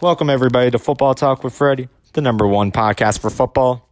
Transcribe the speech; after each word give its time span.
Welcome, 0.00 0.30
everybody, 0.30 0.70
to 0.70 0.78
Football 0.78 1.14
Talk 1.14 1.42
with 1.42 1.54
Freddie, 1.54 1.88
the 2.12 2.20
number 2.20 2.46
one 2.46 2.70
podcast 2.70 3.18
for 3.18 3.30
football. 3.30 3.88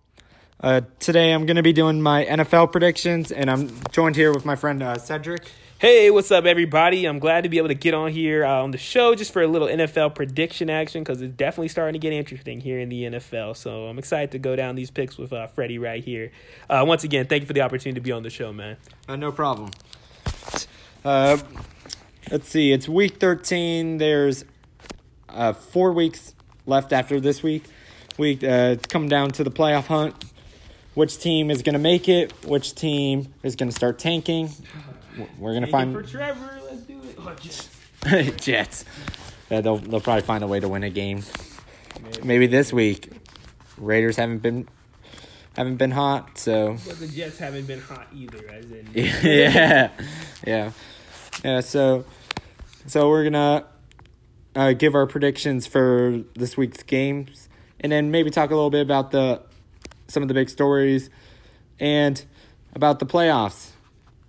Uh, 0.61 0.83
today, 1.01 1.33
I'm 1.33 1.47
going 1.47 1.57
to 1.57 1.65
be 1.65 1.73
doing 1.73 2.01
my 2.01 2.25
NFL 2.25 2.71
predictions, 2.71 3.33
and 3.33 3.51
I'm 3.51 3.73
joined 3.91 4.15
here 4.15 4.33
with 4.33 4.45
my 4.45 4.55
friend 4.55 4.85
uh, 4.85 4.99
Cedric. 4.99 5.51
Hey, 5.81 6.13
what's 6.13 6.31
up, 6.31 6.45
everybody? 6.45 7.07
I'm 7.07 7.19
glad 7.19 7.41
to 7.41 7.49
be 7.49 7.59
able 7.59 7.69
to 7.69 7.75
get 7.75 7.93
on 7.93 8.13
here 8.13 8.45
uh, 8.45 8.63
on 8.63 8.71
the 8.71 8.79
show 8.79 9.17
just 9.17 9.33
for 9.33 9.43
a 9.43 9.49
little 9.49 9.67
NFL 9.67 10.15
prediction 10.15 10.71
action 10.71 11.03
because 11.03 11.21
it's 11.21 11.35
definitely 11.35 11.69
starting 11.69 11.95
to 11.95 11.99
get 11.99 12.13
interesting 12.13 12.61
here 12.61 12.79
in 12.79 12.89
the 12.89 13.03
NFL. 13.03 13.57
So 13.57 13.87
I'm 13.87 13.99
excited 13.99 14.31
to 14.31 14.39
go 14.39 14.55
down 14.55 14.77
these 14.77 14.93
picks 14.93 15.19
with 15.19 15.33
uh, 15.33 15.49
Freddie 15.49 15.81
right 15.81 16.05
here. 16.05 16.31
Uh, 16.71 16.85
once 16.87 17.03
again, 17.03 17.27
thank 17.27 17.41
you 17.41 17.49
for 17.49 17.53
the 17.53 17.63
opportunity 17.63 17.99
to 17.99 18.05
be 18.05 18.13
on 18.13 18.23
the 18.23 18.31
show, 18.31 18.53
man. 18.53 18.77
Uh, 19.09 19.17
no 19.17 19.33
problem. 19.33 19.73
Uh, 21.05 21.39
let's 22.31 22.49
see. 22.49 22.71
It's 22.71 22.89
week 22.89 23.17
13. 23.17 23.99
There's 23.99 24.45
uh, 25.37 25.53
four 25.53 25.93
weeks 25.93 26.35
left 26.67 26.93
after 26.93 27.21
this 27.21 27.43
week. 27.43 27.65
We 28.19 28.39
uh, 28.47 28.77
coming 28.89 29.09
down 29.09 29.31
to 29.33 29.45
the 29.45 29.51
playoff 29.51 29.87
hunt. 29.87 30.25
Which 30.95 31.19
team 31.19 31.51
is 31.51 31.61
going 31.61 31.75
to 31.75 31.79
make 31.79 32.09
it? 32.09 32.33
Which 32.47 32.75
team 32.75 33.35
is 33.43 33.55
going 33.55 33.69
to 33.69 33.77
start 33.77 33.99
tanking? 33.99 34.49
We're 35.39 35.53
going 35.53 35.65
to 35.65 35.71
find 35.71 35.93
for 35.93 36.03
Trevor. 36.03 36.61
Let's 36.65 36.83
do 36.83 36.99
it. 37.03 37.17
Oh, 37.19 37.35
Jets. 37.35 38.37
Jets. 38.45 38.85
Yeah, 39.51 39.61
they'll 39.61 39.77
they'll 39.77 40.01
probably 40.01 40.23
find 40.23 40.43
a 40.43 40.47
way 40.47 40.59
to 40.59 40.69
win 40.69 40.83
a 40.83 40.91
game. 40.91 41.23
Maybe 42.25 42.47
this 42.47 42.73
week. 42.73 43.11
Raiders 43.77 44.17
haven't 44.17 44.39
been 44.39 44.69
haven't 45.55 45.77
been 45.77 45.91
hot, 45.91 46.39
so 46.39 46.79
But 46.87 46.99
the 46.99 47.09
Jets 47.09 47.39
haven't 47.39 47.67
been 47.67 47.81
hot 47.81 48.09
either, 48.15 48.49
as 48.49 48.71
in. 48.71 48.89
yeah, 48.95 49.91
yeah, 50.47 50.73
yeah. 51.45 51.61
So, 51.61 52.07
so 52.87 53.11
we're 53.11 53.25
gonna 53.25 53.67
uh, 54.57 54.73
give 54.73 54.95
our 54.95 55.07
predictions 55.07 55.67
for 55.67 56.23
this 56.35 56.57
week's 56.57 56.83
games, 56.83 57.49
and 57.79 57.93
then 57.93 58.11
maybe 58.11 58.31
talk 58.31 58.51
a 58.51 58.55
little 58.55 58.71
bit 58.71 58.81
about 58.81 59.11
the 59.11 59.43
some 60.09 60.23
of 60.23 60.29
the 60.29 60.35
big 60.35 60.49
stories, 60.49 61.11
and 61.79 62.25
about 62.75 62.99
the 62.99 63.07
playoffs, 63.07 63.71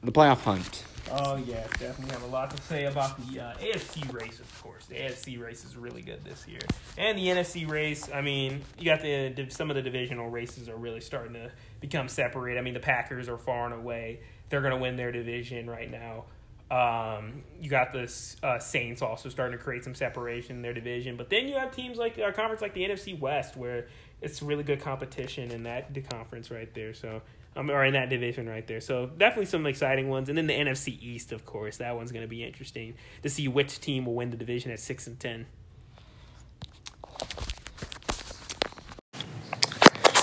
the 0.03 0.11
playoff 0.11 0.41
hunt. 0.41 0.83
Oh 1.09 1.37
yeah, 1.37 1.65
definitely 1.79 2.11
have 2.11 2.23
a 2.23 2.27
lot 2.27 2.51
to 2.51 2.61
say 2.63 2.85
about 2.85 3.17
the 3.25 3.39
uh, 3.39 3.53
AFC 3.55 4.13
race, 4.13 4.41
of 4.41 4.61
course. 4.61 4.85
The 4.87 4.95
AFC 4.95 5.41
race 5.41 5.63
is 5.63 5.77
really 5.77 6.01
good 6.01 6.23
this 6.25 6.45
year, 6.45 6.59
and 6.97 7.17
the 7.17 7.27
NFC 7.27 7.69
race. 7.69 8.09
I 8.13 8.19
mean, 8.19 8.61
you 8.77 8.85
got 8.85 9.01
the 9.01 9.47
some 9.49 9.69
of 9.69 9.77
the 9.77 9.81
divisional 9.81 10.29
races 10.29 10.67
are 10.67 10.75
really 10.75 10.99
starting 10.99 11.33
to 11.33 11.51
become 11.79 12.09
separated. 12.09 12.59
I 12.59 12.61
mean, 12.61 12.73
the 12.73 12.81
Packers 12.81 13.29
are 13.29 13.37
far 13.37 13.65
and 13.65 13.73
away; 13.73 14.19
they're 14.49 14.59
going 14.59 14.73
to 14.73 14.81
win 14.81 14.97
their 14.97 15.13
division 15.13 15.69
right 15.69 15.89
now. 15.89 16.25
Um, 16.69 17.43
you 17.61 17.69
got 17.69 17.93
the 17.93 18.11
uh, 18.43 18.59
Saints 18.59 19.01
also 19.01 19.29
starting 19.29 19.57
to 19.57 19.63
create 19.63 19.83
some 19.83 19.95
separation 19.95 20.57
in 20.57 20.61
their 20.61 20.73
division, 20.73 21.15
but 21.15 21.29
then 21.29 21.47
you 21.47 21.55
have 21.55 21.73
teams 21.73 21.97
like 21.97 22.17
a 22.17 22.33
conference 22.33 22.61
like 22.61 22.73
the 22.73 22.83
NFC 22.83 23.17
West 23.17 23.55
where 23.55 23.87
it's 24.21 24.41
really 24.41 24.63
good 24.63 24.81
competition 24.81 25.51
in 25.51 25.63
that 25.63 25.93
the 25.93 26.01
conference 26.01 26.51
right 26.51 26.73
there. 26.73 26.93
So 26.93 27.21
um, 27.57 27.71
or 27.71 27.83
in 27.83 27.93
that 27.93 28.09
division 28.09 28.47
right 28.47 28.65
there. 28.67 28.79
So 28.79 29.07
definitely 29.07 29.47
some 29.47 29.65
exciting 29.65 30.09
ones. 30.09 30.29
And 30.29 30.37
then 30.37 30.47
the 30.47 30.53
NFC 30.53 31.01
East, 31.01 31.31
of 31.31 31.45
course, 31.45 31.77
that 31.77 31.95
one's 31.95 32.11
going 32.11 32.21
to 32.21 32.27
be 32.27 32.43
interesting 32.43 32.93
to 33.23 33.29
see 33.29 33.47
which 33.47 33.79
team 33.79 34.05
will 34.05 34.13
win 34.13 34.29
the 34.29 34.37
division 34.37 34.71
at 34.71 34.79
six 34.79 35.07
and 35.07 35.19
ten. 35.19 35.47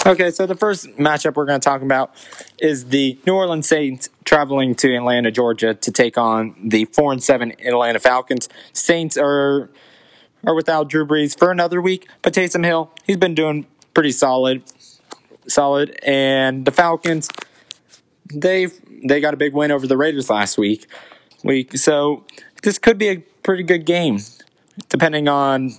Okay, 0.06 0.31
so 0.31 0.47
the 0.47 0.55
first 0.55 0.86
matchup 0.98 1.34
we're 1.34 1.47
going 1.47 1.58
to 1.58 1.64
talk 1.64 1.81
about 1.81 2.14
is 2.58 2.86
the 2.86 3.19
New 3.27 3.34
Orleans 3.34 3.67
Saints 3.67 4.11
traveling 4.25 4.75
to 4.77 4.94
Atlanta, 4.94 5.30
Georgia, 5.30 5.75
to 5.75 5.92
take 5.92 6.17
on 6.19 6.55
the 6.64 6.86
four 6.86 7.12
and 7.12 7.22
seven 7.22 7.53
Atlanta 7.64 7.98
Falcons. 7.98 8.48
Saints 8.72 9.17
are 9.17 9.70
are 10.47 10.55
without 10.55 10.91
Drew 10.91 11.06
Brees 11.06 11.39
for 11.39 11.50
another 11.50 11.80
week, 11.80 12.08
but 12.22 12.34
Taysom 12.34 12.64
Hill 12.64 12.91
he's 13.05 13.17
been 13.17 13.34
doing 13.34 13.67
pretty 13.95 14.12
solid, 14.12 14.62
solid, 15.47 15.98
and 16.02 16.64
the 16.64 16.72
Falcons 16.72 17.28
they 18.33 18.69
they 19.05 19.20
got 19.20 19.35
a 19.35 19.36
big 19.36 19.52
win 19.52 19.70
over 19.70 19.86
the 19.86 19.96
Raiders 19.96 20.30
last 20.30 20.58
week. 20.58 20.86
Week, 21.42 21.77
so 21.77 22.24
this 22.62 22.79
could 22.79 22.96
be 22.96 23.08
a 23.08 23.17
pretty 23.42 23.62
good 23.62 23.85
game, 23.85 24.18
depending 24.89 25.29
on 25.29 25.73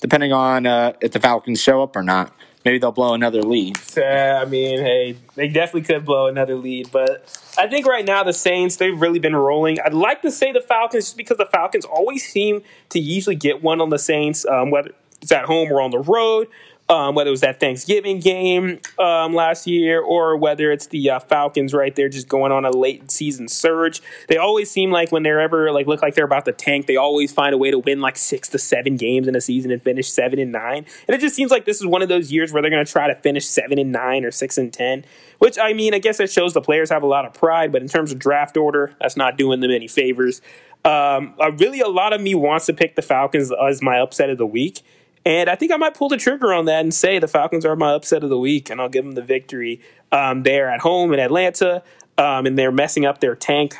depending 0.00 0.32
on 0.32 0.66
uh, 0.66 0.94
if 1.00 1.12
the 1.12 1.20
Falcons 1.20 1.60
show 1.60 1.82
up 1.82 1.94
or 1.94 2.02
not 2.02 2.34
maybe 2.64 2.78
they'll 2.78 2.92
blow 2.92 3.14
another 3.14 3.42
lead. 3.42 3.78
I 3.96 4.44
mean, 4.44 4.80
hey, 4.80 5.16
they 5.34 5.48
definitely 5.48 5.82
could 5.82 6.04
blow 6.04 6.26
another 6.26 6.56
lead, 6.56 6.90
but 6.90 7.24
I 7.58 7.66
think 7.68 7.86
right 7.86 8.04
now 8.04 8.22
the 8.22 8.32
Saints 8.32 8.76
they've 8.76 8.98
really 8.98 9.18
been 9.18 9.36
rolling. 9.36 9.78
I'd 9.80 9.94
like 9.94 10.22
to 10.22 10.30
say 10.30 10.52
the 10.52 10.60
Falcons 10.60 11.06
just 11.06 11.16
because 11.16 11.38
the 11.38 11.46
Falcons 11.46 11.84
always 11.84 12.26
seem 12.26 12.62
to 12.90 12.98
usually 12.98 13.36
get 13.36 13.62
one 13.62 13.80
on 13.80 13.90
the 13.90 13.98
Saints, 13.98 14.44
um, 14.46 14.70
whether 14.70 14.90
it's 15.22 15.32
at 15.32 15.44
home 15.44 15.70
or 15.72 15.80
on 15.80 15.90
the 15.90 15.98
road. 15.98 16.48
Um, 16.90 17.14
whether 17.14 17.28
it 17.28 17.30
was 17.30 17.42
that 17.42 17.60
Thanksgiving 17.60 18.18
game 18.18 18.80
um, 18.98 19.32
last 19.32 19.68
year 19.68 20.00
or 20.00 20.36
whether 20.36 20.72
it's 20.72 20.88
the 20.88 21.08
uh, 21.08 21.20
Falcons 21.20 21.72
right 21.72 21.94
there 21.94 22.08
just 22.08 22.26
going 22.26 22.50
on 22.50 22.64
a 22.64 22.70
late 22.72 23.12
season 23.12 23.46
surge. 23.46 24.02
They 24.26 24.38
always 24.38 24.72
seem 24.72 24.90
like 24.90 25.12
when 25.12 25.22
they're 25.22 25.40
ever 25.40 25.70
like 25.70 25.86
look 25.86 26.02
like 26.02 26.16
they're 26.16 26.24
about 26.24 26.46
to 26.46 26.52
tank, 26.52 26.86
they 26.86 26.96
always 26.96 27.32
find 27.32 27.54
a 27.54 27.58
way 27.58 27.70
to 27.70 27.78
win 27.78 28.00
like 28.00 28.16
six 28.16 28.48
to 28.48 28.58
seven 28.58 28.96
games 28.96 29.28
in 29.28 29.36
a 29.36 29.40
season 29.40 29.70
and 29.70 29.80
finish 29.80 30.10
seven 30.10 30.40
and 30.40 30.50
nine. 30.50 30.84
And 31.06 31.14
it 31.14 31.20
just 31.20 31.36
seems 31.36 31.52
like 31.52 31.64
this 31.64 31.76
is 31.76 31.86
one 31.86 32.02
of 32.02 32.08
those 32.08 32.32
years 32.32 32.52
where 32.52 32.60
they're 32.60 32.72
going 32.72 32.84
to 32.84 32.90
try 32.90 33.06
to 33.06 33.14
finish 33.14 33.46
seven 33.46 33.78
and 33.78 33.92
nine 33.92 34.24
or 34.24 34.32
six 34.32 34.58
and 34.58 34.72
ten. 34.72 35.04
Which 35.38 35.60
I 35.60 35.72
mean, 35.74 35.94
I 35.94 36.00
guess 36.00 36.18
it 36.18 36.28
shows 36.28 36.54
the 36.54 36.60
players 36.60 36.90
have 36.90 37.04
a 37.04 37.06
lot 37.06 37.24
of 37.24 37.32
pride, 37.34 37.70
but 37.70 37.82
in 37.82 37.88
terms 37.88 38.10
of 38.10 38.18
draft 38.18 38.56
order, 38.56 38.96
that's 39.00 39.16
not 39.16 39.38
doing 39.38 39.60
them 39.60 39.70
any 39.70 39.86
favors. 39.86 40.42
Um, 40.84 41.34
uh, 41.38 41.52
really, 41.52 41.80
a 41.80 41.88
lot 41.88 42.12
of 42.12 42.20
me 42.20 42.34
wants 42.34 42.66
to 42.66 42.72
pick 42.72 42.96
the 42.96 43.02
Falcons 43.02 43.52
as 43.52 43.80
my 43.80 44.00
upset 44.00 44.28
of 44.28 44.38
the 44.38 44.46
week. 44.46 44.80
And 45.24 45.50
I 45.50 45.54
think 45.54 45.70
I 45.70 45.76
might 45.76 45.94
pull 45.94 46.08
the 46.08 46.16
trigger 46.16 46.52
on 46.52 46.64
that 46.64 46.80
and 46.80 46.94
say 46.94 47.18
the 47.18 47.28
Falcons 47.28 47.66
are 47.66 47.76
my 47.76 47.92
upset 47.92 48.24
of 48.24 48.30
the 48.30 48.38
week, 48.38 48.70
and 48.70 48.80
I'll 48.80 48.88
give 48.88 49.04
them 49.04 49.12
the 49.12 49.22
victory. 49.22 49.80
Um, 50.10 50.42
they're 50.44 50.70
at 50.70 50.80
home 50.80 51.12
in 51.12 51.20
Atlanta, 51.20 51.82
um, 52.16 52.46
and 52.46 52.58
they're 52.58 52.72
messing 52.72 53.04
up 53.04 53.20
their 53.20 53.34
tank. 53.34 53.74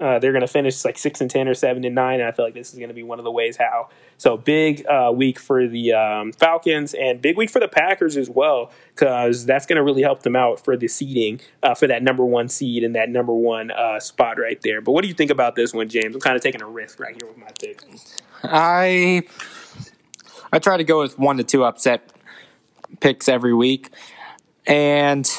Uh, 0.00 0.20
they're 0.20 0.30
going 0.30 0.42
to 0.42 0.46
finish 0.46 0.84
like 0.84 0.96
six 0.96 1.20
and 1.20 1.28
ten 1.28 1.48
or 1.48 1.54
seven 1.54 1.84
and 1.84 1.94
nine, 1.96 2.20
and 2.20 2.28
I 2.28 2.32
feel 2.32 2.44
like 2.44 2.54
this 2.54 2.72
is 2.72 2.78
going 2.78 2.88
to 2.88 2.94
be 2.94 3.02
one 3.02 3.18
of 3.18 3.24
the 3.24 3.32
ways 3.32 3.56
how. 3.56 3.88
So 4.16 4.36
big 4.36 4.86
uh, 4.86 5.10
week 5.12 5.40
for 5.40 5.66
the 5.66 5.92
um, 5.92 6.32
Falcons, 6.32 6.94
and 6.94 7.20
big 7.20 7.36
week 7.36 7.50
for 7.50 7.58
the 7.58 7.66
Packers 7.66 8.16
as 8.16 8.30
well, 8.30 8.70
because 8.94 9.44
that's 9.44 9.66
going 9.66 9.76
to 9.76 9.82
really 9.82 10.02
help 10.02 10.22
them 10.22 10.36
out 10.36 10.60
for 10.64 10.76
the 10.76 10.86
seeding 10.86 11.40
uh, 11.64 11.74
for 11.74 11.88
that 11.88 12.04
number 12.04 12.24
one 12.24 12.48
seed 12.48 12.84
and 12.84 12.94
that 12.94 13.10
number 13.10 13.34
one 13.34 13.72
uh, 13.72 13.98
spot 13.98 14.38
right 14.38 14.60
there. 14.62 14.80
But 14.80 14.92
what 14.92 15.02
do 15.02 15.08
you 15.08 15.14
think 15.14 15.32
about 15.32 15.56
this 15.56 15.74
one, 15.74 15.88
James? 15.88 16.14
I'm 16.14 16.20
kind 16.20 16.36
of 16.36 16.42
taking 16.42 16.62
a 16.62 16.68
risk 16.68 17.00
right 17.00 17.20
here 17.20 17.28
with 17.28 17.36
my 17.36 17.50
pick. 17.60 17.82
I 18.44 19.22
I 20.52 20.58
try 20.58 20.76
to 20.76 20.84
go 20.84 21.00
with 21.00 21.18
one 21.18 21.36
to 21.36 21.44
two 21.44 21.64
upset 21.64 22.10
picks 23.00 23.28
every 23.28 23.54
week. 23.54 23.90
And 24.66 25.30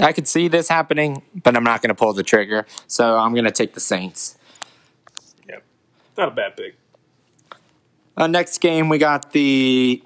I 0.00 0.12
could 0.12 0.26
see 0.26 0.48
this 0.48 0.68
happening, 0.68 1.22
but 1.42 1.56
I'm 1.56 1.64
not 1.64 1.82
going 1.82 1.90
to 1.90 1.94
pull 1.94 2.12
the 2.12 2.22
trigger. 2.22 2.66
So 2.86 3.16
I'm 3.18 3.32
going 3.32 3.44
to 3.44 3.50
take 3.50 3.74
the 3.74 3.80
Saints. 3.80 4.36
Yep. 5.48 5.64
Not 6.18 6.28
a 6.28 6.30
bad 6.32 6.56
pick. 6.56 6.76
Uh, 8.16 8.26
next 8.26 8.58
game, 8.58 8.88
we 8.88 8.98
got 8.98 9.32
the 9.32 10.02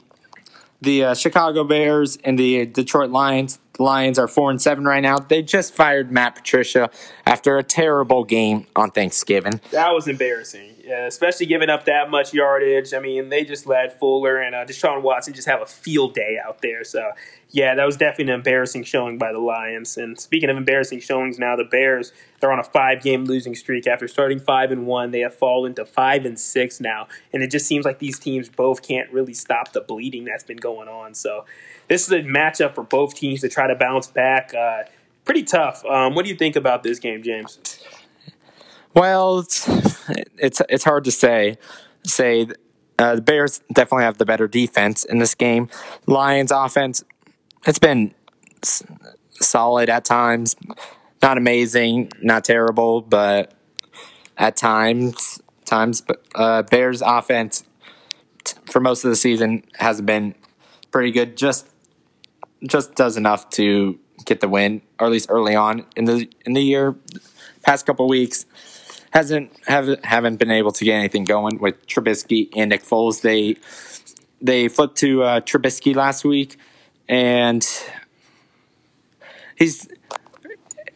the 0.81 1.05
uh, 1.05 1.15
Chicago 1.15 1.65
Bears 1.65 2.19
and 2.19 2.39
the 2.39 2.67
Detroit 2.67 3.11
Lions. 3.11 3.59
The 3.77 3.83
Lions 3.83 4.19
are 4.19 4.29
four 4.29 4.51
and 4.51 4.61
seven 4.61 4.85
right 4.85 5.01
now. 5.01 5.19
They 5.19 5.43
just 5.43 5.75
fired 5.75 6.11
Matt 6.11 6.35
Patricia 6.35 6.91
after 7.27 7.59
a 7.59 7.63
terrible 7.63 8.25
game 8.25 8.67
on 8.75 8.91
Thanksgiving. 8.91 9.61
That 9.71 9.93
was 9.93 10.09
embarrassing, 10.09 10.77
yeah, 10.83 11.07
especially 11.07 11.47
giving 11.47 11.69
up 11.69 11.85
that 11.85 12.11
much 12.11 12.33
yardage. 12.33 12.95
I 12.95 13.01
mean, 13.01 13.29
they 13.29 13.45
just 13.45 13.67
let 13.67 13.99
Fuller 13.99 14.39
and 14.39 14.55
uh, 14.55 14.65
Deshaun 14.65 15.03
Watson 15.03 15.35
just 15.35 15.49
have 15.49 15.61
a 15.61 15.67
field 15.67 16.15
day 16.15 16.39
out 16.45 16.63
there. 16.63 16.85
So, 16.85 17.11
yeah, 17.51 17.75
that 17.75 17.85
was 17.85 17.97
definitely 17.97 18.33
an 18.33 18.41
embarrassing 18.41 18.85
showing 18.85 19.19
by 19.19 19.33
the 19.33 19.39
Lions. 19.39 19.97
And 19.97 20.19
speaking 20.19 20.51
of 20.51 20.57
embarrassing 20.57 21.01
showings, 21.01 21.39
now 21.39 21.57
the 21.57 21.65
Bears 21.65 22.13
they're 22.41 22.53
on 22.53 22.59
a 22.59 22.65
five-game 22.65 23.25
losing 23.25 23.55
streak 23.55 23.87
after 23.87 24.07
starting 24.07 24.39
five 24.39 24.71
and 24.71 24.87
one. 24.87 25.11
They 25.11 25.21
have 25.21 25.35
fallen 25.35 25.75
to 25.77 25.87
five 25.87 26.25
and 26.27 26.39
six 26.39 26.81
now, 26.81 27.09
and 27.33 27.43
it 27.43 27.51
just 27.51 27.67
seems 27.67 27.85
like 27.85 27.99
these 27.99 28.19
teams 28.19 28.49
both 28.49 28.83
can't 28.87 29.11
really 29.11 29.33
stop 29.33 29.73
the 29.73 29.81
bleeding 29.81 30.25
that's 30.25 30.45
been 30.45 30.59
going 30.59 30.89
on. 30.89 31.15
So, 31.15 31.47
this 31.89 32.05
is 32.05 32.13
a 32.13 32.21
matchup 32.21 32.75
for 32.75 32.83
both 32.83 33.15
teams 33.15 33.41
to 33.41 33.49
try 33.49 33.67
to 33.67 33.75
bounce 33.75 34.09
back. 34.09 34.53
Uh, 34.53 34.83
pretty 35.25 35.45
tough. 35.45 35.85
Um, 35.87 36.15
what 36.15 36.25
do 36.25 36.31
you 36.31 36.37
think 36.37 36.57
about 36.57 36.83
this 36.83 36.99
game, 36.99 37.23
James? 37.23 37.81
Well, 38.95 39.41
it's 39.41 39.69
it's, 40.39 40.63
it's 40.69 40.85
hard 40.85 41.05
to 41.05 41.11
say. 41.11 41.59
Say 42.05 42.49
uh, 42.99 43.17
the 43.17 43.23
Bears 43.23 43.61
definitely 43.73 44.05
have 44.05 44.19
the 44.19 44.25
better 44.25 44.49
defense 44.49 45.05
in 45.05 45.19
this 45.19 45.35
game. 45.35 45.69
Lions 46.07 46.51
offense, 46.51 47.05
it's 47.67 47.79
been 47.79 48.15
solid 49.33 49.91
at 49.91 50.05
times, 50.05 50.57
not 51.23 51.39
amazing, 51.39 52.11
not 52.23 52.45
terrible, 52.45 53.01
but 53.01 53.53
at 54.37 54.57
times, 54.57 55.41
times. 55.65 56.03
Uh, 56.35 56.63
Bears 56.63 57.03
offense 57.03 57.65
for 58.71 58.81
most 58.81 59.05
of 59.05 59.11
the 59.11 59.17
season 59.17 59.65
has 59.79 60.01
been 60.01 60.35
pretty 60.91 61.11
good. 61.11 61.37
Just 61.37 61.69
just 62.67 62.95
does 62.95 63.17
enough 63.17 63.51
to 63.51 63.99
get 64.25 64.41
the 64.41 64.49
win, 64.49 64.83
or 64.99 65.07
at 65.07 65.13
least 65.13 65.27
early 65.31 65.55
on 65.55 65.87
in 65.97 66.05
the 66.05 66.29
in 66.45 66.55
the 66.55 66.63
year. 66.63 66.97
Past 67.63 67.85
couple 67.85 68.07
weeks, 68.09 68.47
hasn't 69.11 69.51
haven't 69.67 70.05
haven't 70.05 70.37
been 70.37 70.51
able 70.51 70.73
to 70.73 70.85
get 70.85 70.95
anything 70.95 71.25
going 71.25 71.59
with 71.59 71.87
Trubisky 71.87 72.49
and 72.55 72.71
Nick 72.71 72.85
Foles. 72.85 73.23
They 73.23 73.57
they 74.41 74.69
flipped 74.69 74.97
to 74.99 75.23
uh, 75.23 75.41
Trubisky 75.41 75.95
last 75.95 76.25
week, 76.25 76.59
and 77.09 77.67
he's 79.57 79.89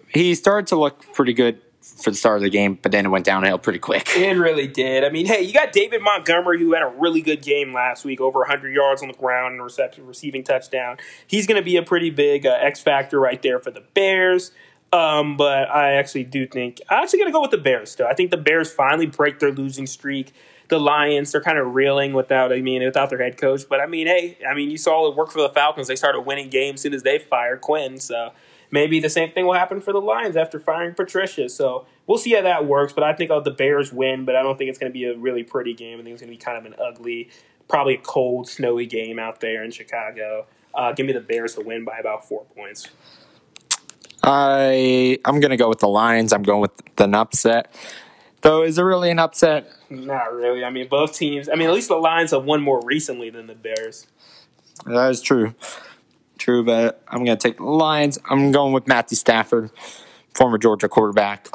he 0.09 0.35
started 0.35 0.67
to 0.69 0.77
look 0.77 1.12
pretty 1.12 1.33
good 1.33 1.61
for 2.03 2.11
the 2.11 2.17
start 2.17 2.37
of 2.37 2.43
the 2.43 2.51
game, 2.51 2.79
but 2.81 2.93
then 2.93 3.07
it 3.07 3.09
went 3.09 3.25
downhill 3.25 3.59
pretty 3.59 3.79
quick. 3.79 4.09
It 4.17 4.37
really 4.37 4.67
did. 4.67 5.05
I 5.05 5.11
mean, 5.11 5.27
hey, 5.27 5.43
you 5.43 5.53
got 5.53 5.73
David 5.73 6.03
Montgomery, 6.03 6.59
who 6.59 6.73
had 6.73 6.83
a 6.83 6.93
really 6.99 7.21
good 7.21 7.43
game 7.43 7.73
last 7.73 8.05
week, 8.05 8.21
over 8.21 8.41
100 8.41 8.75
yards 8.75 9.03
on 9.03 9.09
the 9.09 9.15
ground 9.15 9.55
and 9.55 9.62
reception, 9.62 10.07
receiving 10.07 10.45
touchdown. 10.45 10.99
He's 11.27 11.47
going 11.47 11.57
to 11.61 11.65
be 11.65 11.77
a 11.77 11.83
pretty 11.83 12.11
big 12.11 12.47
uh, 12.47 12.57
X 12.61 12.81
factor 12.81 13.19
right 13.19 13.41
there 13.43 13.59
for 13.59 13.71
the 13.71 13.83
Bears. 13.95 14.53
Um, 14.93 15.37
but 15.37 15.71
I 15.71 15.95
actually 15.95 16.25
do 16.25 16.47
think 16.47 16.81
I'm 16.89 17.03
actually 17.03 17.21
going 17.21 17.29
to 17.29 17.33
go 17.33 17.41
with 17.41 17.53
the 17.53 17.59
Bears. 17.59 17.95
Though 17.95 18.07
I 18.07 18.15
think 18.15 18.31
the 18.31 18.37
Bears 18.37 18.73
finally 18.73 19.07
break 19.07 19.39
their 19.39 19.53
losing 19.53 19.87
streak. 19.87 20.33
The 20.70 20.78
Lions, 20.78 21.32
they're 21.32 21.43
kind 21.43 21.58
of 21.58 21.75
reeling 21.75 22.12
without, 22.12 22.52
I 22.52 22.61
mean, 22.61 22.82
without 22.82 23.11
their 23.11 23.22
head 23.22 23.37
coach. 23.37 23.69
But 23.69 23.81
I 23.81 23.87
mean, 23.87 24.06
hey, 24.06 24.38
I 24.49 24.55
mean, 24.55 24.70
you 24.70 24.78
saw 24.78 25.08
it 25.08 25.17
work 25.17 25.31
for 25.31 25.43
the 25.43 25.50
Falcons. 25.50 25.88
They 25.88 25.96
started 25.96 26.22
winning 26.22 26.49
games 26.49 26.78
as 26.78 26.82
soon 26.82 26.94
as 26.94 27.02
they 27.02 27.19
fired 27.19 27.61
Quinn. 27.61 27.99
So 27.99 28.32
maybe 28.70 29.00
the 29.00 29.11
same 29.11 29.31
thing 29.31 29.46
will 29.46 29.55
happen 29.55 29.81
for 29.81 29.93
the 29.93 30.00
Lions 30.00 30.37
after 30.37 30.58
firing 30.58 30.94
Patricia. 30.94 31.49
So 31.49 31.87
we'll 32.06 32.19
see 32.19 32.32
how 32.32 32.43
that 32.43 32.67
works. 32.67 32.93
But 32.93 33.05
I 33.05 33.12
think 33.12 33.31
the 33.44 33.50
Bears 33.50 33.93
win, 33.93 34.25
but 34.25 34.37
I 34.37 34.43
don't 34.43 34.56
think 34.56 34.70
it's 34.70 34.78
going 34.78 34.90
to 34.90 34.99
be 34.99 35.05
a 35.05 35.17
really 35.17 35.43
pretty 35.43 35.75
game. 35.75 36.00
I 36.00 36.02
think 36.02 36.14
it's 36.14 36.22
going 36.22 36.32
to 36.32 36.38
be 36.38 36.43
kind 36.43 36.58
of 36.58 36.64
an 36.64 36.78
ugly, 36.81 37.31
probably 37.69 37.94
a 37.94 38.00
cold, 38.00 38.49
snowy 38.49 38.87
game 38.87 39.19
out 39.19 39.40
there 39.40 39.62
in 39.62 39.70
Chicago. 39.70 40.46
Uh, 40.75 40.93
give 40.93 41.06
me 41.06 41.12
the 41.12 41.20
Bears 41.20 41.55
to 41.56 41.62
win 41.62 41.84
by 41.84 41.99
about 41.99 42.26
four 42.28 42.44
points. 42.56 42.88
I 44.23 45.19
I'm 45.25 45.40
gonna 45.40 45.56
go 45.56 45.69
with 45.69 45.78
the 45.78 45.88
Lions. 45.88 46.32
I'm 46.32 46.43
going 46.43 46.61
with 46.61 46.73
the 46.96 47.08
upset. 47.16 47.75
Though 48.42 48.62
is 48.62 48.78
it 48.78 48.82
really 48.82 49.10
an 49.10 49.19
upset? 49.19 49.70
Not 49.90 50.32
really. 50.32 50.64
I 50.64 50.70
mean, 50.70 50.88
both 50.88 51.14
teams. 51.14 51.48
I 51.48 51.54
mean, 51.56 51.69
at 51.69 51.75
least 51.75 51.88
the 51.88 51.96
Lions 51.96 52.31
have 52.31 52.44
won 52.44 52.62
more 52.62 52.81
recently 52.84 53.31
than 53.31 53.46
the 53.46 53.54
Bears. 53.54 54.06
That 54.87 55.10
is 55.10 55.20
true. 55.20 55.54
True, 56.38 56.64
but 56.64 57.02
I'm 57.08 57.25
going 57.25 57.37
to 57.37 57.48
take 57.48 57.58
the 57.58 57.64
Lions. 57.64 58.19
I'm 58.31 58.50
going 58.50 58.72
with 58.72 58.87
Matthew 58.87 59.16
Stafford, 59.16 59.70
former 60.32 60.56
Georgia 60.56 60.88
quarterback. 60.88 61.48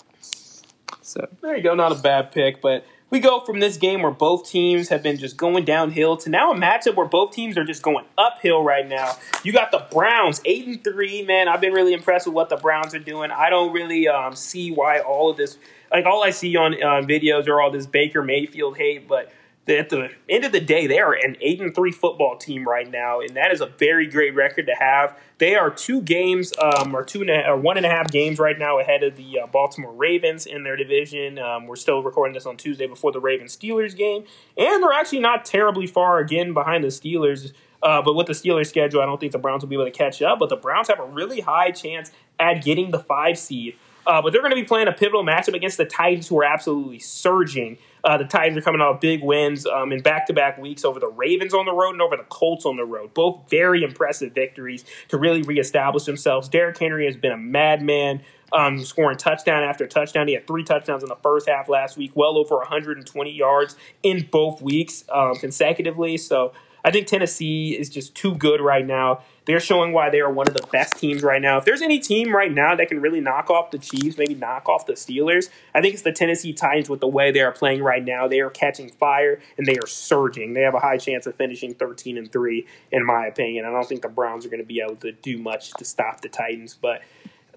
So 1.02 1.28
there 1.42 1.58
you 1.58 1.64
go. 1.64 1.74
Not 1.74 1.92
a 1.92 1.96
bad 1.96 2.32
pick, 2.32 2.62
but 2.62 2.86
we 3.16 3.22
go 3.22 3.40
from 3.40 3.62
this 3.62 3.78
game 3.78 4.02
where 4.02 4.12
both 4.12 4.46
teams 4.46 4.90
have 4.90 5.02
been 5.02 5.18
just 5.18 5.38
going 5.38 5.64
downhill 5.64 6.18
to 6.18 6.30
now 6.30 6.52
a 6.52 6.56
matchup 6.56 6.96
where 6.96 7.08
both 7.08 7.32
teams 7.32 7.58
are 7.58 7.64
just 7.64 7.82
going 7.82 8.04
uphill 8.18 8.62
right 8.62 8.86
now. 8.86 9.14
You 9.42 9.54
got 9.54 9.72
the 9.72 9.88
Browns 9.90 10.42
eight 10.44 10.68
and 10.68 10.84
three. 10.84 11.24
Man, 11.24 11.48
I've 11.48 11.62
been 11.62 11.72
really 11.72 11.94
impressed 11.94 12.28
with 12.28 12.36
what 12.36 12.50
the 12.50 12.58
Browns 12.58 12.94
are 12.94 13.00
doing. 13.00 13.32
I 13.32 13.50
don't 13.50 13.72
really 13.72 14.10
um, 14.10 14.36
see 14.36 14.70
why 14.70 15.00
all 15.00 15.30
of 15.30 15.38
this, 15.38 15.58
like 15.90 16.06
all 16.06 16.26
I 16.26 16.32
see 16.32 16.58
on 16.58 16.74
uh, 16.74 17.08
videos, 17.08 17.48
are 17.48 17.62
all 17.62 17.72
this 17.72 17.86
Baker 17.86 18.22
Mayfield 18.22 18.76
hate, 18.76 19.08
but 19.08 19.32
at 19.68 19.90
the 19.90 20.12
end 20.30 20.46
of 20.46 20.52
the 20.52 20.60
day, 20.60 20.86
they 20.86 21.00
are 21.00 21.14
an 21.14 21.38
eight 21.42 21.60
and 21.60 21.74
three 21.74 21.92
football 21.92 22.38
team 22.38 22.68
right 22.68 22.90
now, 22.90 23.20
and 23.20 23.36
that 23.36 23.52
is 23.52 23.62
a 23.62 23.66
very 23.66 24.06
great 24.06 24.36
record 24.36 24.68
to 24.68 24.76
have. 24.76 25.18
They 25.40 25.56
are 25.56 25.72
two 25.72 26.02
games, 26.02 26.54
um, 26.62 26.96
or 26.96 27.04
two 27.04 27.22
and 27.22 27.30
a, 27.30 27.50
or 27.50 27.58
one 27.58 27.78
and 27.78 27.86
a 27.86 27.90
half 27.90 28.12
games 28.12 28.38
right 28.38 28.58
now 28.58 28.80
ahead 28.80 29.02
of 29.04 29.16
the 29.16 29.40
uh, 29.40 29.48
Baltimore 29.48 29.92
Ravens 29.92 30.46
in 30.46 30.64
their 30.64 30.76
division. 30.76 31.40
Um, 31.40 31.66
we're 31.66 31.76
still 31.76 32.04
recording 32.04 32.34
this 32.34 32.46
on 32.46 32.58
Tuesday 32.58 32.86
before 32.86 33.12
the 33.12 33.20
Ravens 33.20 33.58
Steelers 33.58 33.96
game, 33.96 34.26
and 34.56 34.84
they're 34.84 34.94
actually 34.94 35.20
not 35.20 35.46
terribly 35.46 35.88
far 35.88 36.20
again 36.20 36.54
behind 36.54 36.84
the 36.84 36.90
Steelers. 36.90 37.52
Uh, 37.82 38.02
but 38.02 38.16
with 38.16 38.28
the 38.28 38.34
Steelers 38.34 38.68
schedule, 38.68 39.02
I 39.02 39.06
don't 39.06 39.20
think 39.20 39.32
the 39.32 39.38
Browns 39.38 39.62
will 39.62 39.70
be 39.70 39.76
able 39.76 39.86
to 39.86 39.92
catch 39.92 40.22
up. 40.22 40.40
But 40.40 40.50
the 40.50 40.56
Browns 40.56 40.88
have 40.88 41.00
a 41.00 41.06
really 41.06 41.42
high 41.42 41.72
chance 41.72 42.12
at 42.40 42.64
getting 42.64 42.92
the 42.92 43.00
five 43.00 43.38
seed. 43.38 43.76
Uh, 44.06 44.22
but 44.22 44.32
they're 44.32 44.42
going 44.42 44.52
to 44.52 44.56
be 44.56 44.64
playing 44.64 44.88
a 44.88 44.92
pivotal 44.92 45.24
matchup 45.24 45.54
against 45.54 45.78
the 45.78 45.86
Titans, 45.86 46.28
who 46.28 46.40
are 46.40 46.46
absolutely 46.46 47.00
surging. 47.00 47.78
Uh, 48.04 48.18
the 48.18 48.26
Titans 48.26 48.58
are 48.58 48.62
coming 48.62 48.82
off 48.82 49.02
big 49.02 49.24
wins 49.24 49.66
um, 49.66 49.92
in 49.92 50.02
back 50.02 50.28
to 50.28 50.34
back 50.34 50.58
weeks 50.58 50.86
over 50.86 51.00
the 51.00 51.08
Ravens 51.08 51.54
on 51.54 51.66
the 51.66 51.74
road 51.74 51.92
and 51.92 52.02
over 52.02 52.16
the 52.16 52.24
Colts 52.24 52.66
on 52.66 52.78
the 52.78 52.86
road. 52.86 53.14
Both 53.14 53.50
very 53.50 53.84
impressive 53.84 54.34
victories 54.34 54.86
to 55.08 55.18
really 55.18 55.42
reestablish 55.42 56.04
themselves. 56.04 56.48
Derrick 56.48 56.78
Henry 56.78 57.06
has 57.06 57.18
been 57.18 57.32
a 57.32 57.38
madman. 57.38 58.22
Um, 58.54 58.86
scoring 58.86 59.18
touchdown 59.18 59.64
after 59.64 59.88
touchdown. 59.88 60.28
He 60.28 60.36
had 60.36 60.46
three 60.46 60.64
touchdowns 60.64 61.02
in 61.02 61.10
the 61.10 61.18
first 61.18 61.50
half 61.50 61.68
last 61.68 61.98
week, 61.98 62.12
well 62.14 62.38
over 62.38 62.56
120 62.58 63.32
yards 63.32 63.76
in 64.04 64.30
both 64.32 64.62
weeks 64.62 65.04
um, 65.12 65.36
consecutively. 65.36 66.16
So 66.18 66.54
I 66.86 66.92
think 66.92 67.08
Tennessee 67.08 67.76
is 67.78 67.90
just 67.90 68.14
too 68.14 68.36
good 68.36 68.62
right 68.62 68.86
now. 68.86 69.24
They're 69.46 69.60
showing 69.60 69.94
why 69.94 70.10
they 70.10 70.20
are 70.22 70.32
one 70.32 70.48
of 70.48 70.54
the 70.54 70.66
best 70.72 70.98
teams 70.98 71.22
right 71.22 71.42
now. 71.42 71.58
If 71.58 71.66
there's 71.66 71.82
any 71.82 72.00
team 72.00 72.36
right 72.36 72.52
now 72.52 72.76
that 72.76 72.88
can 72.88 73.02
really 73.02 73.22
knock 73.22 73.50
off 73.50 73.72
the 73.72 73.78
Chiefs, 73.78 74.18
maybe 74.18 74.34
knock 74.34 74.68
off 74.68 74.86
the 74.86 74.94
Steelers, 74.94 75.50
I 75.74 75.82
think 75.82 75.94
it's 75.94 76.04
the 76.04 76.12
Tennessee 76.12 76.54
Titans 76.54 76.90
with 76.90 77.00
the 77.00 77.08
way 77.08 77.32
they 77.32 77.42
are 77.42 77.52
playing 77.52 77.84
right 77.84 78.04
now. 78.04 78.28
They 78.28 78.40
are 78.40 78.50
catching 78.50 78.90
fire 78.90 79.40
and 79.58 79.68
they 79.68 79.78
are 79.78 79.88
surging. 79.88 80.54
They 80.54 80.62
have 80.62 80.74
a 80.74 80.80
high 80.80 80.98
chance 80.98 81.28
of 81.28 81.36
finishing 81.36 81.76
13 81.76 82.18
and 82.18 82.32
3 82.32 82.66
in 82.92 83.06
my 83.06 83.28
opinion. 83.28 83.66
I 83.66 83.72
don't 83.72 83.88
think 83.88 84.02
the 84.02 84.10
Browns 84.10 84.46
are 84.46 84.50
going 84.50 84.62
to 84.62 84.68
be 84.68 84.82
able 84.82 84.96
to 84.98 85.12
do 85.12 85.38
much 85.38 85.72
to 85.74 85.86
stop 85.86 86.22
the 86.22 86.30
Titans, 86.30 86.78
but 86.80 87.02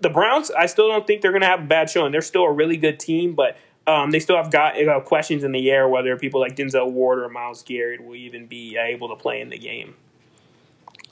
the 0.01 0.11
Browns, 0.11 0.51
I 0.51 0.67
still 0.67 0.89
don't 0.89 1.07
think 1.07 1.23
they're 1.23 1.33
going 1.33 1.43
to 1.43 1.49
have 1.49 1.61
a 1.61 1.67
bad 1.67 1.91
showing. 1.91 2.13
They're 2.13 2.21
still 2.21 2.45
a 2.45 2.53
really 2.53 2.77
good 2.77 3.01
team, 3.01 3.35
but 3.35 3.57
um, 3.87 4.11
they 4.11 4.21
still 4.21 4.37
have 4.37 4.51
got 4.51 4.81
uh, 4.81 5.01
questions 5.01 5.43
in 5.43 5.53
the 5.53 5.71
air 5.71 5.89
whether 5.89 6.17
people 6.17 6.41
like 6.41 6.55
Denzel 6.55 6.91
Ward 6.91 7.21
or 7.21 7.29
Myles 7.29 7.63
Garrett 7.63 8.05
will 8.05 8.15
even 8.15 8.47
be 8.47 8.77
able 8.77 9.09
to 9.09 9.17
play 9.17 9.41
in 9.41 9.49
the 9.49 9.59
game. 9.59 9.95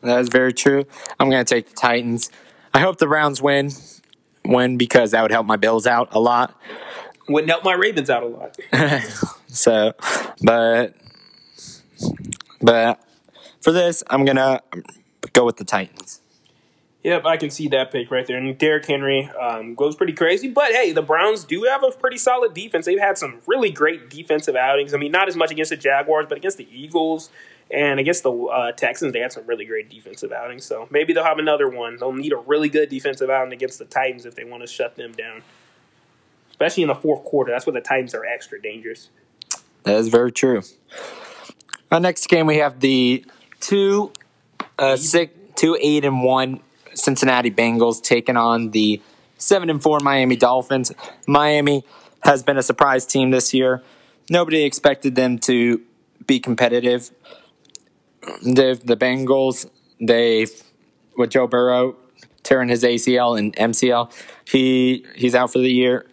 That 0.02 0.20
is 0.20 0.28
very 0.28 0.52
true. 0.52 0.84
I'm 1.18 1.30
going 1.30 1.44
to 1.44 1.54
take 1.54 1.68
the 1.68 1.74
Titans. 1.74 2.30
I 2.72 2.80
hope 2.80 2.98
the 2.98 3.06
Browns 3.06 3.40
win, 3.40 3.70
win 4.44 4.76
because 4.76 5.12
that 5.12 5.22
would 5.22 5.30
help 5.30 5.46
my 5.46 5.56
Bills 5.56 5.86
out 5.86 6.08
a 6.12 6.20
lot. 6.20 6.54
Wouldn't 7.28 7.50
help 7.50 7.64
my 7.64 7.74
Ravens 7.74 8.10
out 8.10 8.22
a 8.22 8.26
lot. 8.26 8.56
so, 9.48 9.94
but 10.42 10.94
but 12.60 13.00
for 13.60 13.72
this, 13.72 14.04
I'm 14.08 14.24
gonna 14.24 14.60
go 15.32 15.44
with 15.44 15.56
the 15.56 15.64
Titans. 15.64 16.20
Yep, 17.02 17.24
I 17.24 17.36
can 17.36 17.50
see 17.50 17.68
that 17.68 17.92
pick 17.92 18.10
right 18.10 18.26
there. 18.26 18.36
And 18.36 18.58
Derrick 18.58 18.84
Henry 18.84 19.30
um, 19.40 19.76
goes 19.76 19.94
pretty 19.94 20.12
crazy. 20.12 20.48
But 20.48 20.72
hey, 20.72 20.90
the 20.90 21.02
Browns 21.02 21.44
do 21.44 21.62
have 21.62 21.84
a 21.84 21.92
pretty 21.92 22.18
solid 22.18 22.52
defense. 22.52 22.86
They've 22.86 22.98
had 22.98 23.16
some 23.16 23.40
really 23.46 23.70
great 23.70 24.10
defensive 24.10 24.56
outings. 24.56 24.92
I 24.92 24.96
mean, 24.96 25.12
not 25.12 25.28
as 25.28 25.36
much 25.36 25.52
against 25.52 25.70
the 25.70 25.76
Jaguars, 25.76 26.26
but 26.28 26.36
against 26.38 26.58
the 26.58 26.68
Eagles 26.68 27.30
and 27.70 27.98
against 27.98 28.22
the 28.22 28.32
uh, 28.32 28.72
Texans, 28.72 29.12
they 29.12 29.20
had 29.20 29.32
some 29.32 29.46
really 29.46 29.64
great 29.64 29.90
defensive 29.90 30.32
outings. 30.32 30.64
So 30.64 30.86
maybe 30.90 31.12
they'll 31.12 31.24
have 31.24 31.38
another 31.38 31.68
one. 31.68 31.96
They'll 31.96 32.12
need 32.12 32.32
a 32.32 32.36
really 32.36 32.68
good 32.68 32.88
defensive 32.88 33.28
outing 33.28 33.52
against 33.52 33.78
the 33.78 33.84
Titans 33.84 34.24
if 34.24 34.34
they 34.34 34.44
want 34.44 34.62
to 34.62 34.66
shut 34.66 34.96
them 34.96 35.12
down, 35.12 35.42
especially 36.50 36.84
in 36.84 36.88
the 36.88 36.94
fourth 36.94 37.24
quarter. 37.24 37.52
That's 37.52 37.66
where 37.66 37.74
the 37.74 37.80
Titans 37.80 38.14
are 38.14 38.24
extra 38.24 38.60
dangerous. 38.60 39.10
That 39.82 39.96
is 39.96 40.08
very 40.08 40.32
true. 40.32 40.62
Our 41.90 42.00
next 42.00 42.28
game, 42.28 42.46
we 42.46 42.56
have 42.58 42.80
the 42.80 43.24
two, 43.60 44.12
uh, 44.78 44.96
six, 44.96 45.32
two, 45.56 45.76
eight, 45.80 46.04
and 46.04 46.22
one 46.22 46.60
Cincinnati 46.94 47.50
Bengals 47.50 48.02
taking 48.02 48.36
on 48.36 48.70
the 48.70 49.00
seven 49.38 49.70
and 49.70 49.82
four 49.82 49.98
Miami 50.00 50.36
Dolphins. 50.36 50.92
Miami 51.26 51.84
has 52.22 52.42
been 52.42 52.56
a 52.56 52.62
surprise 52.62 53.06
team 53.06 53.30
this 53.30 53.52
year. 53.54 53.82
Nobody 54.30 54.64
expected 54.64 55.14
them 55.14 55.38
to 55.40 55.82
be 56.26 56.40
competitive. 56.40 57.10
The 58.42 58.80
the 58.82 58.96
Bengals, 58.96 59.68
they 60.00 60.46
with 61.16 61.30
Joe 61.30 61.46
Burrow 61.46 61.96
tearing 62.42 62.68
his 62.68 62.84
ACL 62.84 63.38
and 63.38 63.54
MCL, 63.56 64.12
he 64.48 65.04
he's 65.14 65.34
out 65.34 65.52
for 65.52 65.58
the 65.58 65.70
year, 65.70 66.06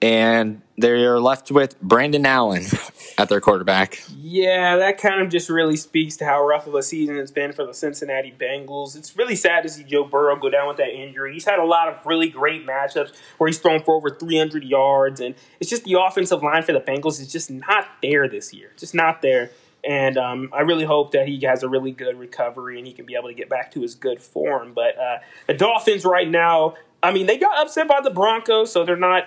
and 0.00 0.62
they're 0.76 1.20
left 1.20 1.50
with 1.50 1.80
Brandon 1.80 2.26
Allen 2.26 2.64
at 3.18 3.28
their 3.28 3.40
quarterback. 3.40 4.02
Yeah, 4.16 4.76
that 4.76 4.98
kind 4.98 5.22
of 5.22 5.30
just 5.30 5.48
really 5.48 5.76
speaks 5.76 6.16
to 6.16 6.24
how 6.24 6.44
rough 6.44 6.66
of 6.66 6.74
a 6.74 6.82
season 6.82 7.16
it's 7.16 7.30
been 7.30 7.52
for 7.52 7.64
the 7.64 7.74
Cincinnati 7.74 8.34
Bengals. 8.36 8.96
It's 8.96 9.16
really 9.16 9.36
sad 9.36 9.62
to 9.62 9.68
see 9.68 9.84
Joe 9.84 10.04
Burrow 10.04 10.36
go 10.36 10.50
down 10.50 10.66
with 10.66 10.78
that 10.78 10.90
injury. 10.90 11.34
He's 11.34 11.44
had 11.44 11.58
a 11.58 11.64
lot 11.64 11.88
of 11.88 12.04
really 12.04 12.28
great 12.28 12.66
matchups 12.66 13.12
where 13.38 13.46
he's 13.46 13.58
thrown 13.58 13.82
for 13.82 13.94
over 13.94 14.10
300 14.10 14.64
yards, 14.64 15.20
and 15.20 15.34
it's 15.60 15.70
just 15.70 15.84
the 15.84 15.98
offensive 16.00 16.42
line 16.42 16.62
for 16.62 16.72
the 16.72 16.80
Bengals 16.80 17.20
is 17.20 17.30
just 17.30 17.50
not 17.50 17.86
there 18.02 18.28
this 18.28 18.52
year. 18.52 18.72
Just 18.76 18.94
not 18.94 19.22
there. 19.22 19.50
And 19.86 20.16
um, 20.16 20.50
I 20.52 20.62
really 20.62 20.84
hope 20.84 21.12
that 21.12 21.28
he 21.28 21.40
has 21.44 21.62
a 21.62 21.68
really 21.68 21.90
good 21.90 22.18
recovery 22.18 22.78
and 22.78 22.86
he 22.86 22.92
can 22.92 23.04
be 23.04 23.14
able 23.14 23.28
to 23.28 23.34
get 23.34 23.48
back 23.48 23.70
to 23.72 23.82
his 23.82 23.94
good 23.94 24.20
form. 24.20 24.72
But 24.74 24.98
uh, 24.98 25.18
the 25.46 25.54
Dolphins 25.54 26.04
right 26.04 26.28
now, 26.28 26.74
I 27.02 27.12
mean, 27.12 27.26
they 27.26 27.36
got 27.36 27.58
upset 27.58 27.86
by 27.86 28.00
the 28.02 28.10
Broncos, 28.10 28.72
so 28.72 28.84
they're 28.84 28.96
not 28.96 29.24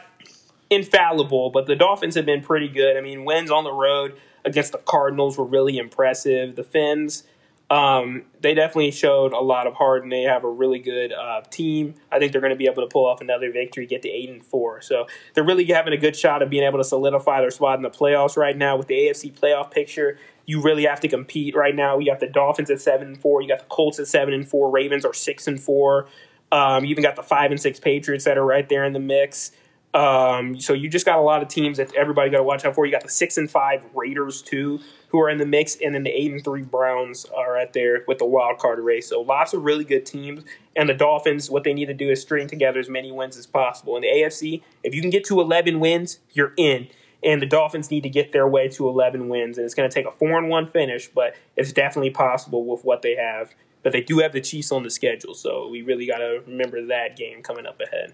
infallible, 0.69 1.49
but 1.51 1.67
the 1.67 1.75
Dolphins 1.75 2.15
have 2.15 2.25
been 2.25 2.41
pretty 2.41 2.67
good. 2.67 2.97
I 2.97 3.01
mean, 3.01 3.23
wins 3.23 3.51
on 3.51 3.63
the 3.63 3.71
road 3.71 4.17
against 4.43 4.71
the 4.71 4.79
Cardinals 4.79 5.37
were 5.37 5.45
really 5.45 5.77
impressive. 5.77 6.55
The 6.55 6.63
Fins, 6.63 7.23
um, 7.69 8.23
they 8.41 8.53
definitely 8.53 8.91
showed 8.91 9.33
a 9.33 9.39
lot 9.39 9.67
of 9.67 9.73
heart, 9.73 10.03
and 10.03 10.11
they 10.11 10.23
have 10.23 10.43
a 10.43 10.49
really 10.49 10.79
good 10.79 11.11
uh, 11.11 11.41
team. 11.49 11.95
I 12.11 12.19
think 12.19 12.31
they're 12.31 12.41
going 12.41 12.51
to 12.51 12.57
be 12.57 12.65
able 12.65 12.81
to 12.83 12.87
pull 12.87 13.05
off 13.05 13.21
another 13.21 13.51
victory, 13.51 13.85
get 13.85 14.01
to 14.03 14.09
eight 14.09 14.29
and 14.29 14.43
four. 14.43 14.81
So 14.81 15.07
they're 15.33 15.43
really 15.43 15.65
having 15.65 15.93
a 15.93 15.97
good 15.97 16.15
shot 16.15 16.41
of 16.41 16.49
being 16.49 16.63
able 16.63 16.77
to 16.77 16.83
solidify 16.83 17.41
their 17.41 17.51
spot 17.51 17.77
in 17.77 17.83
the 17.83 17.89
playoffs 17.89 18.37
right 18.37 18.57
now 18.57 18.77
with 18.77 18.87
the 18.87 18.95
AFC 18.95 19.37
playoff 19.37 19.71
picture. 19.71 20.17
You 20.47 20.61
really 20.61 20.85
have 20.85 21.01
to 21.01 21.07
compete 21.07 21.55
right 21.55 21.75
now. 21.75 21.99
You 21.99 22.07
got 22.07 22.19
the 22.19 22.27
Dolphins 22.27 22.71
at 22.71 22.81
seven 22.81 23.07
and 23.07 23.21
four. 23.21 23.41
You 23.43 23.49
got 23.49 23.59
the 23.59 23.65
Colts 23.65 23.99
at 23.99 24.07
seven 24.07 24.33
and 24.33 24.47
four. 24.47 24.71
Ravens 24.71 25.05
are 25.05 25.13
six 25.13 25.45
and 25.45 25.61
four. 25.61 26.07
Um, 26.51 26.85
you 26.85 26.91
even 26.91 27.03
got 27.03 27.15
the 27.15 27.23
five 27.23 27.51
and 27.51 27.59
six 27.59 27.79
Patriots 27.79 28.25
that 28.25 28.37
are 28.37 28.45
right 28.45 28.67
there 28.67 28.85
in 28.85 28.93
the 28.93 28.99
mix. 28.99 29.51
Um, 29.93 30.59
so 30.59 30.73
you 30.73 30.89
just 30.89 31.05
got 31.05 31.17
a 31.17 31.21
lot 31.21 31.41
of 31.41 31.47
teams 31.47 31.77
that 31.77 31.93
everybody 31.95 32.29
got 32.29 32.37
to 32.37 32.43
watch 32.43 32.65
out 32.65 32.75
for. 32.75 32.85
You 32.85 32.91
got 32.91 33.03
the 33.03 33.09
six 33.09 33.37
and 33.37 33.49
five 33.49 33.83
Raiders 33.95 34.41
too, 34.41 34.79
who 35.09 35.19
are 35.19 35.29
in 35.29 35.37
the 35.37 35.45
mix, 35.45 35.75
and 35.83 35.95
then 35.95 36.03
the 36.03 36.11
eight 36.11 36.31
and 36.31 36.43
three 36.43 36.61
Browns 36.61 37.25
are 37.25 37.53
right 37.53 37.71
there 37.73 38.03
with 38.07 38.19
the 38.19 38.25
wild 38.25 38.59
card 38.59 38.79
race. 38.79 39.09
So 39.09 39.21
lots 39.21 39.53
of 39.53 39.63
really 39.63 39.83
good 39.83 40.05
teams. 40.05 40.43
And 40.75 40.87
the 40.87 40.93
Dolphins, 40.93 41.49
what 41.49 41.63
they 41.63 41.73
need 41.73 41.87
to 41.87 41.93
do 41.93 42.09
is 42.09 42.21
string 42.21 42.47
together 42.47 42.79
as 42.79 42.89
many 42.89 43.11
wins 43.11 43.37
as 43.37 43.47
possible. 43.47 43.95
In 43.95 44.03
the 44.03 44.07
AFC, 44.07 44.61
if 44.83 44.93
you 44.93 45.01
can 45.01 45.09
get 45.09 45.25
to 45.25 45.41
eleven 45.41 45.79
wins, 45.79 46.19
you're 46.31 46.53
in. 46.57 46.87
And 47.27 47.41
the 47.41 47.45
Dolphins 47.45 47.91
need 47.91 48.03
to 48.03 48.09
get 48.09 48.31
their 48.31 48.47
way 48.47 48.69
to 48.69 48.87
eleven 48.87 49.27
wins, 49.27 49.57
and 49.57 49.65
it's 49.65 49.75
going 49.75 49.87
to 49.87 49.93
take 49.93 50.07
a 50.07 50.11
four 50.11 50.37
and 50.39 50.47
one 50.47 50.71
finish, 50.71 51.09
but 51.09 51.35
it's 51.57 51.73
definitely 51.73 52.09
possible 52.09 52.65
with 52.65 52.85
what 52.85 53.01
they 53.01 53.15
have. 53.15 53.53
But 53.83 53.91
they 53.91 54.01
do 54.01 54.19
have 54.19 54.31
the 54.31 54.41
Chiefs 54.41 54.71
on 54.71 54.83
the 54.83 54.89
schedule, 54.89 55.33
so 55.33 55.67
we 55.67 55.81
really 55.81 56.07
got 56.07 56.19
to 56.19 56.41
remember 56.47 56.85
that 56.87 57.17
game 57.17 57.43
coming 57.43 57.65
up 57.65 57.81
ahead. 57.81 58.13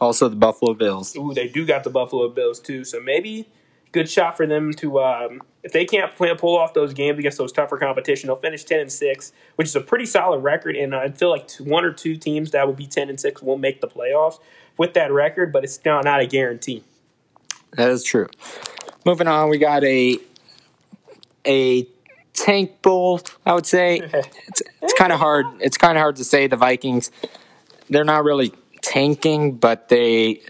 Also, 0.00 0.28
the 0.28 0.36
Buffalo 0.36 0.72
Bills. 0.72 1.14
Ooh, 1.16 1.34
they 1.34 1.48
do 1.48 1.66
got 1.66 1.84
the 1.84 1.90
Buffalo 1.90 2.28
Bills 2.30 2.58
too. 2.58 2.82
So 2.84 2.98
maybe 2.98 3.46
good 3.92 4.08
shot 4.08 4.36
for 4.36 4.46
them 4.46 4.72
to 4.74 5.00
um, 5.00 5.42
if 5.62 5.72
they 5.72 5.84
can't 5.84 6.14
play, 6.14 6.34
pull 6.34 6.56
off 6.56 6.72
those 6.74 6.94
games 6.94 7.18
against 7.18 7.38
those 7.38 7.52
tougher 7.52 7.76
competition, 7.76 8.28
they'll 8.28 8.36
finish 8.36 8.64
ten 8.64 8.80
and 8.80 8.92
six, 8.92 9.32
which 9.56 9.68
is 9.68 9.76
a 9.76 9.80
pretty 9.80 10.06
solid 10.06 10.38
record. 10.38 10.76
And 10.76 10.94
I 10.94 11.10
feel 11.10 11.30
like 11.30 11.50
one 11.56 11.84
or 11.84 11.92
two 11.92 12.16
teams 12.16 12.52
that 12.52 12.66
would 12.66 12.76
be 12.76 12.86
ten 12.86 13.10
and 13.10 13.20
six 13.20 13.42
will 13.42 13.58
make 13.58 13.82
the 13.82 13.88
playoffs 13.88 14.38
with 14.78 14.94
that 14.94 15.12
record, 15.12 15.52
but 15.52 15.62
it's 15.62 15.78
not 15.84 16.04
not 16.04 16.20
a 16.20 16.26
guarantee. 16.26 16.84
That 17.76 17.90
is 17.90 18.02
true. 18.02 18.28
Moving 19.04 19.28
on, 19.28 19.48
we 19.48 19.58
got 19.58 19.84
a 19.84 20.18
a 21.46 21.86
tank 22.32 22.82
bowl. 22.82 23.20
I 23.44 23.54
would 23.54 23.66
say 23.66 23.98
it's 24.48 24.62
it's 24.82 24.94
kind 24.94 25.12
of 25.12 25.20
hard. 25.20 25.46
It's 25.60 25.76
kind 25.76 25.96
of 25.96 26.00
hard 26.02 26.16
to 26.16 26.24
say 26.24 26.46
the 26.46 26.56
Vikings. 26.56 27.10
They're 27.88 28.04
not 28.04 28.24
really 28.24 28.52
tanking, 28.82 29.56
but 29.56 29.88
they 29.88 30.42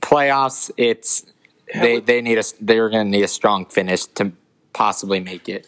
playoffs. 0.00 0.70
It's 0.76 1.26
they 1.74 2.00
they 2.00 2.22
need 2.22 2.38
a 2.38 2.44
they're 2.60 2.88
going 2.88 3.06
to 3.06 3.10
need 3.10 3.24
a 3.24 3.28
strong 3.28 3.66
finish 3.66 4.06
to 4.06 4.32
possibly 4.72 5.20
make 5.20 5.48
it. 5.48 5.66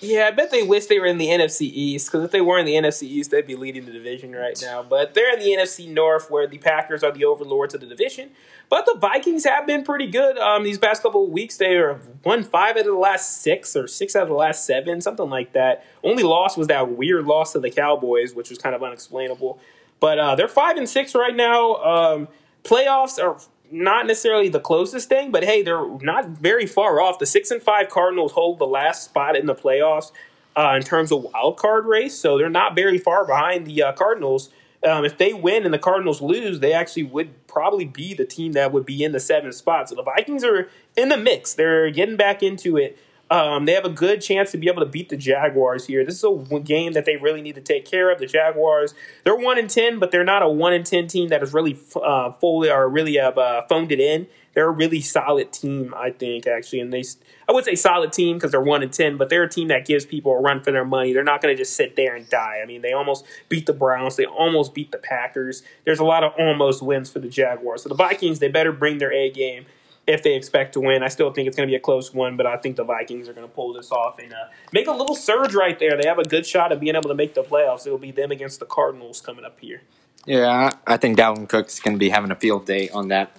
Yeah, 0.00 0.28
I 0.28 0.30
bet 0.30 0.52
they 0.52 0.62
wish 0.62 0.86
they 0.86 1.00
were 1.00 1.06
in 1.06 1.18
the 1.18 1.26
NFC 1.26 1.62
East 1.62 2.06
because 2.06 2.24
if 2.24 2.30
they 2.30 2.40
were 2.40 2.56
in 2.58 2.66
the 2.66 2.74
NFC 2.74 3.02
East, 3.02 3.32
they'd 3.32 3.46
be 3.46 3.56
leading 3.56 3.84
the 3.84 3.90
division 3.90 4.32
right 4.32 4.56
now. 4.62 4.84
But 4.84 5.14
they're 5.14 5.32
in 5.32 5.40
the 5.40 5.50
NFC 5.50 5.92
North, 5.92 6.30
where 6.30 6.46
the 6.46 6.58
Packers 6.58 7.02
are 7.02 7.10
the 7.10 7.24
overlords 7.24 7.74
of 7.74 7.80
the 7.80 7.86
division. 7.86 8.30
But 8.68 8.84
the 8.84 8.96
Vikings 8.98 9.44
have 9.44 9.66
been 9.66 9.82
pretty 9.82 10.06
good 10.06 10.36
um, 10.36 10.62
these 10.62 10.78
past 10.78 11.02
couple 11.02 11.24
of 11.24 11.30
weeks. 11.30 11.56
They 11.56 11.76
are 11.76 12.00
won 12.24 12.44
five 12.44 12.76
out 12.76 12.80
of 12.80 12.86
the 12.86 12.92
last 12.92 13.40
six, 13.40 13.74
or 13.74 13.86
six 13.86 14.14
out 14.14 14.24
of 14.24 14.28
the 14.28 14.34
last 14.34 14.66
seven, 14.66 15.00
something 15.00 15.30
like 15.30 15.54
that. 15.54 15.84
Only 16.04 16.22
loss 16.22 16.56
was 16.56 16.66
that 16.66 16.90
weird 16.90 17.24
loss 17.24 17.52
to 17.52 17.60
the 17.60 17.70
Cowboys, 17.70 18.34
which 18.34 18.50
was 18.50 18.58
kind 18.58 18.74
of 18.74 18.82
unexplainable. 18.82 19.58
But 20.00 20.18
uh, 20.18 20.34
they're 20.34 20.48
five 20.48 20.76
and 20.76 20.88
six 20.88 21.14
right 21.14 21.34
now. 21.34 21.76
Um, 21.76 22.28
playoffs 22.62 23.22
are 23.22 23.38
not 23.70 24.06
necessarily 24.06 24.48
the 24.48 24.60
closest 24.60 25.08
thing, 25.08 25.30
but 25.30 25.44
hey, 25.44 25.62
they're 25.62 25.86
not 26.00 26.28
very 26.28 26.66
far 26.66 27.00
off. 27.00 27.18
The 27.18 27.26
six 27.26 27.50
and 27.50 27.62
five 27.62 27.88
Cardinals 27.88 28.32
hold 28.32 28.58
the 28.58 28.66
last 28.66 29.04
spot 29.04 29.36
in 29.36 29.46
the 29.46 29.54
playoffs 29.54 30.12
uh, 30.56 30.74
in 30.76 30.82
terms 30.82 31.12
of 31.12 31.22
wild 31.22 31.56
card 31.56 31.86
race, 31.86 32.14
so 32.14 32.36
they're 32.36 32.50
not 32.50 32.74
very 32.74 32.98
far 32.98 33.24
behind 33.26 33.66
the 33.66 33.82
uh, 33.82 33.92
Cardinals. 33.92 34.50
Um, 34.84 35.04
if 35.04 35.18
they 35.18 35.32
win 35.32 35.64
and 35.64 35.74
the 35.74 35.78
Cardinals 35.78 36.20
lose, 36.20 36.60
they 36.60 36.72
actually 36.72 37.02
would 37.02 37.46
probably 37.48 37.84
be 37.84 38.14
the 38.14 38.24
team 38.24 38.52
that 38.52 38.72
would 38.72 38.86
be 38.86 39.02
in 39.02 39.12
the 39.12 39.18
seventh 39.18 39.56
spot. 39.56 39.88
So 39.88 39.96
the 39.96 40.04
Vikings 40.04 40.44
are 40.44 40.68
in 40.96 41.08
the 41.08 41.16
mix. 41.16 41.54
They're 41.54 41.90
getting 41.90 42.16
back 42.16 42.42
into 42.42 42.76
it. 42.76 42.96
Um, 43.30 43.66
they 43.66 43.72
have 43.72 43.84
a 43.84 43.90
good 43.90 44.22
chance 44.22 44.52
to 44.52 44.56
be 44.56 44.68
able 44.68 44.80
to 44.80 44.88
beat 44.88 45.10
the 45.10 45.16
Jaguars 45.16 45.86
here. 45.86 46.04
This 46.04 46.22
is 46.22 46.24
a 46.24 46.60
game 46.60 46.92
that 46.92 47.04
they 47.04 47.16
really 47.16 47.42
need 47.42 47.56
to 47.56 47.60
take 47.60 47.84
care 47.84 48.10
of. 48.10 48.18
The 48.18 48.26
Jaguars, 48.26 48.94
they're 49.24 49.36
one 49.36 49.58
in 49.58 49.68
ten, 49.68 49.98
but 49.98 50.10
they're 50.10 50.24
not 50.24 50.42
a 50.42 50.48
one 50.48 50.72
in 50.72 50.82
ten 50.82 51.08
team 51.08 51.28
that 51.28 51.42
is 51.42 51.52
really 51.52 51.78
uh, 52.02 52.32
fully 52.32 52.70
or 52.70 52.88
really 52.88 53.16
have 53.16 53.36
uh, 53.36 53.66
phoned 53.68 53.92
it 53.92 54.00
in. 54.00 54.28
They're 54.58 54.66
a 54.66 54.72
really 54.72 55.00
solid 55.00 55.52
team, 55.52 55.94
I 55.96 56.10
think, 56.10 56.48
actually, 56.48 56.80
and 56.80 56.92
they. 56.92 57.04
I 57.48 57.52
would 57.52 57.64
say 57.64 57.76
solid 57.76 58.12
team 58.12 58.38
because 58.38 58.50
they're 58.50 58.60
one 58.60 58.82
in 58.82 58.90
ten, 58.90 59.16
but 59.16 59.28
they're 59.28 59.44
a 59.44 59.48
team 59.48 59.68
that 59.68 59.86
gives 59.86 60.04
people 60.04 60.32
a 60.32 60.40
run 60.40 60.64
for 60.64 60.72
their 60.72 60.84
money. 60.84 61.12
They're 61.12 61.22
not 61.22 61.40
going 61.40 61.56
to 61.56 61.62
just 61.62 61.76
sit 61.76 61.94
there 61.94 62.16
and 62.16 62.28
die. 62.28 62.58
I 62.60 62.66
mean, 62.66 62.82
they 62.82 62.92
almost 62.92 63.24
beat 63.48 63.66
the 63.66 63.72
Browns. 63.72 64.16
They 64.16 64.24
almost 64.24 64.74
beat 64.74 64.90
the 64.90 64.98
Packers. 64.98 65.62
There's 65.84 66.00
a 66.00 66.04
lot 66.04 66.24
of 66.24 66.32
almost 66.36 66.82
wins 66.82 67.08
for 67.08 67.20
the 67.20 67.28
Jaguars. 67.28 67.84
So 67.84 67.88
the 67.88 67.94
Vikings, 67.94 68.40
they 68.40 68.48
better 68.48 68.72
bring 68.72 68.98
their 68.98 69.12
A 69.12 69.30
game 69.30 69.66
if 70.08 70.24
they 70.24 70.34
expect 70.34 70.72
to 70.72 70.80
win. 70.80 71.04
I 71.04 71.08
still 71.08 71.32
think 71.32 71.46
it's 71.46 71.56
going 71.56 71.68
to 71.68 71.70
be 71.70 71.76
a 71.76 71.80
close 71.80 72.12
one, 72.12 72.36
but 72.36 72.44
I 72.44 72.56
think 72.56 72.74
the 72.74 72.82
Vikings 72.82 73.28
are 73.28 73.32
going 73.34 73.46
to 73.46 73.54
pull 73.54 73.72
this 73.72 73.92
off 73.92 74.18
and 74.18 74.32
uh, 74.32 74.46
make 74.72 74.88
a 74.88 74.92
little 74.92 75.14
surge 75.14 75.54
right 75.54 75.78
there. 75.78 75.96
They 75.96 76.08
have 76.08 76.18
a 76.18 76.24
good 76.24 76.44
shot 76.44 76.72
of 76.72 76.80
being 76.80 76.96
able 76.96 77.10
to 77.10 77.14
make 77.14 77.34
the 77.34 77.44
playoffs. 77.44 77.86
It'll 77.86 77.96
be 77.96 78.10
them 78.10 78.32
against 78.32 78.58
the 78.58 78.66
Cardinals 78.66 79.20
coming 79.20 79.44
up 79.44 79.60
here. 79.60 79.82
Yeah, 80.26 80.72
I 80.84 80.96
think 80.96 81.16
Dalvin 81.16 81.48
Cook's 81.48 81.78
going 81.78 81.94
to 81.94 81.98
be 81.98 82.08
having 82.08 82.32
a 82.32 82.34
field 82.34 82.66
day 82.66 82.88
on 82.88 83.06
that 83.08 83.30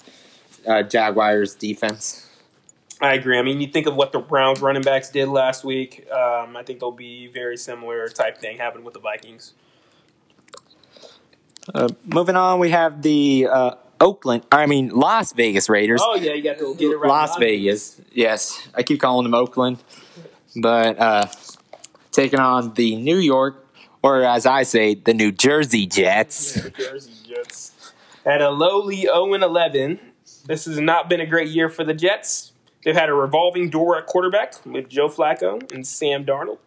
uh, 0.68 0.84
Jaguars 0.84 1.56
defense. 1.56 2.30
I 3.01 3.13
agree. 3.13 3.38
I 3.38 3.42
mean, 3.42 3.62
you 3.62 3.68
think 3.68 3.88
of 3.88 3.96
what 3.96 4.12
the 4.12 4.20
Browns 4.20 4.60
running 4.62 4.82
backs 4.82 5.10
did 5.10 5.30
last 5.30 5.63
week. 5.63 6.06
Um, 6.12 6.58
I 6.58 6.63
think 6.63 6.80
they'll 6.80 6.92
be 6.92 7.28
very 7.28 7.56
similar 7.56 8.08
type 8.10 8.38
thing 8.38 8.58
happening 8.58 8.84
with 8.84 8.94
the 8.94 9.00
Vikings. 9.00 9.54
Uh, 11.74 11.88
moving 12.04 12.36
on, 12.36 12.60
we 12.60 12.72
have 12.72 13.01
the 13.01 13.48
uh, 13.50 13.75
Oakland, 14.01 14.44
I 14.51 14.66
mean 14.66 14.89
Las 14.89 15.34
Vegas 15.34 15.70
Raiders. 15.70 16.01
Oh 16.04 16.16
yeah, 16.16 16.34
you 16.34 16.44
got 16.44 16.58
to 16.60 16.75
get 16.75 16.92
it 16.92 16.98
right. 16.98 17.08
Las 17.08 17.38
Vegas, 17.38 18.01
yes. 18.12 18.68
I 18.74 18.84
keep 18.84 19.00
calling 19.00 19.24
them 19.24 19.34
Oakland, 19.34 19.78
but 20.56 21.00
uh, 21.00 21.28
taking 22.12 22.39
on 22.39 22.74
the 22.74 22.96
New 22.96 23.18
York, 23.18 23.66
or 24.01 24.24
as 24.24 24.46
I 24.46 24.63
say, 24.63 24.96
the 24.96 25.13
New 25.13 25.32
Jersey 25.32 25.86
Jets. 25.86 26.56
New 26.63 26.70
Jersey 26.72 27.13
Jets 27.28 27.70
at 28.25 28.42
a 28.42 28.50
lowly 28.50 29.01
0 29.01 29.34
and 29.34 29.44
11. 29.44 30.00
This 30.50 30.65
has 30.65 30.79
not 30.79 31.08
been 31.08 31.22
a 31.22 31.27
great 31.27 31.50
year 31.50 31.70
for 31.70 31.84
the 31.84 31.94
Jets. 31.94 32.53
They've 32.84 32.96
had 32.96 33.08
a 33.08 33.13
revolving 33.13 33.70
door 33.70 34.00
at 34.00 34.08
quarterback 34.08 34.56
with 34.65 34.89
Joe 34.89 35.08
Flacco 35.08 35.72
and 35.72 35.86
Sam 35.86 36.25
Darnold. 36.25 36.58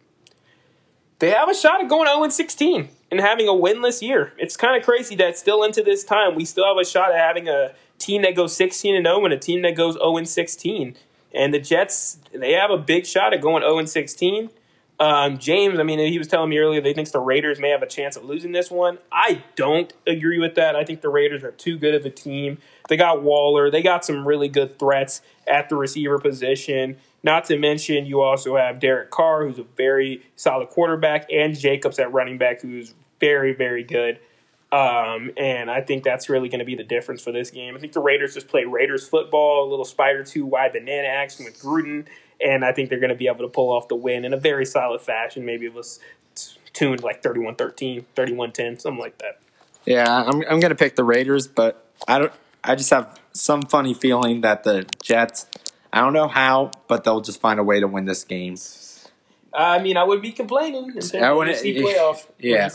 They 1.19 1.31
have 1.31 1.49
a 1.49 1.53
shot 1.53 1.81
at 1.81 1.89
going 1.89 2.07
0 2.07 2.23
and 2.23 2.31
16 2.31 2.87
and 3.11 3.19
having 3.19 3.49
a 3.49 3.51
winless 3.51 4.01
year. 4.01 4.31
It's 4.37 4.55
kind 4.55 4.77
of 4.77 4.85
crazy 4.85 5.17
that 5.17 5.37
still 5.37 5.63
into 5.63 5.83
this 5.83 6.05
time 6.05 6.33
we 6.33 6.45
still 6.45 6.65
have 6.65 6.77
a 6.77 6.85
shot 6.85 7.11
at 7.11 7.17
having 7.17 7.49
a 7.49 7.73
team 7.99 8.21
that 8.21 8.37
goes 8.37 8.55
16 8.55 8.95
and 8.95 9.05
0 9.05 9.25
and 9.25 9.33
a 9.33 9.37
team 9.37 9.63
that 9.63 9.75
goes 9.75 9.95
0 9.95 10.15
and 10.15 10.29
16. 10.29 10.95
And 11.33 11.53
the 11.53 11.59
Jets, 11.59 12.19
they 12.31 12.53
have 12.53 12.71
a 12.71 12.77
big 12.77 13.05
shot 13.05 13.33
at 13.33 13.41
going 13.41 13.63
0 13.63 13.79
and 13.79 13.89
16. 13.89 14.49
Um, 14.99 15.37
James, 15.37 15.79
I 15.79 15.83
mean, 15.83 15.99
he 15.99 16.17
was 16.17 16.27
telling 16.27 16.49
me 16.49 16.57
earlier 16.59 16.79
they 16.79 16.93
thinks 16.93 17.11
the 17.11 17.19
Raiders 17.19 17.59
may 17.59 17.69
have 17.69 17.81
a 17.81 17.87
chance 17.87 18.15
of 18.15 18.23
losing 18.23 18.51
this 18.51 18.69
one. 18.69 18.99
I 19.11 19.43
don't 19.55 19.91
agree 20.05 20.39
with 20.39 20.55
that. 20.55 20.75
I 20.75 20.85
think 20.85 21.01
the 21.01 21.09
Raiders 21.09 21.43
are 21.43 21.51
too 21.51 21.77
good 21.77 21.95
of 21.95 22.05
a 22.05 22.09
team. 22.09 22.59
They 22.89 22.97
got 22.97 23.23
Waller. 23.23 23.71
They 23.71 23.81
got 23.81 24.05
some 24.05 24.27
really 24.27 24.47
good 24.47 24.77
threats 24.77 25.21
at 25.47 25.67
the 25.69 25.75
receiver 25.75 26.19
position. 26.19 26.97
Not 27.23 27.45
to 27.45 27.57
mention, 27.57 28.05
you 28.05 28.21
also 28.21 28.55
have 28.57 28.79
Derek 28.79 29.09
Carr, 29.09 29.47
who's 29.47 29.59
a 29.59 29.63
very 29.63 30.23
solid 30.35 30.69
quarterback, 30.69 31.27
and 31.31 31.57
Jacobs 31.57 31.97
at 31.97 32.11
running 32.13 32.37
back, 32.37 32.61
who's 32.61 32.93
very, 33.19 33.53
very 33.53 33.83
good. 33.83 34.19
Um, 34.73 35.31
and 35.37 35.69
I 35.69 35.81
think 35.81 36.03
that's 36.03 36.29
really 36.29 36.49
going 36.49 36.59
to 36.59 36.65
be 36.65 36.75
the 36.75 36.83
difference 36.83 37.21
for 37.21 37.31
this 37.31 37.51
game. 37.51 37.75
I 37.75 37.79
think 37.79 37.93
the 37.93 37.99
Raiders 37.99 38.33
just 38.33 38.47
play 38.47 38.65
Raiders 38.65 39.07
football, 39.07 39.67
a 39.67 39.69
little 39.69 39.85
spider 39.85 40.23
two 40.23 40.45
wide 40.45 40.73
banana 40.73 41.07
action 41.07 41.45
with 41.45 41.61
Gruden, 41.61 42.07
and 42.43 42.63
I 42.65 42.71
think 42.71 42.89
they're 42.89 42.99
going 42.99 43.09
to 43.09 43.15
be 43.15 43.27
able 43.27 43.45
to 43.45 43.49
pull 43.49 43.71
off 43.71 43.87
the 43.87 43.95
win 43.95 44.25
in 44.25 44.33
a 44.33 44.37
very 44.37 44.65
solid 44.65 45.01
fashion. 45.01 45.45
Maybe 45.45 45.65
it 45.65 45.73
was 45.73 45.99
tuned 46.73 47.03
like 47.03 47.23
31 47.23 47.55
13, 47.55 48.05
31 48.15 48.51
10, 48.51 48.79
something 48.79 48.99
like 48.99 49.17
that. 49.19 49.39
Yeah, 49.85 50.23
I'm, 50.23 50.41
I'm 50.43 50.59
going 50.59 50.69
to 50.69 50.75
pick 50.75 50.95
the 50.95 51.03
Raiders, 51.03 51.47
but 51.47 51.85
I 52.07 52.19
don't. 52.19 52.33
I 52.63 52.75
just 52.75 52.89
have 52.91 53.19
some 53.33 53.63
funny 53.63 53.93
feeling 53.93 54.41
that 54.41 54.63
the 54.63 54.85
Jets. 55.01 55.47
I 55.91 56.01
don't 56.01 56.13
know 56.13 56.27
how, 56.27 56.71
but 56.87 57.03
they'll 57.03 57.21
just 57.21 57.39
find 57.41 57.59
a 57.59 57.63
way 57.63 57.79
to 57.79 57.87
win 57.87 58.05
this 58.05 58.23
game. 58.23 58.55
I 59.53 59.79
mean, 59.79 59.97
I 59.97 60.03
would 60.03 60.21
be 60.21 60.31
complaining. 60.31 60.97
I 61.21 61.31
wouldn't. 61.31 61.57
Playoff. 61.57 62.25
Yeah 62.39 62.69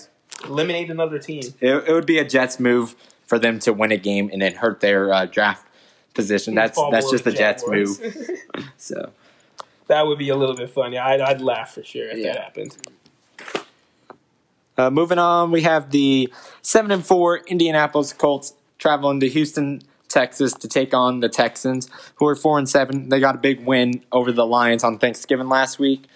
eliminate 0.45 0.91
another 0.91 1.19
team. 1.19 1.43
It, 1.61 1.75
it, 1.89 1.93
would 1.93 2.07
be 2.07 2.19
a 2.19 2.25
Jets 2.25 2.61
move 2.61 2.95
for 3.27 3.39
them 3.39 3.59
to 3.61 3.73
win 3.73 3.93
a 3.93 3.97
game 3.97 4.31
and 4.33 4.43
then 4.43 4.55
hurt 4.55 4.81
their 4.81 5.13
uh, 5.13 5.27
draft 5.27 5.67
position. 6.15 6.55
That's 6.55 6.81
that's 6.91 7.11
just 7.11 7.25
the 7.25 7.33
Jets 7.33 7.65
move. 7.67 7.99
so 8.77 9.11
that 9.89 10.07
would 10.07 10.19
be 10.19 10.29
a 10.29 10.37
little 10.37 10.57
bit 10.57 10.71
funny. 10.71 10.97
I'd, 10.97 11.21
I'd 11.21 11.41
laugh 11.41 11.75
for 11.75 11.83
sure 11.83 12.09
if 12.09 12.19
yeah. 12.19 12.33
that 12.33 12.43
happened. 12.43 12.77
Uh, 14.77 14.91
moving 14.91 15.19
on, 15.19 15.51
we 15.51 15.63
have 15.63 15.91
the 15.91 16.33
seven 16.63 16.93
and 16.93 17.05
four 17.05 17.39
Indianapolis 17.39 18.13
Colts 18.13 18.55
traveling 18.79 19.19
to 19.21 19.29
Houston, 19.29 19.83
Texas, 20.07 20.53
to 20.53 20.69
take 20.69 20.95
on 20.95 21.19
the 21.19 21.29
Texans, 21.29 21.91
who 22.15 22.29
are 22.29 22.37
four 22.37 22.59
and 22.59 22.69
seven. 22.69 23.09
They 23.09 23.19
got 23.19 23.35
a 23.35 23.39
big 23.39 23.67
win 23.67 24.05
over 24.13 24.31
the 24.31 24.47
Lions 24.47 24.85
on 24.85 24.99
Thanksgiving 24.99 25.49
last 25.49 25.81
week. 25.81 26.07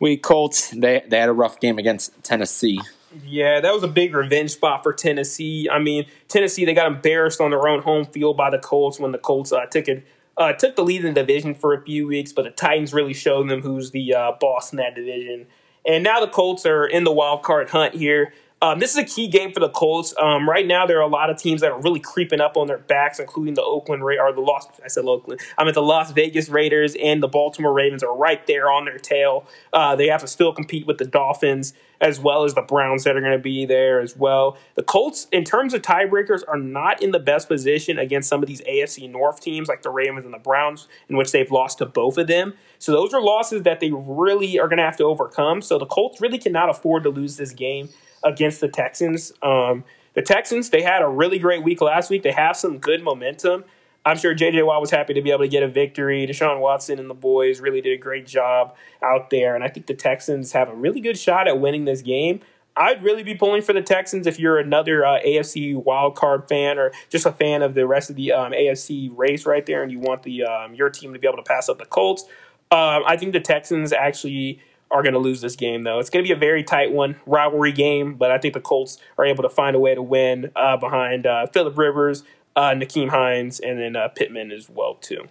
We 0.00 0.16
Colts 0.16 0.70
they 0.70 1.04
they 1.06 1.20
had 1.20 1.28
a 1.28 1.32
rough 1.32 1.60
game 1.60 1.78
against 1.78 2.24
Tennessee. 2.24 2.80
Yeah, 3.24 3.60
that 3.60 3.72
was 3.72 3.84
a 3.84 3.88
big 3.88 4.12
revenge 4.12 4.50
spot 4.50 4.82
for 4.82 4.92
Tennessee. 4.92 5.68
I 5.70 5.78
mean, 5.78 6.06
Tennessee 6.26 6.64
they 6.64 6.74
got 6.74 6.88
embarrassed 6.88 7.40
on 7.40 7.50
their 7.50 7.68
own 7.68 7.82
home 7.82 8.06
field 8.06 8.36
by 8.36 8.50
the 8.50 8.58
Colts 8.58 8.98
when 8.98 9.12
the 9.12 9.18
Colts 9.18 9.52
uh, 9.52 9.66
took 9.66 9.86
it 9.86 10.04
uh, 10.36 10.52
took 10.52 10.76
the 10.76 10.84
lead 10.84 11.04
in 11.04 11.14
the 11.14 11.20
division 11.20 11.54
for 11.54 11.74
a 11.74 11.82
few 11.82 12.06
weeks, 12.06 12.32
but 12.32 12.42
the 12.44 12.50
Titans 12.50 12.92
really 12.92 13.14
showed 13.14 13.48
them 13.48 13.62
who's 13.62 13.90
the 13.90 14.14
uh, 14.14 14.32
boss 14.40 14.72
in 14.72 14.78
that 14.78 14.94
division. 14.94 15.46
And 15.86 16.02
now 16.02 16.20
the 16.20 16.28
Colts 16.28 16.64
are 16.66 16.86
in 16.86 17.04
the 17.04 17.12
wild 17.12 17.42
card 17.42 17.70
hunt 17.70 17.94
here. 17.94 18.32
Um, 18.64 18.78
this 18.78 18.92
is 18.92 18.96
a 18.96 19.04
key 19.04 19.28
game 19.28 19.52
for 19.52 19.60
the 19.60 19.68
Colts. 19.68 20.14
Um, 20.18 20.48
right 20.48 20.66
now, 20.66 20.86
there 20.86 20.96
are 20.96 21.02
a 21.02 21.06
lot 21.06 21.28
of 21.28 21.36
teams 21.36 21.60
that 21.60 21.70
are 21.70 21.78
really 21.82 22.00
creeping 22.00 22.40
up 22.40 22.56
on 22.56 22.66
their 22.66 22.78
backs, 22.78 23.18
including 23.18 23.52
the 23.52 23.62
Oakland 23.62 24.02
Ra- 24.02 24.16
or 24.18 24.32
the 24.32 24.40
Los. 24.40 24.66
I 24.82 24.88
said 24.88 25.04
Oakland. 25.04 25.42
I'm 25.58 25.68
at 25.68 25.74
the 25.74 25.82
Las 25.82 26.12
Vegas 26.12 26.48
Raiders 26.48 26.96
and 26.98 27.22
the 27.22 27.28
Baltimore 27.28 27.74
Ravens 27.74 28.02
are 28.02 28.16
right 28.16 28.44
there 28.46 28.70
on 28.70 28.86
their 28.86 28.96
tail. 28.96 29.44
Uh, 29.70 29.96
they 29.96 30.06
have 30.06 30.22
to 30.22 30.26
still 30.26 30.54
compete 30.54 30.86
with 30.86 30.96
the 30.96 31.04
Dolphins 31.04 31.74
as 32.00 32.18
well 32.18 32.44
as 32.44 32.54
the 32.54 32.62
Browns 32.62 33.04
that 33.04 33.16
are 33.16 33.20
going 33.20 33.32
to 33.32 33.38
be 33.38 33.66
there 33.66 34.00
as 34.00 34.16
well. 34.16 34.56
The 34.76 34.82
Colts, 34.82 35.26
in 35.30 35.44
terms 35.44 35.74
of 35.74 35.82
tiebreakers, 35.82 36.40
are 36.48 36.58
not 36.58 37.02
in 37.02 37.10
the 37.10 37.18
best 37.18 37.48
position 37.48 37.98
against 37.98 38.30
some 38.30 38.42
of 38.42 38.46
these 38.46 38.62
AFC 38.62 39.10
North 39.10 39.40
teams 39.40 39.68
like 39.68 39.82
the 39.82 39.90
Ravens 39.90 40.24
and 40.24 40.32
the 40.32 40.38
Browns, 40.38 40.88
in 41.10 41.18
which 41.18 41.32
they've 41.32 41.50
lost 41.50 41.78
to 41.78 41.86
both 41.86 42.16
of 42.16 42.28
them. 42.28 42.54
So 42.78 42.92
those 42.92 43.12
are 43.12 43.20
losses 43.20 43.62
that 43.64 43.80
they 43.80 43.90
really 43.92 44.58
are 44.58 44.68
going 44.68 44.78
to 44.78 44.84
have 44.84 44.96
to 44.96 45.04
overcome. 45.04 45.60
So 45.60 45.78
the 45.78 45.86
Colts 45.86 46.22
really 46.22 46.38
cannot 46.38 46.70
afford 46.70 47.02
to 47.02 47.10
lose 47.10 47.36
this 47.36 47.52
game 47.52 47.90
against 48.24 48.60
the 48.60 48.68
Texans. 48.68 49.32
Um, 49.42 49.84
the 50.14 50.22
Texans, 50.22 50.70
they 50.70 50.82
had 50.82 51.02
a 51.02 51.08
really 51.08 51.38
great 51.38 51.62
week 51.62 51.80
last 51.80 52.10
week. 52.10 52.22
They 52.22 52.32
have 52.32 52.56
some 52.56 52.78
good 52.78 53.02
momentum. 53.02 53.64
I'm 54.06 54.18
sure 54.18 54.34
JJ 54.34 54.66
Watt 54.66 54.80
was 54.80 54.90
happy 54.90 55.14
to 55.14 55.22
be 55.22 55.30
able 55.30 55.44
to 55.44 55.48
get 55.48 55.62
a 55.62 55.68
victory. 55.68 56.26
Deshaun 56.26 56.60
Watson 56.60 56.98
and 56.98 57.08
the 57.08 57.14
boys 57.14 57.60
really 57.60 57.80
did 57.80 57.94
a 57.94 58.00
great 58.00 58.26
job 58.26 58.74
out 59.02 59.30
there. 59.30 59.54
And 59.54 59.64
I 59.64 59.68
think 59.68 59.86
the 59.86 59.94
Texans 59.94 60.52
have 60.52 60.68
a 60.68 60.74
really 60.74 61.00
good 61.00 61.18
shot 61.18 61.48
at 61.48 61.58
winning 61.58 61.84
this 61.84 62.02
game. 62.02 62.40
I'd 62.76 63.02
really 63.02 63.22
be 63.22 63.34
pulling 63.34 63.62
for 63.62 63.72
the 63.72 63.82
Texans 63.82 64.26
if 64.26 64.38
you're 64.38 64.58
another 64.58 65.06
uh, 65.06 65.20
AFC 65.24 65.82
wildcard 65.82 66.48
fan 66.48 66.78
or 66.78 66.92
just 67.08 67.24
a 67.24 67.32
fan 67.32 67.62
of 67.62 67.74
the 67.74 67.86
rest 67.86 68.10
of 68.10 68.16
the 68.16 68.32
um, 68.32 68.52
AFC 68.52 69.10
race 69.16 69.46
right 69.46 69.64
there 69.64 69.82
and 69.82 69.92
you 69.92 70.00
want 70.00 70.24
the 70.24 70.44
um, 70.44 70.74
your 70.74 70.90
team 70.90 71.12
to 71.12 71.18
be 71.18 71.26
able 71.26 71.36
to 71.36 71.44
pass 71.44 71.68
up 71.68 71.78
the 71.78 71.84
Colts. 71.86 72.24
Um, 72.70 73.04
I 73.06 73.16
think 73.16 73.32
the 73.32 73.40
Texans 73.40 73.92
actually 73.92 74.60
are 74.90 75.02
going 75.02 75.14
to 75.14 75.18
lose 75.18 75.40
this 75.40 75.56
game, 75.56 75.82
though. 75.82 75.98
It's 75.98 76.10
going 76.10 76.24
to 76.24 76.28
be 76.28 76.32
a 76.32 76.38
very 76.38 76.62
tight 76.62 76.92
one, 76.92 77.16
rivalry 77.26 77.72
game, 77.72 78.14
but 78.14 78.30
I 78.30 78.38
think 78.38 78.54
the 78.54 78.60
Colts 78.60 78.98
are 79.18 79.24
able 79.24 79.42
to 79.42 79.48
find 79.48 79.74
a 79.74 79.80
way 79.80 79.94
to 79.94 80.02
win 80.02 80.50
uh, 80.54 80.76
behind 80.76 81.26
uh, 81.26 81.46
Philip 81.48 81.76
Rivers, 81.76 82.22
uh, 82.54 82.70
Nyheim 82.70 83.08
Hines, 83.10 83.58
and 83.60 83.78
then 83.78 83.96
uh, 83.96 84.08
Pittman 84.08 84.52
as 84.52 84.68
well 84.70 84.94
too. 84.94 85.26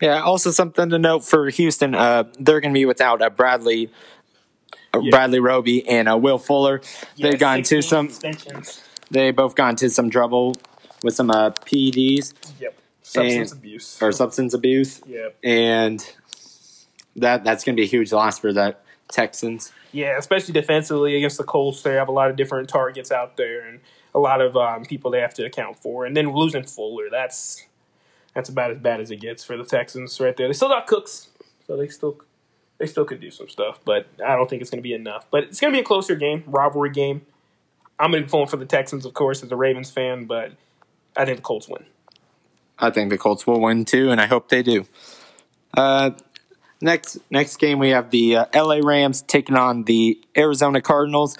Yeah. 0.00 0.22
Also, 0.22 0.50
something 0.50 0.90
to 0.90 0.98
note 0.98 1.24
for 1.24 1.48
Houston: 1.50 1.94
uh, 1.94 2.24
they're 2.38 2.60
going 2.60 2.72
to 2.72 2.78
be 2.78 2.86
without 2.86 3.20
uh, 3.22 3.30
Bradley, 3.30 3.90
uh, 4.94 5.00
Yeah. 5.00 5.10
Bradley 5.10 5.40
Roby, 5.40 5.86
and 5.88 6.08
uh, 6.08 6.16
Will 6.16 6.38
Fuller. 6.38 6.80
Yeah, 7.16 7.30
They've 7.30 7.40
gone 7.40 7.62
to 7.64 7.82
some. 7.82 8.10
They 9.10 9.30
both 9.30 9.54
got 9.54 9.70
into 9.70 9.90
some 9.90 10.10
trouble 10.10 10.54
with 11.02 11.14
some 11.14 11.30
uh, 11.30 11.50
PEDs 11.50 12.34
Yep, 12.60 12.74
substance 13.02 13.52
And- 13.52 13.58
abuse. 13.60 13.98
or 14.02 14.12
substance 14.12 14.54
abuse, 14.54 15.00
Yep. 15.06 15.36
and 15.44 16.12
that 17.18 17.44
that's 17.44 17.64
going 17.64 17.76
to 17.76 17.80
be 17.80 17.84
a 17.84 17.90
huge 17.90 18.12
loss 18.12 18.38
for 18.38 18.52
the 18.52 18.76
Texans. 19.10 19.72
Yeah, 19.92 20.18
especially 20.18 20.52
defensively 20.52 21.16
against 21.16 21.38
the 21.38 21.44
Colts, 21.44 21.82
they 21.82 21.94
have 21.94 22.08
a 22.08 22.12
lot 22.12 22.30
of 22.30 22.36
different 22.36 22.68
targets 22.68 23.10
out 23.10 23.36
there 23.36 23.66
and 23.66 23.80
a 24.14 24.18
lot 24.18 24.40
of 24.40 24.56
um, 24.56 24.84
people 24.84 25.10
they 25.10 25.20
have 25.20 25.34
to 25.34 25.44
account 25.44 25.78
for. 25.78 26.04
And 26.04 26.16
then 26.16 26.32
losing 26.32 26.64
Fuller, 26.64 27.08
that's 27.10 27.66
that's 28.34 28.48
about 28.48 28.70
as 28.70 28.78
bad 28.78 29.00
as 29.00 29.10
it 29.10 29.16
gets 29.16 29.44
for 29.44 29.56
the 29.56 29.64
Texans 29.64 30.20
right 30.20 30.36
there. 30.36 30.46
They 30.46 30.52
still 30.52 30.68
got 30.68 30.86
Cooks, 30.86 31.28
so 31.66 31.76
they 31.76 31.88
still 31.88 32.20
they 32.78 32.86
still 32.86 33.04
could 33.04 33.20
do 33.20 33.30
some 33.30 33.48
stuff, 33.48 33.80
but 33.84 34.06
I 34.24 34.36
don't 34.36 34.48
think 34.48 34.62
it's 34.62 34.70
going 34.70 34.78
to 34.78 34.88
be 34.88 34.94
enough. 34.94 35.26
But 35.30 35.44
it's 35.44 35.60
going 35.60 35.72
to 35.72 35.76
be 35.76 35.80
a 35.80 35.84
closer 35.84 36.14
game, 36.14 36.44
rivalry 36.46 36.90
game. 36.90 37.22
I'm 37.98 38.12
going 38.12 38.22
to 38.22 38.26
be 38.26 38.30
pulling 38.30 38.46
for 38.46 38.56
the 38.56 38.66
Texans, 38.66 39.04
of 39.04 39.14
course, 39.14 39.42
as 39.42 39.50
a 39.50 39.56
Ravens 39.56 39.90
fan, 39.90 40.26
but 40.26 40.52
I 41.16 41.24
think 41.24 41.38
the 41.38 41.42
Colts 41.42 41.68
win. 41.68 41.84
I 42.78 42.90
think 42.90 43.10
the 43.10 43.18
Colts 43.18 43.46
will 43.46 43.60
win 43.60 43.84
too, 43.84 44.10
and 44.10 44.20
I 44.20 44.26
hope 44.26 44.48
they 44.48 44.62
do. 44.62 44.86
Uh, 45.76 46.12
next 46.80 47.18
next 47.30 47.56
game 47.56 47.78
we 47.78 47.90
have 47.90 48.10
the 48.10 48.36
uh, 48.36 48.44
L.A. 48.52 48.82
Rams 48.82 49.22
taking 49.22 49.56
on 49.56 49.84
the 49.84 50.20
Arizona 50.36 50.80
Cardinals. 50.80 51.36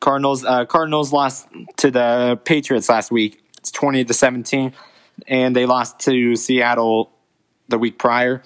Cardinals 0.00 0.44
uh, 0.44 0.64
Cardinals 0.64 1.12
lost 1.12 1.46
to 1.76 1.90
the 1.90 2.40
Patriots 2.44 2.88
last 2.88 3.10
week. 3.10 3.42
It's 3.58 3.70
twenty 3.70 4.04
to 4.04 4.14
seventeen, 4.14 4.72
and 5.26 5.54
they 5.54 5.66
lost 5.66 6.00
to 6.00 6.36
Seattle 6.36 7.12
the 7.68 7.78
week 7.78 7.98
prior. 7.98 8.42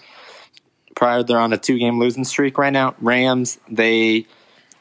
Prior, 0.95 1.23
they're 1.23 1.39
on 1.39 1.53
a 1.53 1.59
two 1.59 1.79
game 1.79 1.99
losing 1.99 2.25
streak 2.25 2.59
right 2.59 2.73
now. 2.73 2.95
Rams 3.01 3.59
they 3.71 4.27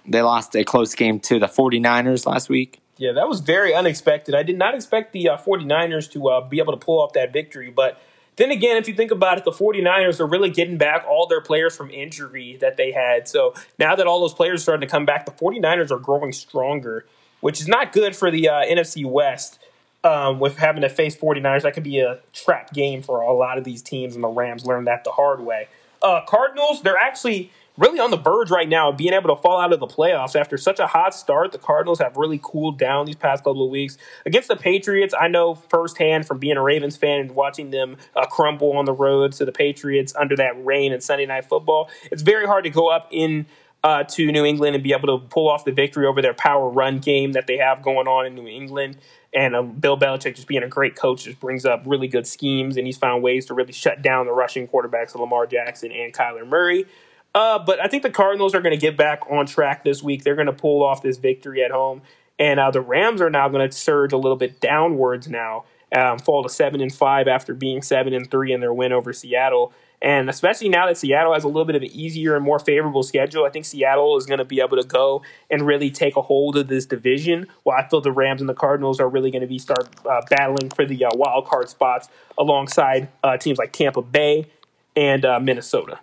they 0.08 0.22
lost 0.22 0.56
a 0.56 0.64
close 0.64 0.96
game 0.96 1.20
to 1.22 1.40
the 1.40 1.48
49ers 1.48 2.26
last 2.26 2.50
week. 2.50 2.80
Yeah, 2.98 3.12
that 3.14 3.28
was 3.28 3.42
very 3.42 3.74
unexpected. 3.74 4.36
I 4.36 4.44
did 4.44 4.58
not 4.58 4.76
expect 4.76 5.12
the 5.14 5.30
uh, 5.30 5.38
49ers 5.38 6.12
to 6.12 6.30
uh, 6.30 6.42
be 6.48 6.60
able 6.60 6.74
to 6.74 6.80
pull 6.84 7.02
off 7.02 7.14
that 7.14 7.34
victory. 7.34 7.70
But 7.70 8.00
then 8.36 8.52
again, 8.52 8.78
if 8.78 8.88
you 8.88 8.94
think 8.94 9.12
about 9.12 9.38
it, 9.38 9.46
the 9.46 9.52
49ers 9.52 10.20
are 10.20 10.26
really 10.26 10.50
getting 10.50 10.78
back 10.78 11.06
all 11.08 11.28
their 11.28 11.42
players 11.42 11.76
from 11.76 11.90
injury 11.90 12.58
that 12.62 12.78
they 12.78 12.92
had. 12.92 13.28
So 13.28 13.54
now 13.80 13.96
that 13.96 14.08
all 14.08 14.20
those 14.20 14.34
players 14.34 14.62
are 14.62 14.64
starting 14.64 14.88
to 14.88 14.92
come 14.92 15.06
back, 15.06 15.26
the 15.26 15.32
49ers 15.32 15.92
are 15.92 16.00
growing 16.00 16.32
stronger, 16.32 17.06
which 17.40 17.62
is 17.62 17.68
not 17.68 17.94
good 17.94 18.16
for 18.16 18.30
the 18.30 18.50
uh, 18.50 18.66
NFC 18.66 19.06
West. 19.06 19.60
Um, 20.04 20.40
with 20.40 20.58
having 20.58 20.84
to 20.84 20.90
face 20.90 21.18
49ers, 21.18 21.64
that 21.64 21.74
could 21.74 21.82
be 21.82 21.98
a 21.98 22.20
trap 22.32 22.72
game 22.74 23.02
for 23.02 23.22
a 23.22 23.34
lot 23.34 23.58
of 23.58 23.64
these 23.64 23.82
teams, 23.82 24.14
and 24.14 24.24
the 24.24 24.28
Rams 24.28 24.64
learned 24.64 24.86
that 24.86 25.04
the 25.04 25.10
hard 25.10 25.42
way. 25.42 25.68
Uh, 26.00 26.22
Cardinals, 26.28 26.84
they're 26.84 26.96
actually 26.96 27.52
really 27.78 28.00
on 28.00 28.12
the 28.12 28.18
verge 28.18 28.50
right 28.50 28.68
now 28.68 28.90
of 28.90 28.98
being 28.98 29.14
able 29.14 29.36
to 29.36 29.42
fall 29.42 29.60
out 29.60 29.74
of 29.74 29.80
the 29.80 29.88
playoffs 29.88 30.40
after 30.40 30.58
such 30.58 30.80
a 30.80 30.88
hot 30.88 31.14
start. 31.14 31.52
The 31.52 31.58
Cardinals 31.58 32.00
have 32.00 32.16
really 32.18 32.40
cooled 32.42 32.78
down 32.78 33.06
these 33.06 33.16
past 33.16 33.44
couple 33.44 33.64
of 33.64 33.70
weeks 33.70 33.98
against 34.26 34.48
the 34.48 34.56
Patriots. 34.56 35.14
I 35.20 35.28
know 35.28 35.56
firsthand 35.56 36.26
from 36.26 36.40
being 36.40 36.58
a 36.58 36.62
Ravens 36.62 36.96
fan 36.96 37.20
and 37.20 37.32
watching 37.32 37.72
them 37.72 37.98
uh, 38.16 38.26
crumble 38.26 38.78
on 38.78 38.86
the 38.86 38.94
road 38.94 39.34
to 39.34 39.46
the 39.46 39.52
Patriots 39.52 40.14
under 40.16 40.36
that 40.38 40.64
rain 40.64 40.94
and 40.94 41.04
Sunday 41.04 41.26
night 41.26 41.46
football. 41.46 41.90
It's 42.12 42.22
very 42.22 42.46
hard 42.46 42.64
to 42.64 42.70
go 42.70 42.90
up 42.90 43.08
in. 43.12 43.46
Uh, 43.84 44.04
to 44.04 44.32
New 44.32 44.44
England 44.44 44.74
and 44.74 44.84
be 44.84 44.94
able 44.94 45.20
to 45.20 45.28
pull 45.28 45.48
off 45.48 45.64
the 45.64 45.72
victory 45.72 46.08
over 46.08 46.20
their 46.20 46.34
power 46.34 46.68
run 46.70 46.98
game 46.98 47.34
that 47.34 47.46
they 47.46 47.58
have 47.58 47.84
going 47.84 48.08
on 48.08 48.26
in 48.26 48.34
New 48.34 48.48
England. 48.48 48.98
And 49.32 49.56
um, 49.56 49.74
Bill 49.74 49.96
Belichick, 49.96 50.34
just 50.34 50.48
being 50.48 50.64
a 50.64 50.68
great 50.68 50.96
coach, 50.96 51.26
just 51.26 51.40
brings 51.40 51.68
up 51.68 51.84
really 51.86 52.08
good 52.08 52.26
schemes, 52.26 52.78
and 52.78 52.88
he's 52.88 52.98
found 52.98 53.22
ways 53.22 53.46
to 53.46 53.54
really 53.54 53.74
shut 53.74 54.02
down 54.02 54.26
the 54.26 54.32
rushing 54.32 54.68
quarterbacks 54.68 55.14
of 55.14 55.22
Lamar 55.22 55.46
Jackson 55.46 55.92
and 55.92 56.12
Kyler 56.12 56.48
Murray. 56.48 56.88
Uh, 57.36 57.60
but 57.60 57.82
I 57.82 57.88
think 57.90 58.02
the 58.02 58.10
Cardinals 58.10 58.56
are 58.56 58.62
going 58.62 58.74
to 58.74 58.80
get 58.80 58.96
back 58.96 59.30
on 59.30 59.46
track 59.46 59.84
this 59.84 60.02
week. 60.02 60.24
They're 60.24 60.36
going 60.36 60.48
to 60.48 60.54
pull 60.54 60.82
off 60.82 61.02
this 61.02 61.18
victory 61.18 61.62
at 61.62 61.70
home, 61.70 62.02
and 62.40 62.62
uh, 62.62 62.72
the 62.72 62.80
Rams 62.80 63.20
are 63.20 63.30
now 63.30 63.50
going 63.50 63.70
to 63.70 63.76
surge 63.76 64.14
a 64.14 64.18
little 64.18 64.38
bit 64.38 64.62
downwards 64.62 65.28
now, 65.28 65.66
um, 65.94 66.18
fall 66.18 66.44
to 66.44 66.50
seven 66.50 66.80
and 66.80 66.94
five 66.94 67.28
after 67.28 67.54
being 67.54 67.82
seven 67.82 68.14
and 68.14 68.32
three 68.32 68.54
in 68.54 68.62
their 68.62 68.74
win 68.74 68.94
over 68.94 69.12
Seattle. 69.12 69.74
And 70.02 70.30
especially 70.30 70.70
now 70.70 70.88
that 70.88 70.98
Seattle 70.98 71.34
has 71.34 71.44
a 71.44 71.48
little 71.48 71.66
bit 71.66 71.76
of 71.76 71.82
an 71.82 71.90
easier 71.92 72.36
and 72.36 72.46
more 72.46 72.60
favorable 72.60 73.04
schedule, 73.04 73.44
I 73.44 73.50
think 73.50 73.66
Seattle 73.66 74.16
is 74.18 74.26
going 74.26 74.38
to 74.40 74.46
be 74.46 74.62
able 74.62 74.78
to 74.78 74.88
go 74.88 75.22
and 75.50 75.62
really 75.64 75.90
take 75.90 76.16
a 76.16 76.22
hold 76.22 76.56
of 76.58 76.68
this 76.68 76.86
division. 76.86 77.48
While 77.64 77.78
I 77.78 77.88
feel 77.88 78.02
the 78.02 78.12
Rams 78.12 78.40
and 78.40 78.50
the 78.50 78.54
Cardinals 78.54 79.00
are 79.00 79.10
really 79.10 79.32
going 79.32 79.42
to 79.42 79.48
be 79.48 79.58
start 79.58 79.90
uh, 80.06 80.22
battling 80.30 80.70
for 80.70 80.86
the 80.86 81.06
uh, 81.06 81.10
wild 81.16 81.48
card 81.48 81.70
spots 81.70 82.08
alongside 82.38 83.10
uh, 83.24 83.38
teams 83.38 83.58
like 83.58 83.74
Tampa 83.74 84.02
Bay 84.02 84.48
and 84.96 85.26
uh, 85.26 85.40
Minnesota. 85.40 86.00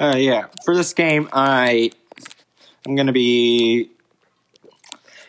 Uh, 0.00 0.16
yeah, 0.16 0.46
for 0.64 0.74
this 0.74 0.94
game, 0.94 1.28
I 1.30 1.90
I'm 2.86 2.96
gonna 2.96 3.12
be. 3.12 3.90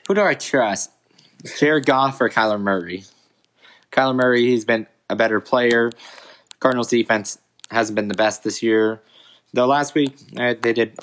Who 0.07 0.15
do 0.15 0.21
I 0.21 0.33
trust? 0.33 0.91
Jared 1.59 1.85
Goff 1.85 2.21
or 2.21 2.29
Kyler 2.29 2.59
Murray? 2.59 3.03
Kyler 3.91 4.15
Murray, 4.15 4.45
he's 4.45 4.63
been 4.63 4.87
a 5.09 5.15
better 5.17 5.41
player. 5.41 5.91
Cardinals 6.61 6.87
defense 6.87 7.37
hasn't 7.69 7.97
been 7.97 8.07
the 8.07 8.15
best 8.15 8.43
this 8.43 8.63
year. 8.63 9.01
Though 9.53 9.65
last 9.65 9.93
week 9.93 10.15
uh, 10.37 10.55
they 10.61 10.71
did 10.71 10.97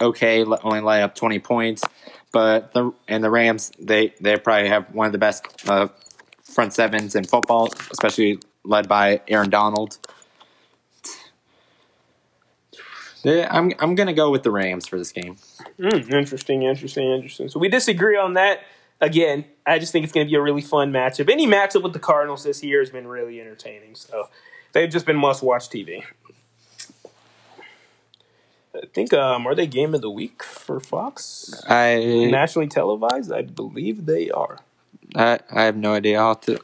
okay, 0.00 0.44
only 0.44 0.80
lay 0.80 1.02
up 1.02 1.14
20 1.14 1.38
points. 1.40 1.84
But 2.32 2.72
the 2.72 2.92
and 3.06 3.22
the 3.22 3.30
Rams, 3.30 3.70
they 3.78 4.14
they 4.18 4.38
probably 4.38 4.70
have 4.70 4.94
one 4.94 5.06
of 5.06 5.12
the 5.12 5.18
best 5.18 5.44
uh, 5.68 5.88
front 6.42 6.72
sevens 6.72 7.14
in 7.14 7.24
football, 7.24 7.68
especially 7.90 8.38
led 8.64 8.88
by 8.88 9.20
Aaron 9.28 9.50
Donald. 9.50 9.98
Yeah, 13.28 13.48
I'm 13.50 13.72
I'm 13.78 13.94
gonna 13.94 14.14
go 14.14 14.30
with 14.30 14.42
the 14.42 14.50
Rams 14.50 14.86
for 14.86 14.96
this 14.98 15.12
game. 15.12 15.36
Mm, 15.78 16.10
interesting, 16.12 16.62
interesting, 16.62 17.10
interesting. 17.10 17.48
So 17.48 17.58
we 17.58 17.68
disagree 17.68 18.16
on 18.16 18.34
that. 18.34 18.60
Again, 19.00 19.44
I 19.66 19.78
just 19.78 19.92
think 19.92 20.04
it's 20.04 20.12
going 20.12 20.26
to 20.26 20.30
be 20.30 20.34
a 20.34 20.42
really 20.42 20.62
fun 20.62 20.90
matchup. 20.90 21.30
Any 21.30 21.46
matchup 21.46 21.84
with 21.84 21.92
the 21.92 22.00
Cardinals 22.00 22.42
this 22.42 22.64
year 22.64 22.80
has 22.80 22.90
been 22.90 23.06
really 23.06 23.40
entertaining. 23.40 23.94
So 23.94 24.28
they've 24.72 24.90
just 24.90 25.06
been 25.06 25.16
must 25.16 25.40
watch 25.40 25.68
TV. 25.68 26.02
I 28.74 28.86
think 28.92 29.12
um, 29.12 29.46
are 29.46 29.54
they 29.54 29.68
game 29.68 29.94
of 29.94 30.00
the 30.00 30.10
week 30.10 30.42
for 30.42 30.80
Fox? 30.80 31.62
I 31.68 32.28
Nationally 32.28 32.66
televised? 32.66 33.30
I 33.32 33.42
believe 33.42 34.06
they 34.06 34.30
are. 34.30 34.58
I, 35.14 35.38
I 35.50 35.62
have 35.62 35.76
no 35.76 35.94
idea. 35.94 36.18
I'll 36.18 36.34
have 36.34 36.40
to 36.42 36.58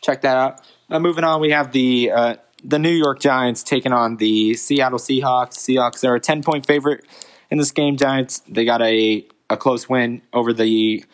check 0.00 0.22
that 0.22 0.36
out. 0.36 0.62
Uh, 0.90 1.00
moving 1.00 1.24
on, 1.24 1.40
we 1.40 1.50
have 1.50 1.72
the 1.72 2.10
uh, 2.10 2.36
the 2.64 2.78
New 2.78 2.90
York 2.90 3.20
Giants 3.20 3.62
taking 3.62 3.92
on 3.92 4.16
the 4.16 4.54
Seattle 4.54 4.98
Seahawks. 4.98 5.54
Seahawks 5.58 6.06
are 6.08 6.14
a 6.14 6.20
ten 6.20 6.42
point 6.42 6.66
favorite 6.66 7.04
in 7.50 7.58
this 7.58 7.70
game. 7.70 7.96
Giants 7.96 8.40
they 8.48 8.64
got 8.64 8.80
a 8.82 9.26
a 9.50 9.56
close 9.56 9.88
win 9.88 10.22
over 10.32 10.52
the 10.52 11.04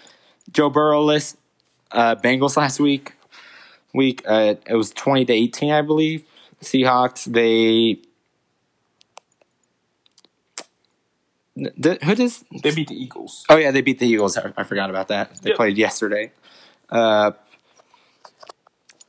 Joe 0.52 0.70
Burrowless 0.70 1.36
uh, 1.92 2.14
Bengals 2.14 2.56
last 2.56 2.78
week. 2.80 3.14
Week 3.92 4.22
uh, 4.26 4.54
it 4.66 4.74
was 4.74 4.90
twenty 4.92 5.24
to 5.24 5.32
eighteen, 5.32 5.72
I 5.72 5.82
believe. 5.82 6.24
Seahawks 6.62 7.24
they 7.24 8.00
The, 11.56 11.98
who 12.02 12.14
does? 12.14 12.44
They 12.62 12.74
beat 12.74 12.88
the 12.88 12.94
Eagles. 12.94 13.44
Oh 13.50 13.56
yeah, 13.56 13.70
they 13.70 13.82
beat 13.82 13.98
the 13.98 14.06
Eagles. 14.06 14.38
I, 14.38 14.52
I 14.56 14.62
forgot 14.62 14.88
about 14.88 15.08
that. 15.08 15.42
They 15.42 15.50
Yep. 15.50 15.56
played 15.56 15.76
yesterday. 15.76 16.32
Uh, 16.88 17.32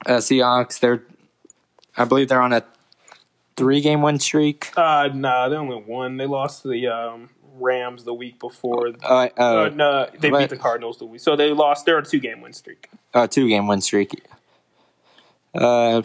uh, 0.06 0.18
Seahawks. 0.18 0.80
They're, 0.80 1.04
I 1.98 2.06
believe 2.06 2.30
they're 2.30 2.42
on 2.42 2.54
a 2.54 2.64
three-game 3.58 4.02
win 4.02 4.20
streak. 4.20 4.72
Uh, 4.78 5.10
nah, 5.14 5.50
they 5.50 5.56
only 5.56 5.82
won. 5.86 6.18
They 6.18 6.26
lost 6.26 6.62
to 6.64 6.70
the 6.70 6.88
um, 6.88 7.30
Rams 7.56 8.04
the 8.06 8.14
week 8.14 8.40
before. 8.40 8.88
Uh, 9.04 9.30
Uh, 9.38 9.42
uh, 9.42 9.70
no, 9.74 10.08
they 10.20 10.30
but- 10.30 10.40
beat 10.40 10.50
the 10.50 10.58
Cardinals 10.58 10.98
the 11.00 11.06
week. 11.06 11.22
So 11.22 11.36
they 11.36 11.52
lost. 11.52 11.86
They're 11.86 11.98
a 11.98 12.06
two 12.06 12.20
game 12.20 12.42
win 12.42 12.54
streak. 12.54 12.88
uh, 13.14 13.28
two-game 13.28 13.68
win 13.68 13.82
streak. 13.82 14.12
Uh, 15.54 16.02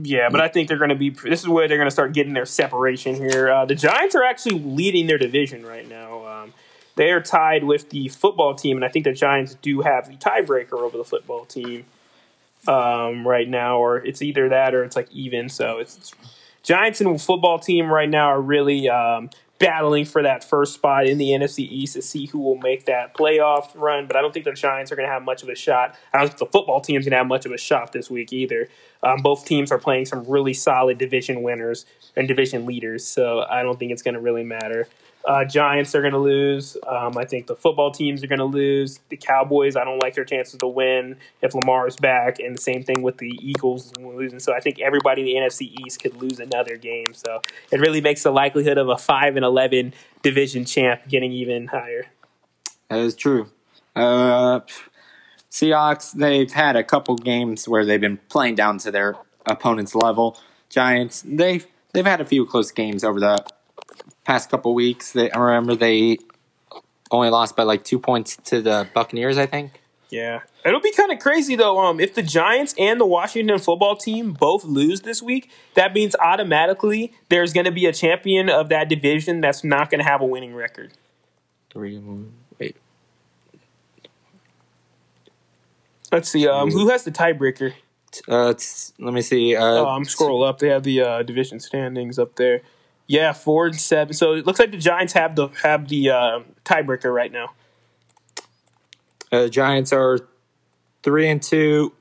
Yeah, 0.00 0.28
but 0.30 0.40
I 0.40 0.46
think 0.48 0.68
they're 0.68 0.78
going 0.78 0.90
to 0.90 0.94
be. 0.96 1.10
This 1.10 1.40
is 1.40 1.48
where 1.48 1.66
they're 1.66 1.76
going 1.76 1.88
to 1.88 1.92
start 1.92 2.12
getting 2.12 2.32
their 2.32 2.46
separation 2.46 3.16
here. 3.16 3.50
Uh, 3.50 3.64
the 3.64 3.74
Giants 3.74 4.14
are 4.14 4.22
actually 4.22 4.58
leading 4.60 5.06
their 5.08 5.18
division 5.18 5.66
right 5.66 5.88
now. 5.88 6.24
Um, 6.26 6.52
they 6.94 7.10
are 7.10 7.20
tied 7.20 7.64
with 7.64 7.90
the 7.90 8.08
football 8.08 8.54
team, 8.54 8.76
and 8.76 8.84
I 8.84 8.88
think 8.88 9.04
the 9.04 9.12
Giants 9.12 9.56
do 9.60 9.80
have 9.82 10.06
the 10.08 10.14
tiebreaker 10.16 10.74
over 10.74 10.96
the 10.96 11.04
football 11.04 11.44
team 11.46 11.84
um, 12.66 13.26
right 13.26 13.48
now, 13.48 13.78
or 13.78 13.98
it's 13.98 14.22
either 14.22 14.48
that 14.48 14.74
or 14.74 14.84
it's 14.84 14.96
like 14.96 15.10
even. 15.12 15.48
So 15.48 15.78
it's 15.78 16.12
Giants 16.62 17.00
and 17.00 17.20
football 17.20 17.58
team 17.58 17.90
right 17.90 18.08
now 18.08 18.26
are 18.26 18.40
really 18.40 18.88
um, 18.88 19.30
battling 19.58 20.04
for 20.04 20.22
that 20.22 20.44
first 20.44 20.74
spot 20.74 21.06
in 21.06 21.18
the 21.18 21.30
NFC 21.30 21.60
East 21.60 21.94
to 21.94 22.02
see 22.02 22.26
who 22.26 22.38
will 22.38 22.56
make 22.56 22.86
that 22.86 23.14
playoff 23.14 23.70
run. 23.74 24.06
But 24.06 24.16
I 24.16 24.22
don't 24.22 24.32
think 24.32 24.44
the 24.44 24.52
Giants 24.52 24.92
are 24.92 24.96
going 24.96 25.08
to 25.08 25.12
have 25.12 25.22
much 25.22 25.42
of 25.42 25.48
a 25.48 25.54
shot. 25.54 25.96
I 26.12 26.18
don't 26.18 26.28
think 26.28 26.38
the 26.38 26.46
football 26.46 26.80
team's 26.80 27.04
going 27.04 27.12
to 27.12 27.18
have 27.18 27.26
much 27.26 27.46
of 27.46 27.52
a 27.52 27.58
shot 27.58 27.92
this 27.92 28.10
week 28.10 28.32
either. 28.32 28.68
Um, 29.02 29.22
both 29.22 29.46
teams 29.46 29.70
are 29.72 29.78
playing 29.78 30.06
some 30.06 30.24
really 30.28 30.54
solid 30.54 30.98
division 30.98 31.42
winners 31.42 31.86
and 32.16 32.26
division 32.26 32.66
leaders, 32.66 33.06
so 33.06 33.44
I 33.48 33.62
don't 33.62 33.78
think 33.78 33.92
it's 33.92 34.02
going 34.02 34.14
to 34.14 34.20
really 34.20 34.44
matter. 34.44 34.88
Uh, 35.24 35.44
Giants 35.44 35.94
are 35.94 36.00
going 36.00 36.14
to 36.14 36.18
lose. 36.18 36.76
Um, 36.86 37.18
I 37.18 37.24
think 37.24 37.48
the 37.48 37.56
football 37.56 37.90
teams 37.90 38.24
are 38.24 38.26
going 38.26 38.38
to 38.38 38.44
lose. 38.46 39.00
The 39.10 39.16
Cowboys, 39.16 39.76
I 39.76 39.84
don't 39.84 39.98
like 40.02 40.14
their 40.14 40.24
chances 40.24 40.58
to 40.60 40.66
win 40.66 41.16
if 41.42 41.54
Lamar 41.54 41.86
is 41.86 41.96
back, 41.96 42.38
and 42.38 42.56
the 42.56 42.60
same 42.62 42.82
thing 42.82 43.02
with 43.02 43.18
the 43.18 43.38
Eagles 43.42 43.92
losing. 43.98 44.38
So 44.38 44.54
I 44.54 44.60
think 44.60 44.80
everybody 44.80 45.20
in 45.20 45.26
the 45.26 45.34
NFC 45.46 45.74
East 45.84 46.00
could 46.02 46.16
lose 46.16 46.40
another 46.40 46.76
game. 46.76 47.12
So 47.12 47.42
it 47.70 47.80
really 47.80 48.00
makes 48.00 48.22
the 48.22 48.30
likelihood 48.30 48.78
of 48.78 48.88
a 48.88 48.96
five 48.96 49.36
and 49.36 49.44
eleven 49.44 49.92
division 50.22 50.64
champ 50.64 51.02
getting 51.08 51.32
even 51.32 51.66
higher. 51.66 52.06
that 52.88 52.98
is 53.00 53.14
true. 53.14 53.50
Uh, 53.94 54.60
Seahawks. 55.50 56.12
They've 56.12 56.50
had 56.52 56.76
a 56.76 56.84
couple 56.84 57.16
games 57.16 57.68
where 57.68 57.84
they've 57.84 58.00
been 58.00 58.18
playing 58.28 58.54
down 58.54 58.78
to 58.78 58.90
their 58.90 59.16
opponent's 59.46 59.94
level. 59.94 60.38
Giants. 60.70 61.22
They've 61.26 61.66
they've 61.92 62.06
had 62.06 62.20
a 62.20 62.24
few 62.24 62.46
close 62.46 62.70
games 62.70 63.02
over 63.04 63.18
the 63.20 63.44
past 64.28 64.50
couple 64.50 64.74
weeks. 64.74 65.12
They, 65.12 65.30
I 65.30 65.38
remember 65.38 65.74
they 65.74 66.18
only 67.10 67.30
lost 67.30 67.56
by 67.56 67.62
like 67.62 67.82
two 67.82 67.98
points 67.98 68.36
to 68.44 68.60
the 68.60 68.86
Buccaneers. 68.94 69.38
I 69.38 69.46
think. 69.46 69.80
Yeah, 70.10 70.40
it'll 70.64 70.80
be 70.80 70.92
kind 70.92 71.10
of 71.10 71.18
crazy 71.18 71.56
though. 71.56 71.78
Um, 71.80 71.98
if 71.98 72.14
the 72.14 72.22
Giants 72.22 72.74
and 72.78 73.00
the 73.00 73.06
Washington 73.06 73.58
football 73.58 73.96
team 73.96 74.32
both 74.32 74.64
lose 74.64 75.00
this 75.00 75.22
week, 75.22 75.50
that 75.74 75.92
means 75.94 76.14
automatically 76.20 77.12
there's 77.30 77.52
going 77.52 77.64
to 77.64 77.72
be 77.72 77.86
a 77.86 77.92
champion 77.92 78.48
of 78.48 78.68
that 78.68 78.88
division 78.88 79.40
that's 79.40 79.64
not 79.64 79.90
going 79.90 79.98
to 79.98 80.08
have 80.08 80.20
a 80.20 80.26
winning 80.26 80.54
record. 80.54 80.92
Three. 81.70 81.98
one, 81.98 82.32
Wait. 82.58 82.76
Let's 86.12 86.30
see. 86.30 86.46
Um, 86.48 86.70
who 86.70 86.88
has 86.88 87.04
the 87.04 87.10
tiebreaker? 87.10 87.74
Uh, 88.26 88.54
let 88.98 89.12
me 89.12 89.20
see. 89.20 89.54
Uh, 89.54 89.62
Oh, 89.62 89.86
I'm 89.86 90.04
scroll 90.06 90.42
up. 90.42 90.58
They 90.58 90.68
have 90.68 90.82
the 90.82 91.02
uh, 91.02 91.22
division 91.22 91.60
standings 91.60 92.18
up 92.18 92.36
there. 92.36 92.62
Yeah, 93.08 93.32
four 93.32 93.66
and 93.66 93.80
seven. 93.80 94.12
So 94.12 94.34
it 94.34 94.46
looks 94.46 94.60
like 94.60 94.70
the 94.70 94.76
Giants 94.76 95.14
have 95.14 95.34
the 95.34 95.48
have 95.62 95.88
the 95.88 96.10
uh, 96.10 96.40
tiebreaker 96.64 97.12
right 97.12 97.32
now. 97.32 97.54
Uh, 99.32 99.48
Giants 99.48 99.92
are 99.92 100.18
three 101.02 101.28
and 101.28 101.42
two 101.42 101.94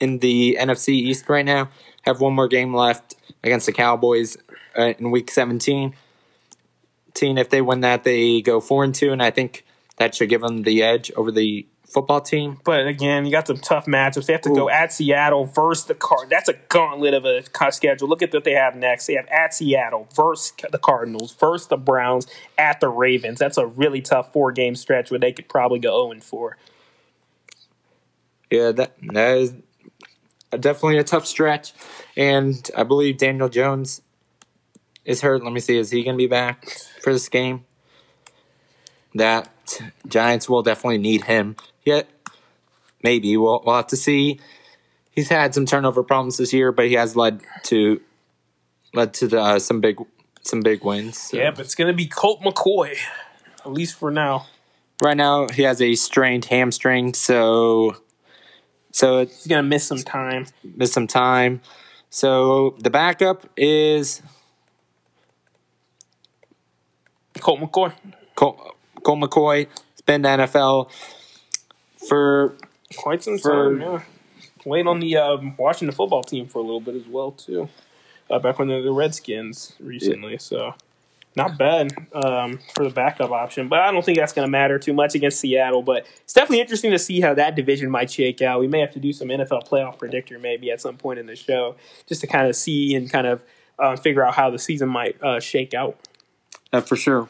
in 0.00 0.20
the 0.20 0.56
NFC 0.60 0.90
East 0.90 1.28
right 1.28 1.44
now. 1.44 1.68
Have 2.02 2.20
one 2.20 2.32
more 2.32 2.48
game 2.48 2.74
left 2.74 3.16
against 3.42 3.66
the 3.66 3.72
Cowboys 3.72 4.36
uh, 4.78 4.94
in 4.98 5.10
Week 5.10 5.30
17. 5.30 5.94
Team, 7.14 7.38
if 7.38 7.50
they 7.50 7.60
win 7.60 7.80
that, 7.80 8.04
they 8.04 8.40
go 8.40 8.60
four 8.60 8.84
and 8.84 8.94
two, 8.94 9.12
and 9.12 9.22
I 9.22 9.30
think 9.30 9.64
that 9.98 10.14
should 10.14 10.28
give 10.28 10.40
them 10.40 10.62
the 10.62 10.82
edge 10.82 11.10
over 11.16 11.30
the 11.30 11.66
football 11.92 12.20
team. 12.20 12.58
But 12.64 12.86
again, 12.86 13.24
you 13.26 13.32
got 13.32 13.46
some 13.46 13.58
tough 13.58 13.86
matchups. 13.86 14.26
They 14.26 14.32
have 14.32 14.42
to 14.42 14.54
go 14.54 14.68
at 14.68 14.92
Seattle 14.92 15.44
versus 15.44 15.84
the 15.84 15.94
Card. 15.94 16.30
That's 16.30 16.48
a 16.48 16.54
gauntlet 16.68 17.14
of 17.14 17.24
a 17.24 17.42
schedule. 17.70 18.08
Look 18.08 18.22
at 18.22 18.32
what 18.32 18.44
they 18.44 18.52
have 18.52 18.74
next. 18.74 19.06
They 19.06 19.14
have 19.14 19.26
at 19.28 19.54
Seattle 19.54 20.08
versus 20.14 20.52
the 20.70 20.78
Cardinals 20.78 21.34
versus 21.34 21.68
the 21.68 21.76
Browns 21.76 22.26
at 22.58 22.80
the 22.80 22.88
Ravens. 22.88 23.38
That's 23.38 23.58
a 23.58 23.66
really 23.66 24.00
tough 24.00 24.32
four 24.32 24.52
game 24.52 24.74
stretch 24.74 25.10
where 25.10 25.20
they 25.20 25.32
could 25.32 25.48
probably 25.48 25.78
go 25.78 26.04
0 26.04 26.12
and 26.12 26.24
4. 26.24 26.56
Yeah, 28.50 28.72
that 28.72 28.96
that 29.00 29.36
is 29.38 29.54
definitely 30.50 30.98
a 30.98 31.04
tough 31.04 31.26
stretch, 31.26 31.72
and 32.16 32.70
I 32.76 32.82
believe 32.82 33.16
Daniel 33.16 33.48
Jones 33.48 34.02
is 35.04 35.22
hurt. 35.22 35.42
Let 35.42 35.52
me 35.52 35.60
see, 35.60 35.78
is 35.78 35.90
he 35.90 36.04
going 36.04 36.16
to 36.16 36.22
be 36.22 36.26
back 36.26 36.68
for 37.00 37.12
this 37.12 37.28
game? 37.28 37.64
That 39.14 39.50
Giants 40.06 40.48
will 40.48 40.62
definitely 40.62 40.98
need 40.98 41.24
him. 41.24 41.56
Yet, 41.84 42.08
maybe 43.02 43.36
we'll 43.36 43.62
we'll 43.64 43.76
have 43.76 43.88
to 43.88 43.96
see. 43.96 44.40
He's 45.10 45.28
had 45.28 45.54
some 45.54 45.66
turnover 45.66 46.02
problems 46.02 46.38
this 46.38 46.52
year, 46.52 46.72
but 46.72 46.86
he 46.86 46.94
has 46.94 47.16
led 47.16 47.42
to 47.64 48.00
led 48.94 49.14
to 49.14 49.28
the, 49.28 49.40
uh, 49.40 49.58
some 49.58 49.80
big 49.80 49.98
some 50.42 50.60
big 50.60 50.84
wins. 50.84 51.18
So 51.18 51.36
Yeah, 51.36 51.50
but 51.50 51.60
it's 51.60 51.74
going 51.74 51.88
to 51.88 51.96
be 51.96 52.06
Colt 52.06 52.40
McCoy, 52.42 52.96
at 53.64 53.72
least 53.72 53.98
for 53.98 54.10
now. 54.10 54.46
right 55.02 55.16
now 55.16 55.48
he 55.48 55.62
has 55.62 55.80
a 55.80 55.94
strained 55.94 56.46
hamstring, 56.46 57.14
so 57.14 57.96
so 58.92 59.18
it's 59.20 59.38
He's 59.38 59.46
going 59.48 59.62
to 59.62 59.68
miss 59.68 59.86
some 59.86 60.02
time. 60.02 60.46
Miss 60.62 60.92
some 60.92 61.06
time. 61.06 61.60
So 62.10 62.76
the 62.78 62.90
backup 62.90 63.48
is 63.56 64.22
Colt 67.40 67.60
McCoy. 67.60 67.94
Colt, 68.34 68.76
Cole 69.02 69.16
McCoy. 69.16 69.66
He's 69.92 70.00
been 70.02 70.22
the 70.22 70.28
NFL 70.28 70.90
for 72.08 72.54
Quite 72.96 73.22
some 73.22 73.38
For- 73.38 73.70
time, 73.70 73.80
yeah. 73.80 74.02
Played 74.58 74.86
on 74.86 75.00
the 75.00 75.16
um, 75.16 75.56
Washington 75.56 75.94
football 75.96 76.22
team 76.22 76.46
for 76.46 76.58
a 76.58 76.62
little 76.62 76.80
bit 76.80 76.94
as 76.94 77.06
well, 77.06 77.32
too. 77.32 77.68
Uh, 78.30 78.38
back 78.38 78.58
when 78.58 78.68
they 78.68 78.74
were 78.76 78.82
the 78.82 78.92
Redskins 78.92 79.74
recently, 79.80 80.38
so 80.38 80.74
not 81.34 81.58
bad 81.58 81.92
um, 82.14 82.60
for 82.74 82.84
the 82.84 82.90
backup 82.90 83.30
option. 83.30 83.68
But 83.68 83.80
I 83.80 83.90
don't 83.90 84.04
think 84.04 84.18
that's 84.18 84.32
going 84.32 84.46
to 84.46 84.50
matter 84.50 84.78
too 84.78 84.92
much 84.92 85.14
against 85.16 85.40
Seattle. 85.40 85.82
But 85.82 86.06
it's 86.22 86.32
definitely 86.32 86.60
interesting 86.60 86.92
to 86.92 86.98
see 86.98 87.20
how 87.20 87.34
that 87.34 87.56
division 87.56 87.90
might 87.90 88.10
shake 88.10 88.40
out. 88.40 88.60
We 88.60 88.68
may 88.68 88.80
have 88.80 88.92
to 88.92 89.00
do 89.00 89.12
some 89.12 89.28
NFL 89.28 89.66
playoff 89.68 89.98
predictor 89.98 90.38
maybe 90.38 90.70
at 90.70 90.80
some 90.80 90.96
point 90.96 91.18
in 91.18 91.26
the 91.26 91.34
show 91.36 91.74
just 92.06 92.20
to 92.20 92.26
kind 92.28 92.46
of 92.46 92.54
see 92.54 92.94
and 92.94 93.10
kind 93.10 93.26
of 93.26 93.42
uh, 93.78 93.96
figure 93.96 94.24
out 94.24 94.34
how 94.34 94.48
the 94.50 94.58
season 94.58 94.88
might 94.88 95.20
uh, 95.22 95.40
shake 95.40 95.74
out. 95.74 95.98
uh, 96.72 96.80
for 96.80 96.94
sure. 96.96 97.28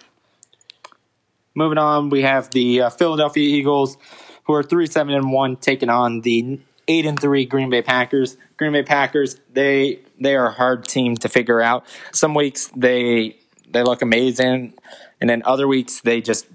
Moving 1.54 1.78
on, 1.78 2.10
we 2.10 2.22
have 2.22 2.50
the 2.50 2.82
uh, 2.82 2.90
Philadelphia 2.90 3.42
Eagles, 3.44 3.96
who 4.44 4.54
are 4.54 4.62
three 4.62 4.86
seven 4.86 5.14
and 5.14 5.32
one, 5.32 5.56
taking 5.56 5.88
on 5.88 6.20
the 6.22 6.60
eight 6.88 7.06
and 7.06 7.18
three 7.20 7.44
Green 7.44 7.70
Bay 7.70 7.82
Packers. 7.82 8.36
Green 8.56 8.72
Bay 8.72 8.82
Packers, 8.82 9.40
they 9.52 10.00
they 10.20 10.36
are 10.36 10.48
a 10.48 10.52
hard 10.52 10.86
team 10.86 11.16
to 11.16 11.28
figure 11.28 11.60
out. 11.60 11.84
Some 12.12 12.34
weeks 12.34 12.70
they 12.76 13.36
they 13.68 13.82
look 13.82 14.02
amazing, 14.02 14.74
and 15.20 15.30
then 15.30 15.42
other 15.44 15.66
weeks 15.66 16.00
they 16.00 16.20
just 16.20 16.46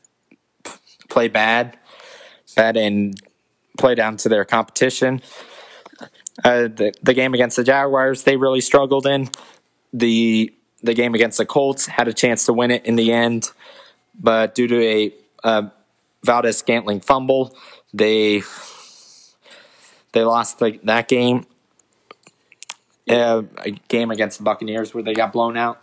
play 1.10 1.28
bad, 1.28 1.78
bad 2.56 2.78
and 2.78 3.19
play 3.78 3.95
down 3.95 4.17
to 4.17 4.30
their 4.30 4.45
competition. 4.45 5.21
Uh, 6.43 6.63
the, 6.67 6.93
the 7.02 7.13
game 7.13 7.34
against 7.34 7.58
the 7.58 7.63
Jaguars, 7.63 8.23
they 8.23 8.38
really 8.38 8.62
struggled 8.62 9.08
in. 9.08 9.30
The 9.93 10.54
the 10.84 10.93
game 10.93 11.15
against 11.15 11.39
the 11.39 11.45
Colts 11.45 11.88
had 11.88 12.08
a 12.08 12.13
chance 12.13 12.45
to 12.45 12.54
win 12.54 12.69
it 12.69 12.86
in 12.86 12.95
the 12.95 13.12
end, 13.12 13.52
but 14.19 14.54
due 14.54 14.67
to 14.67 14.84
a 14.84 15.13
uh, 15.43 15.69
Valdes-Scantling 16.23 17.02
fumble, 17.02 17.56
they 17.93 18.43
they 20.12 20.23
lost 20.23 20.60
the, 20.60 20.80
that 20.84 21.08
game. 21.08 21.45
Uh, 23.10 23.43
a 23.60 23.71
game 23.88 24.12
against 24.12 24.38
the 24.38 24.43
Buccaneers 24.43 24.93
where 24.93 25.02
they 25.02 25.13
got 25.13 25.32
blown 25.32 25.56
out. 25.56 25.80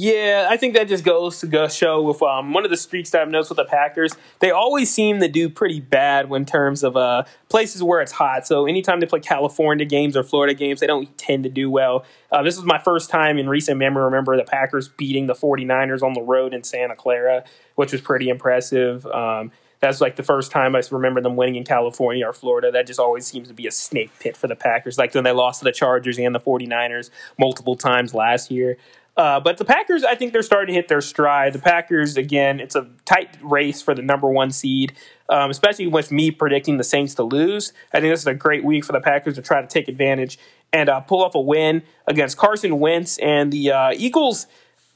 Yeah, 0.00 0.46
I 0.48 0.56
think 0.56 0.74
that 0.74 0.86
just 0.86 1.02
goes 1.02 1.40
to 1.40 1.48
go 1.48 1.66
show 1.66 2.02
with 2.02 2.22
um, 2.22 2.52
one 2.52 2.64
of 2.64 2.70
the 2.70 2.76
streaks 2.76 3.10
that 3.10 3.22
I've 3.22 3.30
noticed 3.30 3.50
with 3.50 3.56
the 3.56 3.64
Packers. 3.64 4.12
They 4.38 4.52
always 4.52 4.92
seem 4.94 5.18
to 5.18 5.26
do 5.26 5.48
pretty 5.48 5.80
bad 5.80 6.28
when 6.28 6.44
terms 6.44 6.84
of 6.84 6.96
uh, 6.96 7.24
places 7.48 7.82
where 7.82 8.00
it's 8.00 8.12
hot. 8.12 8.46
So 8.46 8.66
anytime 8.66 9.00
they 9.00 9.06
play 9.06 9.18
California 9.18 9.84
games 9.84 10.16
or 10.16 10.22
Florida 10.22 10.54
games, 10.54 10.78
they 10.78 10.86
don't 10.86 11.18
tend 11.18 11.42
to 11.42 11.50
do 11.50 11.68
well. 11.68 12.04
Uh, 12.30 12.44
this 12.44 12.54
was 12.54 12.64
my 12.64 12.78
first 12.78 13.10
time 13.10 13.38
in 13.38 13.48
recent 13.48 13.76
memory 13.76 14.04
remember 14.04 14.36
the 14.36 14.44
Packers 14.44 14.88
beating 14.88 15.26
the 15.26 15.34
49ers 15.34 16.02
on 16.02 16.12
the 16.12 16.22
road 16.22 16.54
in 16.54 16.62
Santa 16.62 16.94
Clara, 16.94 17.42
which 17.74 17.90
was 17.90 18.00
pretty 18.00 18.28
impressive. 18.28 19.04
Um, 19.06 19.50
that's 19.80 20.00
like 20.00 20.16
the 20.16 20.22
first 20.22 20.50
time 20.50 20.74
I 20.74 20.82
remember 20.90 21.20
them 21.20 21.36
winning 21.36 21.56
in 21.56 21.64
California 21.64 22.26
or 22.26 22.32
Florida. 22.32 22.70
That 22.70 22.86
just 22.86 22.98
always 22.98 23.26
seems 23.26 23.48
to 23.48 23.54
be 23.54 23.66
a 23.66 23.70
snake 23.70 24.10
pit 24.18 24.36
for 24.36 24.48
the 24.48 24.56
Packers. 24.56 24.98
Like 24.98 25.14
when 25.14 25.24
they 25.24 25.32
lost 25.32 25.60
to 25.60 25.64
the 25.64 25.72
Chargers 25.72 26.18
and 26.18 26.34
the 26.34 26.40
49ers 26.40 27.10
multiple 27.38 27.76
times 27.76 28.14
last 28.14 28.50
year. 28.50 28.76
Uh, 29.16 29.40
but 29.40 29.58
the 29.58 29.64
Packers, 29.64 30.04
I 30.04 30.14
think 30.14 30.32
they're 30.32 30.42
starting 30.42 30.68
to 30.68 30.74
hit 30.74 30.86
their 30.86 31.00
stride. 31.00 31.52
The 31.52 31.58
Packers, 31.58 32.16
again, 32.16 32.60
it's 32.60 32.76
a 32.76 32.86
tight 33.04 33.36
race 33.42 33.82
for 33.82 33.92
the 33.92 34.02
number 34.02 34.30
one 34.30 34.52
seed, 34.52 34.92
um, 35.28 35.50
especially 35.50 35.88
with 35.88 36.12
me 36.12 36.30
predicting 36.30 36.76
the 36.76 36.84
Saints 36.84 37.16
to 37.16 37.24
lose. 37.24 37.72
I 37.92 38.00
think 38.00 38.12
this 38.12 38.20
is 38.20 38.28
a 38.28 38.34
great 38.34 38.64
week 38.64 38.84
for 38.84 38.92
the 38.92 39.00
Packers 39.00 39.34
to 39.34 39.42
try 39.42 39.60
to 39.60 39.66
take 39.66 39.88
advantage 39.88 40.38
and 40.72 40.88
uh, 40.88 41.00
pull 41.00 41.24
off 41.24 41.34
a 41.34 41.40
win 41.40 41.82
against 42.06 42.36
Carson 42.36 42.78
Wentz 42.78 43.18
and 43.18 43.52
the 43.52 43.72
uh, 43.72 43.90
Eagles 43.96 44.46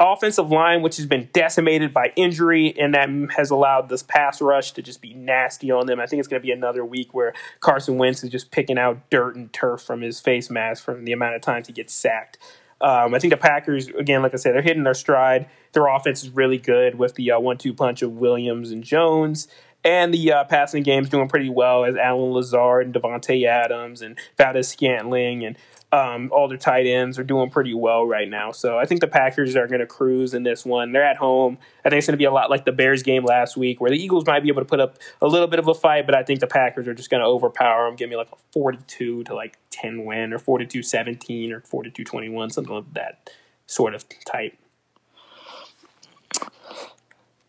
offensive 0.07 0.51
line, 0.51 0.83
which 0.83 0.97
has 0.97 1.07
been 1.07 1.29
decimated 1.33 1.93
by 1.93 2.13
injury, 2.17 2.79
and 2.79 2.95
that 2.95 3.09
has 3.37 3.51
allowed 3.51 3.89
this 3.89 4.03
pass 4.03 4.41
rush 4.41 4.73
to 4.73 4.83
just 4.83 5.01
be 5.01 5.15
nasty 5.15 5.71
on 5.71 5.87
them. 5.87 6.01
I 6.01 6.07
think 6.07 6.21
it's 6.21 6.29
going 6.29 6.41
to 6.41 6.47
be 6.47 6.53
another 6.53 6.85
week 6.85 7.15
where 7.15 7.33
Carson 7.61 7.99
Wentz 7.99 8.23
is 8.25 8.31
just 8.31 8.51
picking 8.51 8.79
out 8.79 9.09
dirt 9.11 9.37
and 9.37 9.53
turf 9.53 9.83
from 9.83 10.01
his 10.01 10.21
face 10.21 10.51
mask 10.51 10.85
from 10.85 11.05
the 11.05 11.13
amount 11.13 11.35
of 11.37 11.43
times 11.43 11.67
he 11.67 11.73
gets 11.73 11.95
sacked. 11.95 12.39
Um, 12.81 13.15
I 13.15 13.21
think 13.21 13.33
the 13.33 13.37
Packers, 13.37 13.89
again, 13.89 14.23
like 14.23 14.35
I 14.35 14.37
said, 14.37 14.55
they're 14.55 14.63
hitting 14.63 14.83
their 14.83 14.95
stride. 14.95 15.49
Their 15.73 15.87
offense 15.87 16.25
is 16.25 16.31
really 16.31 16.59
good 16.59 16.97
with 16.97 17.15
the 17.15 17.31
uh, 17.31 17.39
one-two 17.39 17.75
punch 17.75 18.03
of 18.03 18.13
Williams 18.13 18.73
and 18.73 18.83
Jones. 18.83 19.47
And 19.85 20.15
the 20.15 20.33
uh, 20.33 20.45
passing 20.45 20.85
game's 20.85 21.09
doing 21.09 21.29
pretty 21.29 21.51
well 21.51 21.85
as 21.85 21.97
Allen 21.97 22.33
Lazard 22.33 22.87
and 22.87 22.95
Davante 22.95 23.45
Adams 23.47 24.01
and 24.01 24.17
Valdes-Scantling 24.39 25.45
and 25.45 25.57
um, 25.93 26.31
all 26.33 26.49
their 26.49 26.57
tight 26.57 26.87
ends 26.87 27.19
are 27.19 27.25
doing 27.25 27.51
pretty 27.51 27.75
well 27.75 28.07
right 28.07 28.29
now. 28.29 28.51
So 28.51 28.79
I 28.79 28.87
think 28.87 29.03
the 29.03 29.07
Packers 29.07 29.55
are 29.57 29.67
going 29.67 29.81
to 29.81 29.87
cruise 29.87 30.33
in 30.33 30.43
this 30.43 30.65
one. 30.65 30.93
They're 30.93 31.05
at 31.05 31.19
home. 31.19 31.59
I 31.85 31.91
think 31.91 31.99
it's 31.99 32.07
going 32.07 32.15
to 32.15 32.19
be 32.19 32.25
a 32.25 32.33
lot 32.33 32.49
like 32.49 32.65
the 32.65 32.73
Bears 32.73 33.03
game 33.03 33.27
last 33.27 33.59
week, 33.59 33.79
where 33.79 33.91
the 33.91 34.03
Eagles 34.03 34.25
might 34.27 34.43
be 34.43 34.49
able 34.49 34.63
to 34.63 34.69
put 34.69 34.81
up 34.81 34.99
a 35.21 35.27
little 35.27 35.49
bit 35.49 35.59
of 35.59 35.69
a 35.69 35.75
fight, 35.75 36.07
but 36.07 36.15
I 36.15 36.23
think 36.23 36.41
the 36.41 36.47
Packers 36.47 36.89
are 36.89 36.95
just 36.95 37.11
going 37.11 37.21
to 37.21 37.27
overpower 37.27 37.87
them, 37.87 37.97
give 37.97 38.09
me 38.09 38.17
like 38.17 38.33
a 38.33 38.37
42 38.53 39.25
to 39.25 39.35
like 39.35 39.59
10 39.71 40.07
win, 40.07 40.33
or 40.33 40.39
42 40.39 40.83
17, 40.83 41.53
or 41.53 41.61
42 41.61 42.05
21, 42.05 42.51
something 42.51 42.75
of 42.75 42.95
that 42.95 43.31
sort 43.67 43.95
of 43.95 44.07
type. 44.25 44.57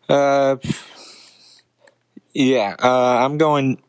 Uh, 0.06 0.56
yeah, 2.34 2.76
uh, 2.82 3.24
I'm 3.24 3.38
going 3.38 3.80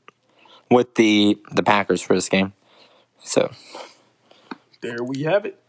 with 0.71 0.95
the 0.95 1.37
the 1.51 1.63
Packers 1.63 2.01
for 2.01 2.15
this 2.15 2.29
game. 2.29 2.53
So 3.23 3.51
there 4.81 5.03
we 5.03 5.23
have 5.23 5.45
it. 5.45 5.59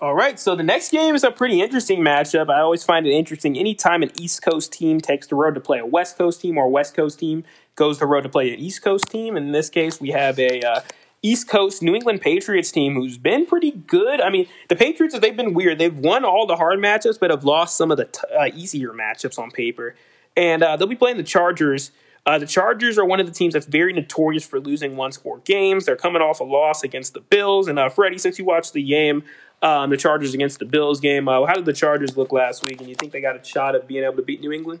All 0.00 0.14
right, 0.14 0.38
so 0.38 0.54
the 0.54 0.62
next 0.62 0.90
game 0.90 1.14
is 1.14 1.24
a 1.24 1.30
pretty 1.30 1.62
interesting 1.62 2.00
matchup. 2.00 2.50
I 2.50 2.60
always 2.60 2.84
find 2.84 3.06
it 3.06 3.12
interesting 3.12 3.56
anytime 3.56 4.02
an 4.02 4.10
East 4.20 4.42
Coast 4.42 4.72
team 4.72 5.00
takes 5.00 5.28
the 5.28 5.36
road 5.36 5.54
to 5.54 5.60
play 5.60 5.78
a 5.78 5.86
West 5.86 6.18
Coast 6.18 6.42
team 6.42 6.58
or 6.58 6.66
a 6.66 6.68
West 6.68 6.94
Coast 6.94 7.20
team 7.20 7.44
goes 7.76 8.00
the 8.00 8.06
road 8.06 8.22
to 8.22 8.28
play 8.28 8.52
an 8.52 8.60
East 8.60 8.82
Coast 8.82 9.08
team. 9.08 9.36
In 9.36 9.52
this 9.52 9.70
case, 9.70 10.00
we 10.00 10.10
have 10.10 10.38
a 10.38 10.60
uh, 10.60 10.80
East 11.22 11.48
Coast 11.48 11.82
New 11.82 11.94
England 11.94 12.20
Patriots 12.20 12.70
team 12.70 12.94
who's 12.94 13.16
been 13.16 13.46
pretty 13.46 13.70
good. 13.70 14.20
I 14.20 14.28
mean, 14.28 14.46
the 14.68 14.76
Patriots 14.76 15.18
they've 15.18 15.36
been 15.36 15.54
weird. 15.54 15.78
They've 15.78 15.96
won 15.96 16.24
all 16.24 16.46
the 16.46 16.56
hard 16.56 16.80
matchups, 16.80 17.18
but 17.18 17.30
have 17.30 17.44
lost 17.44 17.76
some 17.76 17.90
of 17.90 17.96
the 17.96 18.04
t- 18.04 18.20
uh, 18.36 18.50
easier 18.54 18.90
matchups 18.90 19.38
on 19.38 19.50
paper. 19.50 19.94
And 20.36 20.62
uh, 20.62 20.76
they'll 20.76 20.88
be 20.88 20.96
playing 20.96 21.16
the 21.16 21.22
Chargers. 21.22 21.92
Uh, 22.26 22.38
the 22.38 22.46
Chargers 22.46 22.96
are 22.96 23.04
one 23.04 23.20
of 23.20 23.26
the 23.26 23.32
teams 23.32 23.52
that's 23.52 23.66
very 23.66 23.92
notorious 23.92 24.46
for 24.46 24.58
losing 24.58 24.96
one 24.96 25.12
score 25.12 25.38
games. 25.44 25.84
They're 25.84 25.96
coming 25.96 26.22
off 26.22 26.40
a 26.40 26.44
loss 26.44 26.82
against 26.82 27.12
the 27.12 27.20
Bills. 27.20 27.68
And 27.68 27.78
uh, 27.78 27.90
Freddie, 27.90 28.18
since 28.18 28.38
you 28.38 28.46
watched 28.46 28.72
the 28.72 28.82
game, 28.82 29.24
um, 29.60 29.90
the 29.90 29.98
Chargers 29.98 30.32
against 30.32 30.58
the 30.58 30.64
Bills 30.64 31.00
game, 31.00 31.28
uh, 31.28 31.44
how 31.44 31.54
did 31.54 31.66
the 31.66 31.72
Chargers 31.74 32.16
look 32.16 32.32
last 32.32 32.64
week? 32.64 32.80
And 32.80 32.88
you 32.88 32.94
think 32.94 33.12
they 33.12 33.20
got 33.20 33.38
a 33.38 33.44
shot 33.44 33.74
at 33.74 33.86
being 33.86 34.04
able 34.04 34.16
to 34.16 34.22
beat 34.22 34.40
New 34.40 34.52
England? 34.52 34.80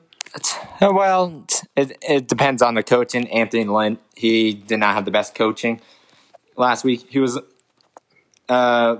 Well, 0.80 1.44
it, 1.76 1.96
it 2.02 2.28
depends 2.28 2.62
on 2.62 2.74
the 2.74 2.82
coaching. 2.82 3.28
Anthony 3.30 3.64
Lynn, 3.64 3.98
he 4.16 4.54
did 4.54 4.78
not 4.78 4.94
have 4.94 5.04
the 5.04 5.10
best 5.10 5.34
coaching 5.34 5.80
last 6.56 6.82
week. 6.82 7.06
He 7.08 7.18
was, 7.18 7.38
uh, 8.48 8.96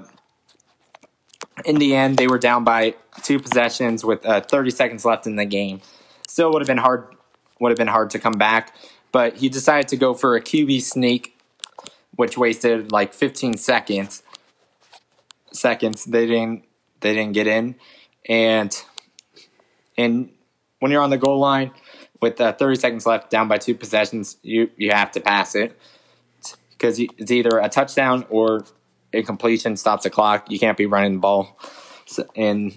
in 1.64 1.76
the 1.76 1.96
end, 1.96 2.18
they 2.18 2.26
were 2.26 2.38
down 2.38 2.62
by 2.62 2.94
two 3.22 3.40
possessions 3.40 4.04
with 4.04 4.24
uh, 4.26 4.42
30 4.42 4.70
seconds 4.70 5.04
left 5.04 5.26
in 5.26 5.36
the 5.36 5.44
game. 5.46 5.80
Still 6.28 6.52
would 6.52 6.60
have 6.60 6.68
been 6.68 6.78
hard 6.78 7.14
would 7.64 7.70
have 7.70 7.78
been 7.78 7.88
hard 7.88 8.10
to 8.10 8.18
come 8.18 8.34
back. 8.34 8.74
But 9.10 9.38
he 9.38 9.48
decided 9.48 9.88
to 9.88 9.96
go 9.96 10.12
for 10.12 10.36
a 10.36 10.40
QB 10.40 10.82
sneak, 10.82 11.34
which 12.14 12.36
wasted 12.36 12.92
like 12.92 13.14
15 13.14 13.56
seconds. 13.56 14.22
Seconds 15.50 16.04
they 16.04 16.26
didn't 16.26 16.64
they 17.00 17.14
didn't 17.14 17.32
get 17.32 17.46
in, 17.46 17.76
and 18.28 18.76
and 19.96 20.30
when 20.80 20.90
you're 20.92 21.00
on 21.00 21.10
the 21.10 21.16
goal 21.16 21.38
line 21.38 21.70
with 22.20 22.40
uh, 22.40 22.52
30 22.52 22.76
seconds 22.76 23.06
left, 23.06 23.30
down 23.30 23.46
by 23.46 23.56
two 23.56 23.74
possessions, 23.74 24.36
you 24.42 24.68
you 24.76 24.90
have 24.90 25.12
to 25.12 25.20
pass 25.20 25.54
it 25.54 25.78
because 26.72 26.98
it's 26.98 27.30
either 27.30 27.58
a 27.60 27.68
touchdown 27.68 28.26
or 28.28 28.64
a 29.12 29.22
completion 29.22 29.76
stops 29.76 30.02
the 30.02 30.10
clock. 30.10 30.50
You 30.50 30.58
can't 30.58 30.76
be 30.76 30.86
running 30.86 31.14
the 31.14 31.20
ball, 31.20 31.56
so, 32.04 32.26
and 32.34 32.76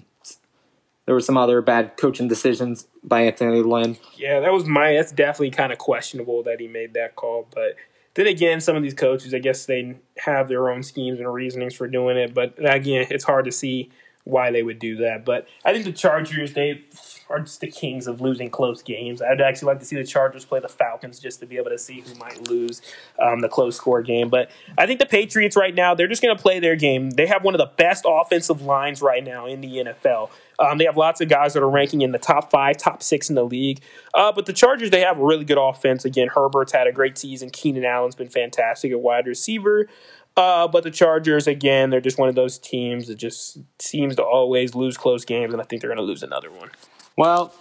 there 1.08 1.14
were 1.14 1.22
some 1.22 1.38
other 1.38 1.62
bad 1.62 1.96
coaching 1.96 2.28
decisions 2.28 2.86
by 3.02 3.22
Anthony 3.22 3.62
Lynn. 3.62 3.96
Yeah, 4.18 4.40
that 4.40 4.52
was 4.52 4.66
my. 4.66 4.92
That's 4.92 5.10
definitely 5.10 5.52
kind 5.52 5.72
of 5.72 5.78
questionable 5.78 6.42
that 6.42 6.60
he 6.60 6.68
made 6.68 6.92
that 6.92 7.16
call. 7.16 7.48
But 7.50 7.76
then 8.12 8.26
again, 8.26 8.60
some 8.60 8.76
of 8.76 8.82
these 8.82 8.92
coaches, 8.92 9.32
I 9.32 9.38
guess 9.38 9.64
they 9.64 9.96
have 10.18 10.48
their 10.48 10.68
own 10.68 10.82
schemes 10.82 11.18
and 11.18 11.32
reasonings 11.32 11.72
for 11.72 11.88
doing 11.88 12.18
it. 12.18 12.34
But 12.34 12.56
again, 12.58 13.06
it's 13.08 13.24
hard 13.24 13.46
to 13.46 13.52
see 13.52 13.90
why 14.24 14.50
they 14.50 14.62
would 14.62 14.78
do 14.78 14.96
that. 14.96 15.24
But 15.24 15.48
I 15.64 15.72
think 15.72 15.86
the 15.86 15.92
Chargers, 15.92 16.52
they 16.52 16.84
are 17.30 17.40
just 17.40 17.62
the 17.62 17.70
kings 17.70 18.06
of 18.06 18.20
losing 18.20 18.50
close 18.50 18.82
games. 18.82 19.22
I'd 19.22 19.40
actually 19.40 19.68
like 19.68 19.80
to 19.80 19.86
see 19.86 19.96
the 19.96 20.04
Chargers 20.04 20.44
play 20.44 20.60
the 20.60 20.68
Falcons 20.68 21.18
just 21.18 21.40
to 21.40 21.46
be 21.46 21.56
able 21.56 21.70
to 21.70 21.78
see 21.78 22.00
who 22.00 22.14
might 22.16 22.46
lose 22.50 22.82
um, 23.18 23.40
the 23.40 23.48
close 23.48 23.76
score 23.76 24.02
game. 24.02 24.28
But 24.28 24.50
I 24.76 24.86
think 24.86 25.00
the 25.00 25.06
Patriots 25.06 25.56
right 25.56 25.74
now, 25.74 25.94
they're 25.94 26.06
just 26.06 26.20
going 26.20 26.36
to 26.36 26.42
play 26.42 26.60
their 26.60 26.76
game. 26.76 27.12
They 27.12 27.26
have 27.26 27.42
one 27.42 27.54
of 27.54 27.58
the 27.58 27.70
best 27.78 28.04
offensive 28.06 28.60
lines 28.60 29.00
right 29.00 29.24
now 29.24 29.46
in 29.46 29.62
the 29.62 29.68
NFL. 29.68 30.28
Um, 30.58 30.78
they 30.78 30.84
have 30.84 30.96
lots 30.96 31.20
of 31.20 31.28
guys 31.28 31.54
that 31.54 31.62
are 31.62 31.70
ranking 31.70 32.02
in 32.02 32.12
the 32.12 32.18
top 32.18 32.50
five, 32.50 32.76
top 32.76 33.02
six 33.02 33.28
in 33.28 33.36
the 33.36 33.44
league. 33.44 33.80
Uh, 34.12 34.32
but 34.32 34.46
the 34.46 34.52
Chargers, 34.52 34.90
they 34.90 35.00
have 35.00 35.18
a 35.18 35.24
really 35.24 35.44
good 35.44 35.58
offense. 35.58 36.04
Again, 36.04 36.28
Herbert's 36.28 36.72
had 36.72 36.86
a 36.86 36.92
great 36.92 37.16
season. 37.16 37.50
Keenan 37.50 37.84
Allen's 37.84 38.16
been 38.16 38.28
fantastic 38.28 38.90
at 38.90 39.00
wide 39.00 39.26
receiver. 39.26 39.88
Uh, 40.36 40.68
but 40.68 40.84
the 40.84 40.90
Chargers, 40.90 41.46
again, 41.46 41.90
they're 41.90 42.00
just 42.00 42.18
one 42.18 42.28
of 42.28 42.34
those 42.36 42.58
teams 42.58 43.08
that 43.08 43.16
just 43.16 43.58
seems 43.80 44.14
to 44.16 44.22
always 44.22 44.74
lose 44.74 44.96
close 44.96 45.24
games, 45.24 45.52
and 45.52 45.60
I 45.60 45.64
think 45.64 45.82
they're 45.82 45.88
going 45.88 45.98
to 45.98 46.04
lose 46.04 46.22
another 46.22 46.50
one. 46.50 46.70
Well, 47.16 47.52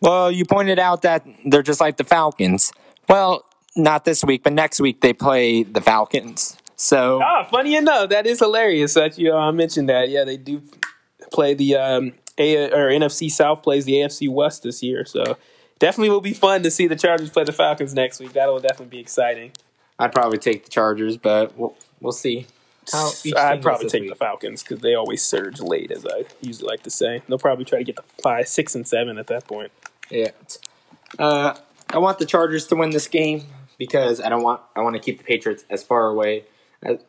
well, 0.00 0.30
you 0.30 0.44
pointed 0.44 0.78
out 0.78 1.02
that 1.02 1.26
they're 1.44 1.64
just 1.64 1.80
like 1.80 1.96
the 1.96 2.04
Falcons. 2.04 2.72
Well, 3.08 3.44
not 3.74 4.04
this 4.04 4.22
week, 4.24 4.44
but 4.44 4.52
next 4.52 4.80
week 4.80 5.00
they 5.00 5.12
play 5.12 5.64
the 5.64 5.80
Falcons. 5.80 6.56
So, 6.76 7.20
ah, 7.22 7.48
funny 7.50 7.74
enough, 7.74 8.10
that 8.10 8.26
is 8.26 8.38
hilarious 8.38 8.94
that 8.94 9.18
you 9.18 9.34
uh, 9.34 9.50
mentioned 9.50 9.88
that. 9.88 10.08
Yeah, 10.08 10.24
they 10.24 10.36
do 10.36 10.62
play 11.32 11.54
the 11.54 11.76
um, 11.76 12.12
A 12.38 12.70
or 12.70 12.90
NFC 12.90 13.30
South 13.30 13.62
plays 13.62 13.84
the 13.84 13.94
AFC 13.94 14.28
West 14.28 14.62
this 14.62 14.82
year, 14.82 15.04
so 15.04 15.36
definitely 15.78 16.10
will 16.10 16.20
be 16.20 16.34
fun 16.34 16.62
to 16.62 16.70
see 16.70 16.86
the 16.86 16.96
Chargers 16.96 17.30
play 17.30 17.44
the 17.44 17.52
Falcons 17.52 17.94
next 17.94 18.20
week. 18.20 18.32
That 18.32 18.48
will 18.48 18.60
definitely 18.60 18.96
be 18.96 19.00
exciting. 19.00 19.52
I'd 19.98 20.12
probably 20.12 20.38
take 20.38 20.64
the 20.64 20.70
Chargers, 20.70 21.16
but 21.16 21.56
we'll, 21.56 21.74
we'll 22.00 22.12
see. 22.12 22.46
How 22.92 23.10
I'd 23.36 23.62
probably 23.62 23.88
take 23.88 24.02
week. 24.02 24.10
the 24.10 24.16
Falcons 24.16 24.62
because 24.62 24.80
they 24.80 24.94
always 24.94 25.22
surge 25.22 25.60
late, 25.60 25.90
as 25.90 26.06
I 26.06 26.24
usually 26.40 26.68
like 26.68 26.84
to 26.84 26.90
say. 26.90 27.22
They'll 27.26 27.38
probably 27.38 27.64
try 27.64 27.78
to 27.78 27.84
get 27.84 27.96
the 27.96 28.04
five, 28.22 28.46
six, 28.46 28.76
and 28.76 28.86
seven 28.86 29.18
at 29.18 29.26
that 29.26 29.46
point. 29.48 29.72
Yeah. 30.08 30.30
Uh, 31.18 31.56
I 31.90 31.98
want 31.98 32.18
the 32.18 32.26
Chargers 32.26 32.66
to 32.68 32.76
win 32.76 32.90
this 32.90 33.08
game 33.08 33.44
because 33.78 34.20
I 34.20 34.28
don't 34.28 34.42
want 34.42 34.60
I 34.76 34.82
want 34.82 34.94
to 34.94 35.00
keep 35.00 35.18
the 35.18 35.24
Patriots 35.24 35.64
as 35.68 35.82
far 35.82 36.06
away 36.06 36.38
as, 36.38 36.44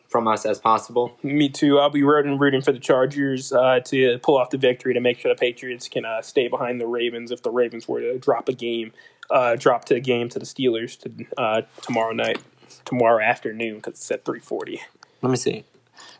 from 0.08 0.28
us 0.28 0.46
as 0.46 0.60
possible. 0.60 1.18
Me 1.24 1.50
too. 1.50 1.80
I'll 1.80 1.90
be 1.90 2.04
rooting 2.04 2.38
rooting 2.38 2.62
for 2.62 2.72
the 2.72 2.80
Chargers 2.80 3.52
uh, 3.52 3.80
to 3.86 4.20
pull 4.20 4.38
off 4.38 4.50
the 4.50 4.58
victory 4.58 4.94
to 4.94 5.00
make 5.00 5.20
sure 5.20 5.34
the 5.34 5.40
Patriots 5.40 5.88
can 5.88 6.06
uh, 6.06 6.22
stay 6.22 6.48
behind 6.48 6.82
the 6.82 6.88
Ravens 6.88 7.32
if 7.32 7.44
the 7.44 7.52
Ravens 7.52 7.88
were 7.88 8.02
to 8.02 8.18
drop 8.18 8.50
a 8.50 8.54
game, 8.54 8.94
uh, 9.30 9.56
drop 9.56 9.86
to 9.86 9.96
a 9.96 10.00
game 10.00 10.30
to 10.30 10.40
the 10.40 10.46
Steelers 10.46 11.00
to 11.00 11.26
uh, 11.38 11.62
tomorrow 11.82 12.14
night 12.14 12.40
tomorrow 12.86 13.24
afternoon 13.24 13.76
because 13.78 13.94
it's 13.94 14.12
at 14.12 14.26
three 14.26 14.40
forty. 14.40 14.82
Let 15.22 15.30
me 15.30 15.38
see. 15.38 15.64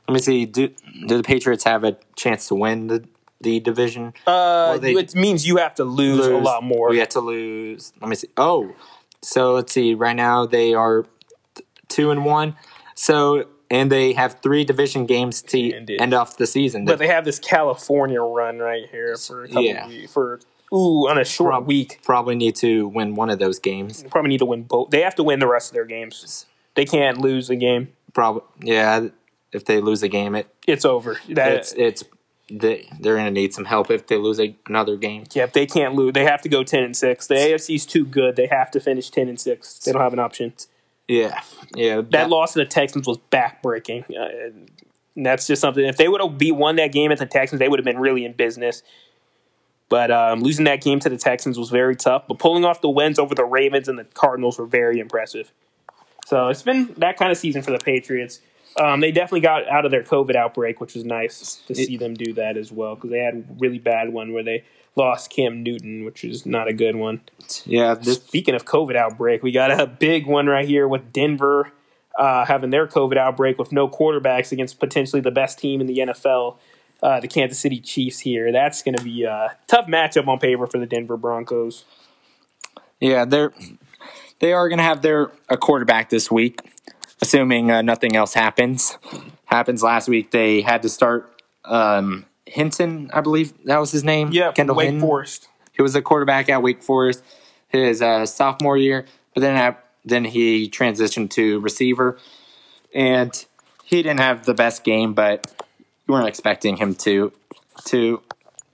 Let 0.08 0.14
me 0.14 0.20
see. 0.20 0.46
Do 0.46 0.70
do 1.08 1.18
the 1.18 1.24
Patriots 1.24 1.64
have 1.64 1.84
a 1.84 1.98
chance 2.16 2.48
to 2.48 2.56
win 2.56 2.88
the 2.88 3.08
the 3.42 3.60
division? 3.60 4.14
Uh, 4.26 4.80
it 4.82 5.16
means 5.16 5.48
you 5.48 5.58
have 5.58 5.76
to 5.76 5.84
lose, 5.84 6.20
lose, 6.20 6.28
a 6.28 6.38
lot 6.38 6.64
more. 6.64 6.90
We 6.90 7.00
have 7.00 7.10
to 7.10 7.20
lose. 7.20 7.94
Let 8.02 8.10
me 8.10 8.16
see. 8.16 8.30
Oh, 8.38 8.74
so 9.22 9.54
let's 9.54 9.72
see. 9.72 9.94
Right 9.94 10.16
now 10.16 10.46
they 10.46 10.74
are 10.74 11.06
two 11.88 12.12
and 12.12 12.26
one. 12.26 12.56
So 12.98 13.46
and 13.70 13.92
they 13.92 14.14
have 14.14 14.40
three 14.42 14.64
division 14.64 15.06
games 15.06 15.42
to 15.44 15.76
Indeed. 15.76 16.02
end 16.02 16.14
off 16.14 16.38
the 16.38 16.48
season. 16.48 16.86
But 16.86 17.00
they 17.00 17.08
have 17.08 17.26
this 17.26 17.40
California 17.40 18.22
run 18.22 18.60
right 18.60 18.90
here 18.90 19.16
for 19.16 19.44
a 19.44 19.48
couple 19.48 19.64
yeah. 19.64 20.08
for 20.08 20.40
ooh 20.74 21.08
on 21.08 21.18
a 21.18 21.24
short 21.24 21.66
week. 21.66 22.00
Probably 22.04 22.36
need 22.36 22.56
to 22.58 22.88
win 22.88 23.16
one 23.16 23.30
of 23.30 23.40
those 23.40 23.60
games. 23.60 24.04
Probably 24.10 24.30
need 24.30 24.40
to 24.40 24.46
win 24.46 24.64
both. 24.64 24.90
They 24.90 25.02
have 25.02 25.16
to 25.16 25.24
win 25.24 25.40
the 25.40 25.48
rest 25.48 25.70
of 25.70 25.74
their 25.76 25.86
games. 25.86 26.46
They 26.74 26.86
can't 26.86 27.20
lose 27.20 27.50
a 27.50 27.56
game. 27.56 27.90
Probably, 28.14 28.44
yeah. 28.62 29.08
If 29.52 29.66
they 29.66 29.80
lose 29.80 30.04
a 30.04 30.10
game, 30.10 30.36
it 30.36 30.48
it's 30.68 30.84
over. 30.84 31.18
That, 31.30 31.54
it's 31.54 31.74
it's 31.74 32.04
they 32.50 32.90
they're 33.00 33.16
going 33.16 33.26
to 33.26 33.32
need 33.32 33.54
some 33.54 33.66
help 33.66 33.92
if 33.92 34.08
they 34.08 34.18
lose 34.18 34.40
a, 34.40 34.56
another 34.68 34.98
game. 34.98 35.26
Yeah, 35.34 35.44
if 35.44 35.54
they 35.54 35.66
can't 35.66 35.94
lose, 35.94 36.14
they 36.14 36.26
have 36.26 36.42
to 36.42 36.50
go 36.50 36.64
ten 36.64 36.84
and 36.84 36.96
six. 36.96 37.28
The 37.28 37.36
AFC's 37.36 37.86
too 37.86 38.06
good. 38.06 38.36
They 38.36 38.48
have 38.48 38.72
to 38.72 38.80
finish 38.80 39.10
ten 39.10 39.30
and 39.30 39.40
six. 39.40 39.80
They 39.80 39.92
don't 39.92 40.02
have 40.02 40.14
an 40.14 40.20
option. 40.20 40.54
Yeah, 41.08 41.42
yeah. 41.76 41.98
That, 41.98 42.12
that 42.12 42.30
loss 42.30 42.54
to 42.54 42.60
the 42.60 42.66
Texans 42.66 43.08
was 43.08 43.18
backbreaking. 43.32 44.04
Uh, 44.10 44.66
And 45.16 45.26
that's 45.26 45.48
just 45.48 45.62
something. 45.62 45.84
If 45.84 45.98
they 45.98 46.08
would 46.08 46.22
have 46.22 46.38
beat 46.38 46.52
won 46.52 46.76
that 46.76 46.92
game 46.92 47.12
at 47.12 47.18
the 47.18 47.26
Texans, 47.26 47.60
they 47.60 47.68
would 47.68 47.80
have 47.80 47.86
been 47.86 48.00
really 48.00 48.24
in 48.24 48.34
business. 48.34 48.84
But 49.90 50.12
um, 50.12 50.42
losing 50.42 50.66
that 50.66 50.82
game 50.82 51.00
to 51.00 51.10
the 51.10 51.18
Texans 51.18 51.58
was 51.58 51.70
very 51.70 51.96
tough. 51.96 52.28
But 52.28 52.40
pulling 52.40 52.66
off 52.66 52.82
the 52.82 52.90
wins 52.90 53.18
over 53.18 53.34
the 53.34 53.46
Ravens 53.46 53.88
and 53.88 53.98
the 53.98 54.04
Cardinals 54.04 54.60
were 54.60 54.66
very 54.66 55.00
impressive. 55.00 55.52
So 56.26 56.50
it's 56.50 56.62
been 56.62 56.94
that 56.98 57.18
kind 57.18 57.32
of 57.32 57.38
season 57.38 57.62
for 57.62 57.72
the 57.72 57.80
Patriots. 57.80 58.42
Um, 58.80 59.00
they 59.00 59.12
definitely 59.12 59.40
got 59.40 59.68
out 59.70 59.86
of 59.86 59.92
their 59.92 60.04
COVID 60.04 60.36
outbreak, 60.36 60.80
which 60.80 60.94
was 60.94 61.04
nice 61.04 61.62
to 61.68 61.74
see 61.74 61.98
them 61.98 62.14
do 62.14 62.34
that 62.34 62.58
as 62.58 62.72
well 62.72 62.96
because 62.96 63.10
they 63.10 63.20
had 63.20 63.34
a 63.34 63.44
really 63.58 63.80
bad 63.80 64.12
one 64.14 64.34
where 64.34 64.44
they 64.44 64.66
lost 64.98 65.30
Cam 65.30 65.64
Newton, 65.64 66.04
which 66.04 66.24
is 66.24 66.46
not 66.46 66.68
a 66.68 66.74
good 66.74 66.96
one. 66.96 67.22
Yeah. 67.66 67.94
This, 67.94 68.18
Speaking 68.18 68.56
of 68.56 68.66
COVID 68.66 68.96
outbreak, 68.96 69.44
we 69.44 69.52
got 69.52 69.72
a 69.72 69.88
big 69.88 70.26
one 70.26 70.48
right 70.48 70.68
here 70.68 70.88
with 70.88 71.14
Denver 71.14 71.72
uh, 72.18 72.46
having 72.46 72.72
their 72.72 72.88
COVID 72.88 73.18
outbreak 73.18 73.58
with 73.58 73.72
no 73.72 73.88
quarterbacks 73.88 74.52
against 74.52 74.80
potentially 74.80 75.22
the 75.22 75.32
best 75.32 75.60
team 75.60 75.80
in 75.80 75.88
the 75.88 76.00
NFL, 76.00 76.58
uh, 77.04 77.20
the 77.20 77.28
Kansas 77.28 77.60
City 77.60 77.80
Chiefs. 77.80 78.20
Here, 78.20 78.52
that's 78.52 78.82
going 78.82 78.96
to 78.96 79.04
be 79.04 79.24
a 79.24 79.56
tough 79.68 79.86
matchup 79.86 80.28
on 80.28 80.40
paper 80.40 80.66
for 80.68 80.80
the 80.80 80.88
Denver 80.88 81.18
Broncos. 81.18 81.86
yeah, 83.00 83.24
they're 83.24 83.54
they 84.40 84.54
are 84.54 84.68
going 84.68 84.78
to 84.80 84.84
have 84.84 85.02
their 85.02 85.32
a 85.50 85.58
quarterback 85.58 86.10
this 86.10 86.32
week, 86.32 86.62
assuming 87.22 87.70
uh, 87.72 87.82
nothing 87.82 88.16
else 88.16 88.34
happens. 88.34 88.98
Happens 89.46 89.84
last 89.84 90.10
week. 90.10 90.32
They 90.32 90.62
had 90.62 90.82
to 90.82 90.90
start 90.90 91.42
um, 91.66 92.26
Hinton, 92.48 93.10
I 93.14 93.22
believe 93.22 93.54
that 93.66 93.78
was 93.80 93.92
his 93.92 94.04
name. 94.04 94.32
Yeah, 94.32 94.52
Kendall 94.52 94.76
Wake 94.76 94.86
Hinton. 94.86 95.02
Forest. 95.02 95.48
He 95.74 95.82
was 95.82 95.96
a 95.96 96.02
quarterback 96.02 96.50
at 96.50 96.62
Wake 96.64 96.82
Forest 96.82 97.24
his 97.70 98.02
uh, 98.02 98.26
sophomore 98.26 98.78
year, 98.78 99.06
but 99.34 99.42
then 99.42 99.56
at, 99.56 99.84
then 100.06 100.24
he 100.26 100.70
transitioned 100.70 101.30
to 101.32 101.60
receiver, 101.60 102.18
and 102.96 103.46
he 103.84 103.98
didn't 104.02 104.20
have 104.22 104.46
the 104.46 104.54
best 104.54 104.84
game, 104.84 105.14
but 105.14 105.54
you 106.08 106.14
weren't 106.14 106.28
expecting 106.28 106.78
him 106.78 106.96
to 106.96 107.32
to 107.86 108.22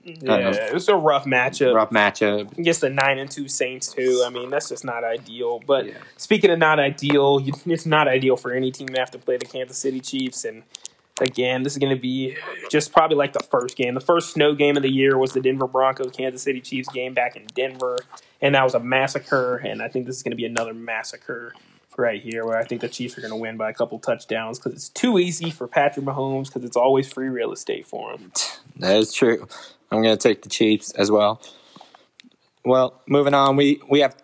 Yeah, 0.04 0.50
it 0.50 0.72
was 0.72 0.88
a 0.88 0.94
rough 0.94 1.24
matchup. 1.24 1.74
rough 1.74 1.90
matchup. 1.90 2.56
against 2.56 2.80
the 2.82 2.88
nine 2.90 3.18
and 3.18 3.30
two 3.30 3.48
Saints 3.48 3.92
too. 3.92 4.22
I 4.24 4.30
mean, 4.30 4.48
that's 4.50 4.68
just 4.68 4.84
not 4.84 5.02
ideal. 5.04 5.60
But 5.66 5.86
Yeah. 5.86 5.94
speaking 6.16 6.50
of 6.50 6.58
not 6.58 6.78
ideal, 6.78 7.40
it's 7.66 7.86
not 7.86 8.06
ideal 8.08 8.36
for 8.36 8.52
any 8.52 8.70
team 8.70 8.88
to 8.88 8.98
have 9.00 9.10
to 9.10 9.18
play 9.18 9.36
the 9.36 9.46
Kansas 9.46 9.76
City 9.76 10.00
Chiefs. 10.00 10.44
And 10.44 10.62
again, 11.20 11.62
this 11.62 11.74
is 11.74 11.78
going 11.78 11.94
to 11.94 12.00
be 12.00 12.36
just 12.70 12.92
probably 12.92 13.16
like 13.16 13.32
the 13.32 13.42
first 13.42 13.76
game. 13.76 13.94
The 13.94 14.00
first 14.00 14.32
snow 14.32 14.54
game 14.54 14.76
of 14.76 14.82
the 14.82 14.90
year 14.90 15.16
was 15.16 15.32
the 15.32 15.40
Denver 15.40 15.66
Broncos 15.66 16.12
Kansas 16.12 16.42
City 16.42 16.60
Chiefs 16.60 16.88
game 16.88 17.14
back 17.14 17.36
in 17.36 17.46
Denver, 17.54 17.98
and 18.40 18.54
that 18.54 18.64
was 18.64 18.74
a 18.74 18.80
massacre. 18.80 19.56
And 19.56 19.82
I 19.82 19.88
think 19.88 20.06
this 20.06 20.16
is 20.16 20.22
going 20.22 20.32
to 20.32 20.36
be 20.36 20.46
another 20.46 20.74
massacre 20.74 21.54
right 21.96 22.20
here, 22.20 22.44
where 22.44 22.58
I 22.58 22.64
think 22.64 22.80
the 22.80 22.88
Chiefs 22.88 23.16
are 23.16 23.20
going 23.20 23.30
to 23.30 23.36
win 23.36 23.56
by 23.56 23.70
a 23.70 23.74
couple 23.74 23.98
touchdowns 24.00 24.58
because 24.58 24.72
it's 24.72 24.88
too 24.88 25.18
easy 25.18 25.50
for 25.50 25.68
Patrick 25.68 26.04
Mahomes 26.04 26.46
because 26.46 26.64
it's 26.64 26.76
always 26.76 27.10
free 27.12 27.28
real 27.28 27.52
estate 27.52 27.86
for 27.86 28.12
him. 28.12 28.32
That 28.76 28.96
is 28.96 29.12
true. 29.12 29.46
I'm 29.92 30.02
going 30.02 30.16
to 30.16 30.20
take 30.20 30.42
the 30.42 30.48
Chiefs 30.48 30.90
as 30.92 31.10
well. 31.10 31.40
Well, 32.64 33.00
moving 33.06 33.34
on, 33.34 33.56
we 33.56 33.80
we 33.88 34.00
have 34.00 34.16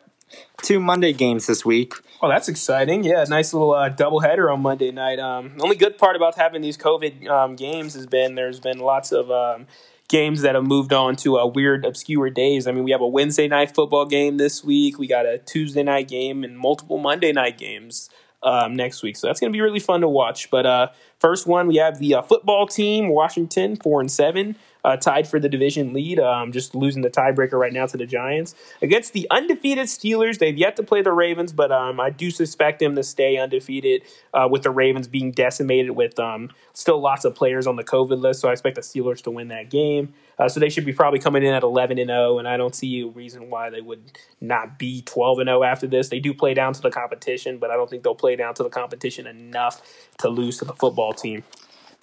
two 0.62 0.80
Monday 0.80 1.12
games 1.12 1.46
this 1.46 1.64
week. 1.64 1.94
Oh, 2.22 2.28
that's 2.28 2.50
exciting! 2.50 3.02
Yeah, 3.02 3.24
nice 3.26 3.54
little 3.54 3.72
uh, 3.72 3.88
doubleheader 3.88 4.52
on 4.52 4.60
Monday 4.60 4.90
night. 4.90 5.18
Um, 5.18 5.56
the 5.56 5.64
only 5.64 5.76
good 5.76 5.96
part 5.96 6.16
about 6.16 6.36
having 6.36 6.60
these 6.60 6.76
COVID 6.76 7.26
um, 7.28 7.56
games 7.56 7.94
has 7.94 8.06
been 8.06 8.34
there's 8.34 8.60
been 8.60 8.78
lots 8.78 9.10
of 9.10 9.30
um, 9.30 9.66
games 10.06 10.42
that 10.42 10.54
have 10.54 10.64
moved 10.64 10.92
on 10.92 11.16
to 11.16 11.38
uh, 11.38 11.46
weird, 11.46 11.86
obscure 11.86 12.28
days. 12.28 12.66
I 12.66 12.72
mean, 12.72 12.84
we 12.84 12.90
have 12.90 13.00
a 13.00 13.08
Wednesday 13.08 13.48
night 13.48 13.74
football 13.74 14.04
game 14.04 14.36
this 14.36 14.62
week. 14.62 14.98
We 14.98 15.06
got 15.06 15.24
a 15.24 15.38
Tuesday 15.38 15.82
night 15.82 16.08
game 16.08 16.44
and 16.44 16.58
multiple 16.58 16.98
Monday 16.98 17.32
night 17.32 17.56
games 17.56 18.10
um, 18.42 18.76
next 18.76 19.02
week. 19.02 19.16
So 19.16 19.26
that's 19.26 19.40
going 19.40 19.50
to 19.50 19.56
be 19.56 19.62
really 19.62 19.80
fun 19.80 20.02
to 20.02 20.08
watch. 20.08 20.50
But 20.50 20.66
uh, 20.66 20.88
first 21.18 21.46
one, 21.46 21.68
we 21.68 21.76
have 21.76 21.98
the 21.98 22.16
uh, 22.16 22.22
football 22.22 22.66
team, 22.66 23.08
Washington, 23.08 23.76
four 23.76 24.00
and 24.00 24.10
seven. 24.10 24.56
Uh, 24.84 24.96
tied 24.96 25.28
for 25.28 25.38
the 25.38 25.48
division 25.48 25.92
lead, 25.92 26.18
um, 26.18 26.52
just 26.52 26.74
losing 26.74 27.02
the 27.02 27.10
tiebreaker 27.10 27.58
right 27.58 27.72
now 27.72 27.86
to 27.86 27.96
the 27.96 28.06
Giants. 28.06 28.54
Against 28.80 29.12
the 29.12 29.26
undefeated 29.30 29.86
Steelers, 29.86 30.38
they've 30.38 30.56
yet 30.56 30.76
to 30.76 30.82
play 30.82 31.02
the 31.02 31.12
Ravens, 31.12 31.52
but 31.52 31.70
um, 31.70 32.00
I 32.00 32.08
do 32.08 32.30
suspect 32.30 32.78
them 32.78 32.94
to 32.96 33.02
stay 33.02 33.36
undefeated 33.36 34.02
uh, 34.32 34.48
with 34.50 34.62
the 34.62 34.70
Ravens 34.70 35.06
being 35.06 35.32
decimated 35.32 35.90
with 35.92 36.18
um, 36.18 36.50
still 36.72 36.98
lots 37.00 37.26
of 37.26 37.34
players 37.34 37.66
on 37.66 37.76
the 37.76 37.84
COVID 37.84 38.20
list. 38.20 38.40
So 38.40 38.48
I 38.48 38.52
expect 38.52 38.76
the 38.76 38.80
Steelers 38.80 39.20
to 39.22 39.30
win 39.30 39.48
that 39.48 39.68
game. 39.68 40.14
Uh, 40.38 40.48
so 40.48 40.58
they 40.58 40.70
should 40.70 40.86
be 40.86 40.92
probably 40.94 41.18
coming 41.18 41.42
in 41.42 41.52
at 41.52 41.62
11 41.62 41.98
and 41.98 42.08
0, 42.08 42.38
and 42.38 42.48
I 42.48 42.56
don't 42.56 42.74
see 42.74 43.02
a 43.02 43.06
reason 43.06 43.50
why 43.50 43.68
they 43.68 43.82
would 43.82 44.18
not 44.40 44.78
be 44.78 45.02
12 45.02 45.40
and 45.40 45.48
0 45.48 45.62
after 45.62 45.86
this. 45.86 46.08
They 46.08 46.20
do 46.20 46.32
play 46.32 46.54
down 46.54 46.72
to 46.72 46.80
the 46.80 46.90
competition, 46.90 47.58
but 47.58 47.70
I 47.70 47.76
don't 47.76 47.90
think 47.90 48.02
they'll 48.02 48.14
play 48.14 48.36
down 48.36 48.54
to 48.54 48.62
the 48.62 48.70
competition 48.70 49.26
enough 49.26 49.82
to 50.20 50.30
lose 50.30 50.56
to 50.58 50.64
the 50.64 50.72
football 50.72 51.12
team. 51.12 51.44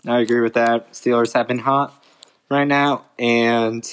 I 0.05 0.19
agree 0.19 0.41
with 0.41 0.53
that. 0.53 0.91
Steelers 0.91 1.33
have 1.33 1.47
been 1.47 1.57
hot 1.57 2.03
right 2.49 2.67
now, 2.67 3.05
and 3.17 3.85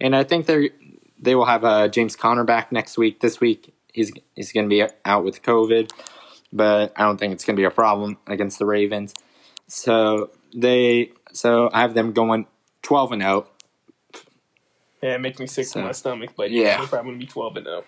and 0.00 0.14
I 0.14 0.24
think 0.24 0.46
they 0.46 0.70
they 1.18 1.34
will 1.34 1.46
have 1.46 1.64
uh, 1.64 1.88
James 1.88 2.16
Conner 2.16 2.44
back 2.44 2.72
next 2.72 2.98
week. 2.98 3.20
This 3.20 3.40
week 3.40 3.74
he's 3.92 4.12
he's 4.34 4.52
going 4.52 4.68
to 4.68 4.70
be 4.70 4.84
out 5.04 5.24
with 5.24 5.42
COVID, 5.42 5.90
but 6.52 6.92
I 6.96 7.04
don't 7.04 7.18
think 7.18 7.32
it's 7.32 7.44
going 7.44 7.56
to 7.56 7.60
be 7.60 7.64
a 7.64 7.70
problem 7.70 8.18
against 8.26 8.58
the 8.58 8.66
Ravens. 8.66 9.14
So 9.66 10.30
they 10.54 11.12
so 11.32 11.70
I 11.72 11.80
have 11.82 11.94
them 11.94 12.12
going 12.12 12.46
twelve 12.82 13.12
and 13.12 13.22
oh. 13.22 13.26
out. 13.26 13.52
Yeah, 15.02 15.14
it 15.14 15.20
makes 15.20 15.38
me 15.38 15.46
sick 15.46 15.66
So- 15.66 15.80
to 15.80 15.86
my 15.86 15.92
stomach, 15.92 16.30
but 16.36 16.50
Yeah. 16.50 16.78
they're 16.78 16.86
probably 16.86 17.10
going 17.10 17.20
to 17.20 17.26
be 17.26 17.30
12 17.30 17.56
and 17.58 17.66
0. 17.66 17.84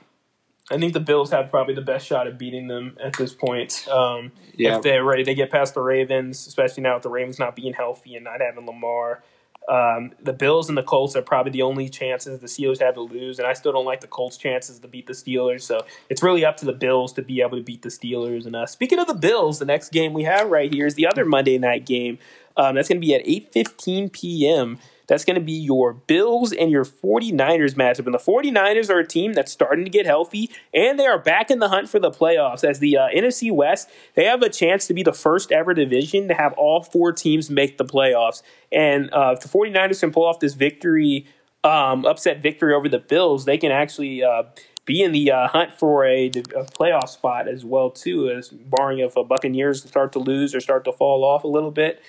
I 0.70 0.78
think 0.78 0.92
the 0.92 1.00
Bills 1.00 1.30
have 1.30 1.50
probably 1.50 1.74
the 1.74 1.82
best 1.82 2.06
shot 2.06 2.26
at 2.26 2.38
beating 2.38 2.68
them 2.68 2.96
at 3.02 3.16
this 3.16 3.34
point. 3.34 3.86
Um, 3.88 4.32
Yeah. 4.54 4.76
If 4.76 4.82
they're 4.82 5.04
ready 5.04 5.24
to 5.24 5.34
get 5.34 5.50
past 5.50 5.74
the 5.74 5.80
Ravens, 5.80 6.46
especially 6.46 6.82
now 6.82 6.94
with 6.94 7.02
the 7.02 7.08
Ravens 7.08 7.38
not 7.38 7.56
being 7.56 7.72
healthy 7.72 8.14
and 8.14 8.24
not 8.24 8.40
having 8.40 8.66
Lamar. 8.66 9.22
Um, 9.68 10.12
the 10.20 10.32
Bills 10.32 10.68
and 10.68 10.76
the 10.76 10.82
Colts 10.82 11.14
are 11.14 11.22
probably 11.22 11.52
the 11.52 11.62
only 11.62 11.88
chances 11.88 12.40
the 12.40 12.46
Steelers 12.46 12.80
have 12.80 12.94
to 12.94 13.02
lose, 13.02 13.38
and 13.38 13.46
I 13.46 13.52
still 13.52 13.72
don't 13.72 13.84
like 13.84 14.00
the 14.00 14.08
Colts' 14.08 14.36
chances 14.36 14.78
to 14.80 14.88
beat 14.88 15.06
the 15.06 15.12
Steelers. 15.12 15.62
So 15.62 15.84
it's 16.08 16.22
really 16.22 16.44
up 16.44 16.56
to 16.58 16.64
the 16.64 16.72
Bills 16.72 17.12
to 17.12 17.22
be 17.22 17.40
able 17.40 17.56
to 17.56 17.62
beat 17.62 17.82
the 17.82 17.88
Steelers. 17.88 18.46
And 18.46 18.56
uh, 18.56 18.66
speaking 18.66 18.98
of 18.98 19.06
the 19.06 19.14
Bills, 19.14 19.58
the 19.58 19.64
next 19.64 19.92
game 19.92 20.12
we 20.12 20.24
have 20.24 20.50
right 20.50 20.72
here 20.72 20.86
is 20.86 20.94
the 20.94 21.06
other 21.06 21.24
Monday 21.24 21.56
night 21.58 21.86
game. 21.86 22.18
Um, 22.56 22.74
that's 22.74 22.88
going 22.88 23.00
to 23.00 23.06
be 23.06 23.14
at 23.14 23.24
8:15 23.24 24.12
p.m. 24.12 24.78
That's 25.10 25.24
going 25.24 25.34
to 25.34 25.40
be 25.40 25.52
your 25.52 25.92
Bills 25.92 26.52
and 26.52 26.70
your 26.70 26.84
49ers 26.84 27.74
matchup. 27.74 28.06
And 28.06 28.14
the 28.14 28.18
49ers 28.18 28.90
are 28.90 29.00
a 29.00 29.06
team 29.06 29.32
that's 29.32 29.50
starting 29.50 29.84
to 29.84 29.90
get 29.90 30.06
healthy, 30.06 30.48
and 30.72 31.00
they 31.00 31.06
are 31.06 31.18
back 31.18 31.50
in 31.50 31.58
the 31.58 31.68
hunt 31.68 31.88
for 31.88 31.98
the 31.98 32.12
playoffs. 32.12 32.62
As 32.62 32.78
the 32.78 32.96
uh, 32.96 33.08
NFC 33.08 33.50
West, 33.50 33.90
they 34.14 34.24
have 34.26 34.40
a 34.40 34.48
chance 34.48 34.86
to 34.86 34.94
be 34.94 35.02
the 35.02 35.12
first 35.12 35.50
ever 35.50 35.74
division 35.74 36.28
to 36.28 36.34
have 36.34 36.52
all 36.52 36.80
four 36.80 37.12
teams 37.12 37.50
make 37.50 37.76
the 37.76 37.84
playoffs. 37.84 38.42
And 38.70 39.12
uh, 39.12 39.34
if 39.36 39.40
the 39.40 39.48
49ers 39.48 39.98
can 39.98 40.12
pull 40.12 40.24
off 40.24 40.38
this 40.38 40.54
victory, 40.54 41.26
um, 41.64 42.06
upset 42.06 42.40
victory 42.40 42.72
over 42.72 42.88
the 42.88 43.00
Bills, 43.00 43.44
they 43.44 43.58
can 43.58 43.72
actually. 43.72 44.22
Uh, 44.22 44.44
be 44.86 45.02
in 45.02 45.12
the 45.12 45.30
uh, 45.30 45.46
hunt 45.46 45.72
for 45.78 46.04
a, 46.04 46.26
a 46.26 46.64
playoff 46.64 47.08
spot 47.08 47.46
as 47.46 47.64
well 47.64 47.90
too, 47.90 48.28
as 48.28 48.48
barring 48.48 48.98
if 48.98 49.14
a 49.14 49.22
Buccaneers 49.22 49.84
start 49.84 50.10
to 50.12 50.18
lose 50.18 50.52
or 50.52 50.58
start 50.58 50.84
to 50.84 50.92
fall 50.92 51.22
off 51.22 51.44
a 51.44 51.46
little 51.46 51.70
bit 51.70 52.02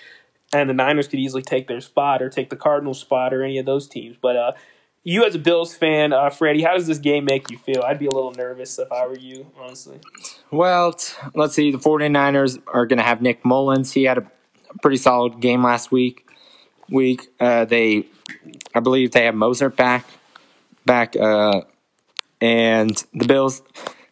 and 0.54 0.70
the 0.70 0.74
Niners 0.74 1.08
could 1.08 1.20
easily 1.20 1.42
take 1.42 1.68
their 1.68 1.82
spot 1.82 2.22
or 2.22 2.30
take 2.30 2.50
the 2.50 2.56
Cardinals 2.56 3.00
spot 3.00 3.34
or 3.34 3.44
any 3.44 3.58
of 3.58 3.66
those 3.66 3.88
teams. 3.88 4.18
But 4.22 4.36
uh, 4.36 4.52
you 5.04 5.26
as 5.26 5.36
a 5.36 5.40
Bills 5.40 5.76
fan, 5.76 6.14
uh, 6.14 6.30
Freddie, 6.30 6.64
how 6.64 6.76
does 6.76 6.88
this 6.88 7.00
game 7.00 7.26
make 7.26 7.50
you 7.50 7.58
feel? 7.58 7.82
I'd 7.84 8.00
be 8.00 8.06
a 8.06 8.12
little 8.12 8.32
nervous 8.32 8.78
if 8.78 8.92
I 8.92 9.08
were 9.08 9.18
you, 9.18 9.52
honestly. 9.58 10.00
Well, 10.52 10.96
let's 11.34 11.56
see. 11.56 11.72
The 11.72 11.78
49ers 11.78 12.62
are 12.68 12.86
going 12.86 13.00
to 13.00 13.04
have 13.04 13.22
Nick 13.22 13.44
Mullens. 13.44 13.94
He 13.94 14.04
had 14.04 14.18
a 14.18 14.28
pretty 14.82 14.98
solid 14.98 15.40
game 15.40 15.64
last 15.64 15.92
week. 15.92 16.28
Week 16.90 17.28
uh, 17.40 17.66
they, 17.66 18.06
I 18.76 18.82
believe 18.82 19.12
they 19.12 19.26
have 19.26 19.36
Mostert 19.36 19.76
back, 19.78 20.06
back, 20.86 21.16
uh, 21.16 21.62
and 22.42 23.02
the 23.14 23.26
Bills. 23.26 23.62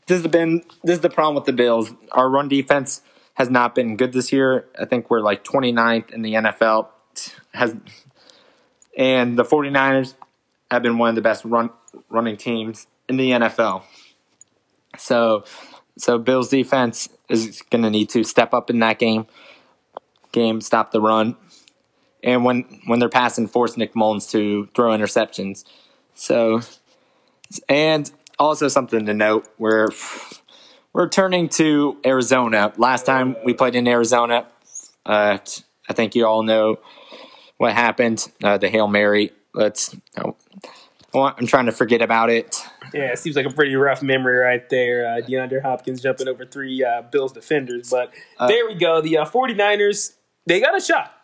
This 0.07 0.23
has 0.23 0.31
been 0.31 0.63
this 0.83 0.95
is 0.95 1.01
the 1.01 1.09
problem 1.09 1.35
with 1.35 1.45
the 1.45 1.53
Bills. 1.53 1.91
Our 2.13 2.29
run 2.29 2.47
defense 2.47 3.01
has 3.39 3.49
not 3.49 3.73
been 3.73 3.95
good 3.95 4.11
this 4.11 4.33
year. 4.33 4.67
I 4.77 4.83
think 4.83 5.09
we're 5.09 5.21
like 5.21 5.45
29th 5.45 6.11
in 6.11 6.21
the 6.21 6.33
NFL. 6.33 6.89
Has 7.53 7.75
and 8.97 9.39
the 9.39 9.45
49ers 9.45 10.15
have 10.69 10.83
been 10.83 10.97
one 10.97 11.09
of 11.09 11.15
the 11.15 11.21
best 11.21 11.45
run 11.45 11.69
running 12.09 12.35
teams 12.35 12.85
in 13.07 13.15
the 13.15 13.31
NFL. 13.31 13.83
So 14.97 15.45
so 15.97 16.17
Bills 16.17 16.49
defense 16.49 17.07
is 17.29 17.61
going 17.61 17.83
to 17.83 17.89
need 17.89 18.09
to 18.09 18.25
step 18.25 18.53
up 18.53 18.69
in 18.69 18.79
that 18.79 18.99
game. 18.99 19.25
Game 20.33 20.59
stop 20.59 20.91
the 20.91 21.01
run, 21.01 21.37
and 22.21 22.45
when 22.45 22.81
when 22.85 22.99
they're 22.99 23.09
passing, 23.09 23.47
force 23.47 23.77
Nick 23.77 23.95
Mullens 23.95 24.29
to 24.31 24.67
throw 24.75 24.91
interceptions. 24.91 25.63
So, 26.13 26.61
and 27.67 28.11
also 28.37 28.67
something 28.67 29.07
to 29.07 29.13
note: 29.15 29.47
we're 29.57 29.87
we're 30.93 31.09
turning 31.09 31.49
to 31.49 31.97
Arizona. 32.05 32.73
Last 32.77 33.05
time 33.05 33.35
we 33.45 33.53
played 33.53 33.75
in 33.75 33.87
Arizona, 33.87 34.47
uh, 35.05 35.37
I 35.87 35.93
think 35.93 36.15
you 36.15 36.25
all 36.25 36.43
know 36.43 36.77
what 37.57 37.73
happened. 37.73 38.27
Uh, 38.43 38.57
the 38.57 38.69
hail 38.69 38.87
mary. 38.87 39.31
Let's. 39.53 39.95
oh, 40.17 40.35
I'm 41.13 41.47
trying 41.47 41.65
to 41.65 41.71
forget 41.71 42.01
about 42.01 42.29
it. 42.29 42.55
Yeah, 42.93 43.11
it 43.11 43.19
seems 43.19 43.35
like 43.35 43.45
a 43.45 43.51
pretty 43.51 43.75
rough 43.75 44.01
memory 44.01 44.37
right 44.37 44.67
there. 44.69 45.07
Uh, 45.07 45.21
DeAndre 45.21 45.61
Hopkins 45.61 46.01
jumping 46.01 46.27
over 46.27 46.45
three 46.45 46.83
uh, 46.83 47.01
Bills 47.03 47.31
defenders. 47.33 47.89
But 47.89 48.13
there 48.47 48.67
we 48.67 48.75
go. 48.75 49.01
The 49.01 49.17
uh, 49.17 49.25
49ers, 49.25 50.13
they 50.45 50.59
got 50.59 50.77
a 50.77 50.81
shot. 50.81 51.15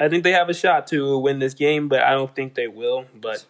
I 0.00 0.08
think 0.08 0.24
they 0.24 0.32
have 0.32 0.48
a 0.48 0.54
shot 0.54 0.88
to 0.88 1.16
win 1.18 1.38
this 1.38 1.54
game, 1.54 1.88
but 1.88 2.00
I 2.02 2.10
don't 2.12 2.34
think 2.34 2.54
they 2.54 2.66
will. 2.68 3.06
But 3.14 3.44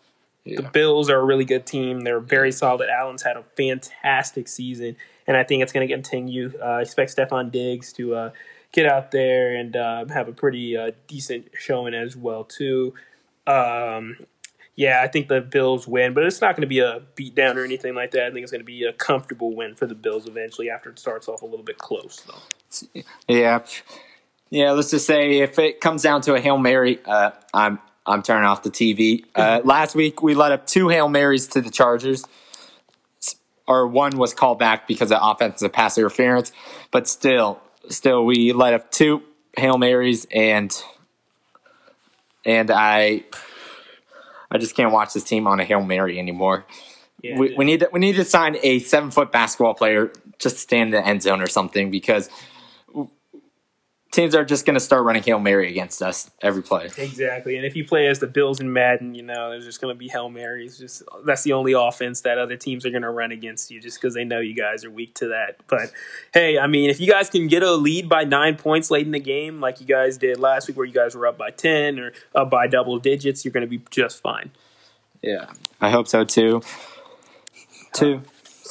Yeah. 0.45 0.61
the 0.61 0.69
Bills 0.69 1.09
are 1.09 1.19
a 1.19 1.25
really 1.25 1.47
good 1.47 1.65
team. 1.67 2.01
They're 2.01 2.21
very 2.21 2.53
solid. 2.53 2.89
Allen's 2.91 3.23
had 3.23 3.37
a 3.39 3.43
fantastic 3.57 4.47
season, 4.49 4.97
and 5.27 5.37
I 5.37 5.45
think 5.45 5.63
it's 5.63 5.73
going 5.73 5.87
to 5.87 5.93
continue. 5.93 6.53
Uh, 6.61 6.65
I 6.65 6.83
expect 6.83 7.17
Stefon 7.17 7.51
Diggs 7.51 7.93
to 7.95 8.15
uh, 8.15 8.31
get 8.73 8.87
out 8.87 9.11
there 9.11 9.55
and 9.55 9.77
uh, 9.77 10.05
have 10.07 10.29
a 10.29 10.33
pretty 10.33 10.77
uh, 10.77 10.91
decent 11.07 11.49
showing 11.59 11.95
as 11.95 12.17
well 12.17 12.45
too. 12.45 12.95
Um, 13.47 14.17
yeah, 14.77 15.03
I 15.03 15.09
think 15.09 15.29
the 15.29 15.41
Bills 15.41 15.87
win, 15.87 16.15
but 16.15 16.25
it's 16.25 16.41
not 16.41 16.57
going 16.57 16.63
to 16.63 16.67
be 16.67 16.81
a 16.81 17.03
beatdown 17.17 17.55
or 17.57 17.65
anything 17.65 17.95
like 17.95 18.11
that. 18.13 18.27
I 18.27 18.31
think 18.31 18.43
it's 18.43 18.51
going 18.51 18.61
to 18.61 18.67
be 18.67 18.83
a 18.85 18.93
comfortable 18.93 19.55
win 19.55 19.77
for 19.77 19.87
the 19.87 19.95
Bills 19.95 20.27
eventually 20.27 20.69
after 20.69 20.91
it 20.91 20.99
starts 20.99 21.29
off 21.29 21.43
a 21.43 21.47
little 21.47 21.65
bit 21.65 21.79
close, 21.79 22.27
though. 22.27 23.03
Yeah, 23.29 23.61
yeah. 24.51 24.73
Let's 24.73 24.91
just 24.91 25.07
say 25.07 25.39
if 25.39 25.61
it 25.61 25.81
comes 25.81 26.03
down 26.03 26.23
to 26.23 26.35
a 26.35 26.41
hail 26.41 26.59
mary, 26.59 26.99
uh, 27.05 27.31
I'm 27.53 27.79
I'm 28.05 28.23
turning 28.23 28.47
off 28.47 28.65
the 28.65 28.71
TV. 28.71 29.25
Uh, 29.37 29.61
last 29.65 29.95
week 29.95 30.23
we 30.23 30.35
let 30.35 30.51
up 30.51 30.67
two 30.67 30.89
hail 30.89 31.09
marys 31.09 31.47
to 31.49 31.61
the 31.61 31.71
Chargers, 31.71 32.25
or 33.67 33.87
one 33.87 34.17
was 34.17 34.35
called 34.35 34.59
back 34.59 34.87
because 34.87 35.11
of 35.11 35.19
offensive 35.23 35.73
pass 35.73 35.97
interference, 35.97 36.53
but 36.91 37.09
still, 37.09 37.61
still 37.89 38.25
we 38.25 38.53
let 38.53 38.75
up 38.75 38.91
two 38.91 39.23
hail 39.57 39.79
marys, 39.79 40.27
and 40.31 40.75
and 42.45 42.71
I 42.71 43.25
I 44.51 44.59
just 44.59 44.77
can't 44.77 44.93
watch 44.93 45.15
this 45.15 45.25
team 45.25 45.47
on 45.47 45.61
a 45.61 45.65
hail 45.65 45.83
mary 45.83 46.19
anymore. 46.19 46.65
Yeah, 47.23 47.39
we, 47.39 47.55
we 47.57 47.65
need 47.65 47.81
to, 47.81 47.89
we 47.93 48.01
need 48.01 48.17
to 48.17 48.25
sign 48.25 48.57
a 48.63 48.81
seven 48.81 49.11
foot 49.11 49.33
basketball 49.33 49.75
player 49.75 50.13
just 50.39 50.57
to 50.57 50.61
stand 50.61 50.95
in 50.95 51.03
the 51.03 51.07
end 51.07 51.23
zone 51.23 51.41
or 51.41 51.47
something 51.47 51.91
because 51.91 52.29
teams 54.15 54.35
are 54.35 54.45
just 54.45 54.65
going 54.65 54.75
to 54.75 54.81
start 54.81 55.05
running 55.05 55.23
hail 55.23 55.39
mary 55.39 55.69
against 55.69 56.01
us 56.01 56.31
every 56.41 56.63
play. 56.63 56.87
Exactly, 56.97 57.57
and 57.57 57.67
if 57.67 57.77
you 57.77 57.85
play 57.85 58.07
as 58.07 58.21
the 58.21 58.27
Bills 58.27 58.61
in 58.61 58.73
Madden, 58.73 59.15
you 59.15 59.23
know 59.23 59.51
there's 59.51 59.65
just 59.65 59.81
going 59.81 59.95
to 59.95 59.99
be 59.99 60.09
hail 60.09 60.31
marys. 60.31 60.79
Just 60.79 61.03
that's 61.25 61.43
the 61.43 61.53
only 61.53 61.73
offense 61.73 62.23
that 62.23 62.39
other 62.39 62.57
teams 62.57 62.87
are 62.87 62.91
going 62.91 63.03
to 63.03 63.11
run 63.11 63.33
against 63.33 63.71
you, 63.71 63.81
just 63.81 64.01
because 64.01 64.15
they 64.15 64.25
know 64.25 64.41
you 64.41 64.55
guys 64.55 64.85
are 64.85 64.91
weak 64.91 65.15
to 65.17 65.29
that. 65.29 65.57
But 65.67 65.93
hey, 66.33 66.59
I 66.59 66.67
mean, 66.67 66.91
if 66.91 67.01
you 67.01 67.09
guys 67.09 67.29
can 67.29 67.49
get 67.49 67.63
a 67.63 67.73
lead 67.73 68.09
by 68.09 68.25
nine 68.25 68.57
points 68.57 68.91
late 68.91 69.07
in 69.07 69.13
the 69.13 69.21
game, 69.21 69.61
like 69.61 69.81
you 69.81 69.87
guys 69.87 70.17
did 70.17 70.39
last 70.39 70.69
week, 70.69 70.77
where 70.77 70.87
you 70.87 70.95
guys 70.95 71.15
were 71.15 71.27
up 71.27 71.37
by 71.37 71.51
ten 71.51 71.99
or 71.99 72.13
up 72.35 72.51
by 72.51 72.67
double 72.67 72.99
digits, 72.99 73.45
you're 73.45 73.53
going 73.53 73.67
to 73.67 73.71
be 73.71 73.83
just 73.91 74.23
fine. 74.23 74.51
Yeah, 75.23 75.47
I 75.81 75.91
hope 75.91 76.07
so 76.09 76.25
too. 76.25 76.63
Two. 77.93 78.23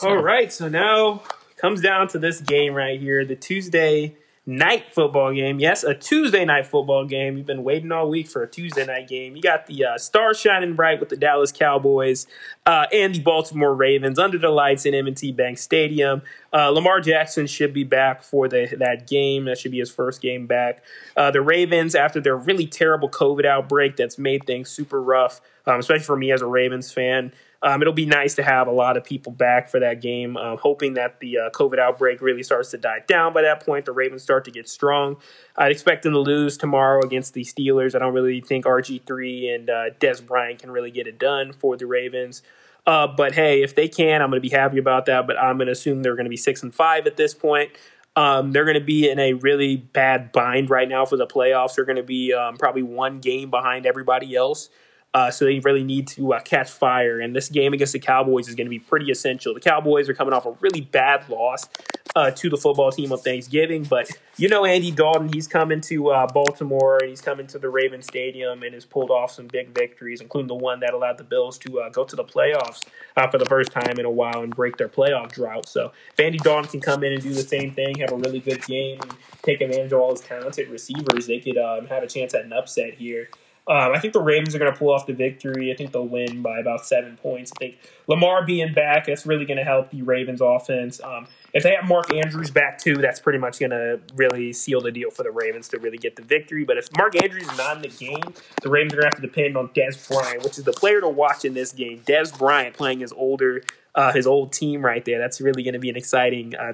All 0.02 0.18
right, 0.18 0.52
so 0.52 0.68
now 0.68 1.22
comes 1.58 1.82
down 1.82 2.08
to 2.10 2.20
this 2.20 2.42
game 2.42 2.74
right 2.74 3.00
here, 3.00 3.24
the 3.24 3.36
Tuesday 3.36 4.16
night 4.46 4.94
football 4.94 5.34
game. 5.34 5.60
Yes, 5.60 5.84
a 5.84 5.94
Tuesday 5.94 6.44
night 6.44 6.66
football 6.66 7.06
game. 7.06 7.38
You've 7.38 7.46
been 7.46 7.64
waiting 7.64 7.92
all 7.92 8.10
week 8.10 8.28
for 8.28 8.44
a 8.44 8.48
Tuesday 8.48 8.86
night 8.86 9.08
game. 9.08 9.36
You 9.36 9.42
got 9.42 9.68
the 9.68 9.86
uh, 9.86 9.98
stars 9.98 10.40
shining 10.40 10.76
bright 10.76 11.00
with 11.00 11.10
the 11.10 11.16
Dallas 11.16 11.52
Cowboys 11.52 12.28
uh, 12.66 12.88
and 12.92 13.16
the 13.16 13.22
Baltimore 13.22 13.74
Ravens 13.74 14.20
under 14.20 14.38
the 14.38 14.50
lights 14.50 14.86
in 14.86 14.94
M&T 14.94 15.32
Bank 15.32 15.58
Stadium. 15.58 16.22
Uh, 16.52 16.70
Lamar 16.70 17.00
Jackson 17.00 17.48
should 17.48 17.74
be 17.74 17.86
back 17.86 18.22
for 18.22 18.50
the, 18.50 18.76
that 18.80 19.08
game. 19.08 19.46
That 19.46 19.58
should 19.58 19.72
be 19.72 19.80
his 19.80 19.92
first 19.92 20.22
game 20.22 20.46
back. 20.46 20.84
Uh, 21.16 21.32
the 21.32 21.42
Ravens, 21.42 21.96
after 21.96 22.20
their 22.20 22.36
really 22.36 22.68
terrible 22.68 23.10
COVID 23.10 23.46
outbreak 23.46 23.96
that's 23.96 24.18
made 24.18 24.46
things 24.46 24.70
super 24.70 25.02
rough, 25.02 25.40
um, 25.66 25.80
especially 25.80 26.04
for 26.04 26.18
me 26.18 26.32
as 26.34 26.42
a 26.42 26.48
Ravens 26.48 26.92
fan, 26.92 27.32
um, 27.64 27.82
it'll 27.82 27.94
be 27.94 28.06
nice 28.06 28.36
to 28.36 28.44
have 28.44 28.68
a 28.68 28.72
lot 28.72 28.98
of 28.98 29.06
people 29.06 29.32
back 29.32 29.70
for 29.70 29.80
that 29.80 30.02
game. 30.02 30.36
Um, 30.36 30.58
hoping 30.62 30.96
that 30.96 31.22
the 31.22 31.38
uh, 31.38 31.50
COVID 31.52 31.80
outbreak 31.80 32.22
really 32.22 32.44
starts 32.44 32.72
to 32.72 32.78
die 32.78 33.00
down 33.08 33.32
by 33.32 33.42
that 33.42 33.66
point. 33.66 33.86
The 33.86 33.94
Ravens 33.94 34.22
start 34.22 34.44
to 34.46 34.52
get 34.52 34.68
strong. 34.68 35.16
I'd 35.56 35.72
expect 35.72 36.04
them 36.04 36.12
to 36.12 36.20
lose 36.20 36.58
tomorrow 36.58 37.02
against 37.02 37.34
the 37.34 37.44
Steelers. 37.44 37.96
I 37.96 38.00
don't 38.00 38.14
really 38.14 38.42
think 38.42 38.66
RG3 38.66 39.56
and 39.56 39.70
uh, 39.70 39.84
Dez 39.98 40.26
Bryant 40.26 40.60
can 40.60 40.72
really 40.72 40.92
get 40.92 41.08
it 41.08 41.18
done 41.18 41.54
for 41.54 41.78
the 41.78 41.88
Ravens. 41.88 42.44
Uh, 42.86 43.08
but 43.08 43.34
hey, 43.34 43.64
if 43.64 43.76
they 43.76 43.88
can, 43.88 44.22
I'm 44.22 44.30
going 44.30 44.42
to 44.42 44.48
be 44.48 44.54
happy 44.54 44.78
about 44.78 45.06
that. 45.06 45.26
But 45.26 45.40
I'm 45.40 45.58
going 45.58 45.68
to 45.68 45.72
assume 45.72 46.04
they're 46.04 46.16
going 46.16 46.26
to 46.26 46.30
be 46.30 46.36
six 46.36 46.64
and 46.64 46.76
five 46.76 47.08
at 47.08 47.16
this 47.16 47.34
point. 47.34 47.72
Um, 48.18 48.52
they're 48.52 48.66
going 48.66 48.78
to 48.78 48.86
be 48.86 49.10
in 49.10 49.20
a 49.20 49.34
really 49.34 49.78
bad 49.78 50.34
bind 50.34 50.70
right 50.70 50.88
now 50.88 51.06
for 51.06 51.16
the 51.16 51.26
playoffs. 51.26 51.76
They're 51.76 51.86
going 51.86 51.96
to 51.96 52.04
be 52.04 52.34
um, 52.34 52.58
probably 52.58 52.84
one 52.84 53.20
game 53.20 53.50
behind 53.50 53.86
everybody 53.86 54.36
else. 54.36 54.70
Uh, 55.14 55.30
so 55.30 55.46
they 55.46 55.60
really 55.60 55.84
need 55.84 56.08
to 56.08 56.34
uh, 56.34 56.40
catch 56.42 56.70
fire. 56.72 57.20
And 57.20 57.36
this 57.36 57.50
game 57.50 57.74
against 57.74 57.94
the 57.94 58.00
Cowboys 58.00 58.48
is 58.48 58.56
going 58.56 58.66
to 58.66 58.72
be 58.72 58.80
pretty 58.80 59.12
essential. 59.12 59.54
The 59.54 59.60
Cowboys 59.60 60.10
are 60.10 60.14
coming 60.14 60.34
off 60.34 60.46
a 60.46 60.52
really 60.62 60.82
bad 60.82 61.30
loss 61.30 61.70
uh, 62.16 62.32
to 62.32 62.50
the 62.50 62.58
football 62.58 62.92
team 62.92 63.12
on 63.12 63.18
Thanksgiving, 63.18 63.84
but 63.84 64.10
you 64.38 64.48
know 64.48 64.66
Andy 64.66 64.92
Dalton, 64.92 65.32
he's 65.34 65.48
coming 65.48 65.82
to 65.82 66.10
uh, 66.10 66.28
Baltimore 66.28 66.98
and 67.00 67.10
he's 67.10 67.22
coming 67.22 67.48
to 67.48 67.58
the 67.58 67.70
Raven 67.70 68.02
Stadium 68.02 68.62
and 68.64 68.74
has 68.74 68.86
pulled 68.86 69.10
off 69.10 69.32
some 69.32 69.48
big 69.48 69.74
victories, 69.74 70.22
including 70.22 70.48
the 70.48 70.56
one 70.56 70.80
that 70.82 70.94
allowed 70.94 71.18
the 71.18 71.24
Bills 71.24 71.58
to 71.60 71.80
uh, 71.80 71.90
go 71.90 72.04
to 72.04 72.16
the 72.16 72.24
playoffs 72.24 72.84
uh, 73.18 73.28
for 73.28 73.38
the 73.38 73.46
first 73.46 73.72
time 73.72 73.98
in 73.98 74.06
a 74.06 74.12
while 74.12 74.42
and 74.42 74.56
break 74.56 74.78
their 74.78 74.90
playoff 74.90 75.32
drought. 75.32 75.68
So 75.68 75.92
if 76.12 76.20
Andy 76.20 76.38
Dalton 76.38 76.70
can 76.70 76.82
come 76.82 77.04
in 77.04 77.14
and 77.14 77.22
do 77.22 77.34
the 77.34 77.42
same 77.42 77.74
thing, 77.74 77.98
have 78.00 78.12
a 78.12 78.18
really 78.18 78.40
good 78.40 78.64
game, 78.66 79.00
and 79.02 79.14
take 79.42 79.62
advantage 79.62 79.92
of 79.92 80.00
all 80.00 80.12
his 80.12 80.22
talented 80.22 80.70
receivers, 80.70 81.28
they 81.28 81.40
could 81.40 81.58
um, 81.58 81.88
have 81.88 82.04
a 82.04 82.08
chance 82.08 82.34
at 82.36 82.46
an 82.46 82.54
upset 82.54 82.94
here. 82.96 83.30
Um, 83.66 83.94
I 83.94 84.00
think 84.00 84.14
the 84.14 84.22
Ravens 84.22 84.54
are 84.56 84.60
going 84.60 84.74
to 84.74 84.78
pull 84.78 84.92
off 84.92 85.06
the 85.06 85.14
victory. 85.14 85.72
I 85.72 85.76
think 85.76 85.94
they'll 85.94 86.06
win 86.06 86.42
by 86.42 86.60
about 86.60 86.86
seven 86.86 87.16
points. 87.16 87.54
I 87.56 87.60
think 87.60 87.78
Lamar 88.08 88.46
being 88.46 88.74
back, 88.74 89.06
that's 89.06 89.26
really 89.26 89.46
going 89.46 89.58
to 89.58 89.64
help 89.64 89.90
the 89.90 90.02
Ravens 90.02 90.42
offense. 90.42 91.00
Um, 91.02 91.28
if 91.54 91.64
they 91.64 91.74
have 91.74 91.88
Mark 91.88 92.14
Andrews 92.14 92.52
back 92.52 92.78
too, 92.78 92.96
that's 92.96 93.22
pretty 93.22 93.40
much 93.40 93.60
going 93.60 93.70
to 93.70 94.02
really 94.16 94.52
seal 94.52 94.82
the 94.82 94.92
deal 94.92 95.12
for 95.12 95.24
the 95.24 95.32
Ravens 95.32 95.70
to 95.70 95.80
really 95.80 95.98
get 95.98 96.18
the 96.18 96.24
victory. 96.24 96.66
But 96.66 96.78
if 96.78 96.90
Mark 96.98 97.22
Andrews 97.24 97.50
is 97.50 97.58
not 97.58 97.78
in 97.78 97.84
the 97.84 97.88
game, 97.88 98.34
the 98.62 98.70
Ravens 98.70 98.94
are 98.94 98.98
going 98.98 99.10
to 99.10 99.16
have 99.16 99.22
to 99.22 99.28
depend 99.28 99.56
on 99.56 99.70
Dez 99.70 100.10
Bryant, 100.10 100.44
which 100.44 100.58
is 100.58 100.66
the 100.66 100.74
player 100.74 101.00
to 101.00 101.08
watch 101.08 101.46
in 101.46 101.54
this 101.54 101.72
game. 101.72 102.02
Dez 102.06 102.38
Bryant 102.38 102.76
playing 102.76 103.00
his 103.00 103.14
older. 103.14 103.62
Uh, 103.96 104.12
his 104.12 104.26
old 104.26 104.52
team 104.52 104.84
right 104.84 105.06
there. 105.06 105.20
That's 105.20 105.40
really 105.40 105.62
going 105.62 105.74
to 105.74 105.80
be 105.80 105.88
an 105.88 105.96
exciting 105.96 106.56
uh, 106.56 106.74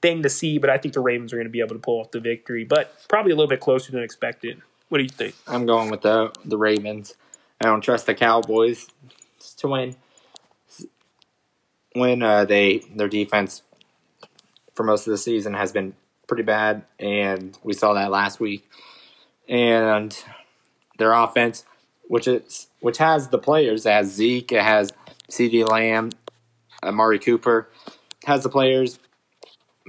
thing 0.00 0.22
to 0.22 0.28
see, 0.28 0.58
but 0.58 0.70
I 0.70 0.78
think 0.78 0.94
the 0.94 1.00
Ravens 1.00 1.32
are 1.32 1.36
going 1.36 1.48
to 1.48 1.50
be 1.50 1.58
able 1.58 1.74
to 1.74 1.80
pull 1.80 1.98
off 1.98 2.12
the 2.12 2.20
victory, 2.20 2.62
but 2.62 2.94
probably 3.08 3.32
a 3.32 3.34
little 3.34 3.48
bit 3.48 3.58
closer 3.58 3.90
than 3.90 4.04
expected. 4.04 4.62
What 4.90 4.98
do 4.98 5.04
you 5.04 5.10
think? 5.10 5.36
I'm 5.46 5.66
going 5.66 5.88
with 5.88 6.02
the 6.02 6.32
the 6.44 6.58
Ravens. 6.58 7.14
I 7.60 7.66
don't 7.66 7.80
trust 7.80 8.06
the 8.06 8.14
Cowboys 8.14 8.88
to 9.58 9.68
win. 9.68 9.94
When 11.94 12.24
uh, 12.24 12.44
they 12.44 12.82
their 12.96 13.08
defense 13.08 13.62
for 14.74 14.82
most 14.82 15.06
of 15.06 15.12
the 15.12 15.18
season 15.18 15.54
has 15.54 15.70
been 15.70 15.94
pretty 16.26 16.42
bad, 16.42 16.82
and 16.98 17.56
we 17.62 17.72
saw 17.72 17.94
that 17.94 18.10
last 18.10 18.40
week. 18.40 18.68
And 19.48 20.16
their 20.98 21.12
offense, 21.12 21.64
which 22.08 22.26
is 22.26 22.66
which 22.80 22.98
has 22.98 23.28
the 23.28 23.38
players, 23.38 23.86
it 23.86 23.92
has 23.92 24.12
Zeke, 24.12 24.50
it 24.50 24.62
has 24.62 24.92
CeeDee 25.30 25.70
Lamb, 25.70 26.10
Amari 26.82 27.20
Cooper, 27.20 27.68
has 28.24 28.42
the 28.42 28.48
players, 28.48 28.98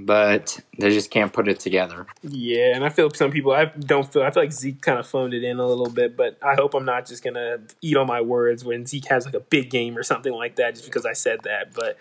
but 0.05 0.59
they 0.77 0.89
just 0.89 1.11
can't 1.11 1.31
put 1.31 1.47
it 1.47 1.59
together. 1.59 2.07
Yeah, 2.23 2.75
and 2.75 2.83
I 2.83 2.89
feel 2.89 3.09
some 3.11 3.31
people 3.31 3.51
I 3.51 3.65
don't 3.65 4.11
feel 4.11 4.23
I 4.23 4.31
feel 4.31 4.43
like 4.43 4.51
Zeke 4.51 4.81
kind 4.81 4.99
of 4.99 5.07
phoned 5.07 5.33
it 5.33 5.43
in 5.43 5.59
a 5.59 5.65
little 5.65 5.89
bit, 5.89 6.17
but 6.17 6.37
I 6.41 6.55
hope 6.55 6.73
I'm 6.73 6.85
not 6.85 7.05
just 7.07 7.23
gonna 7.23 7.59
eat 7.81 7.97
on 7.97 8.07
my 8.07 8.21
words 8.21 8.63
when 8.63 8.85
Zeke 8.85 9.05
has 9.05 9.25
like 9.25 9.35
a 9.35 9.39
big 9.39 9.69
game 9.69 9.97
or 9.97 10.03
something 10.03 10.33
like 10.33 10.55
that 10.55 10.73
just 10.73 10.85
because 10.85 11.05
I 11.05 11.13
said 11.13 11.41
that. 11.43 11.73
But 11.73 11.97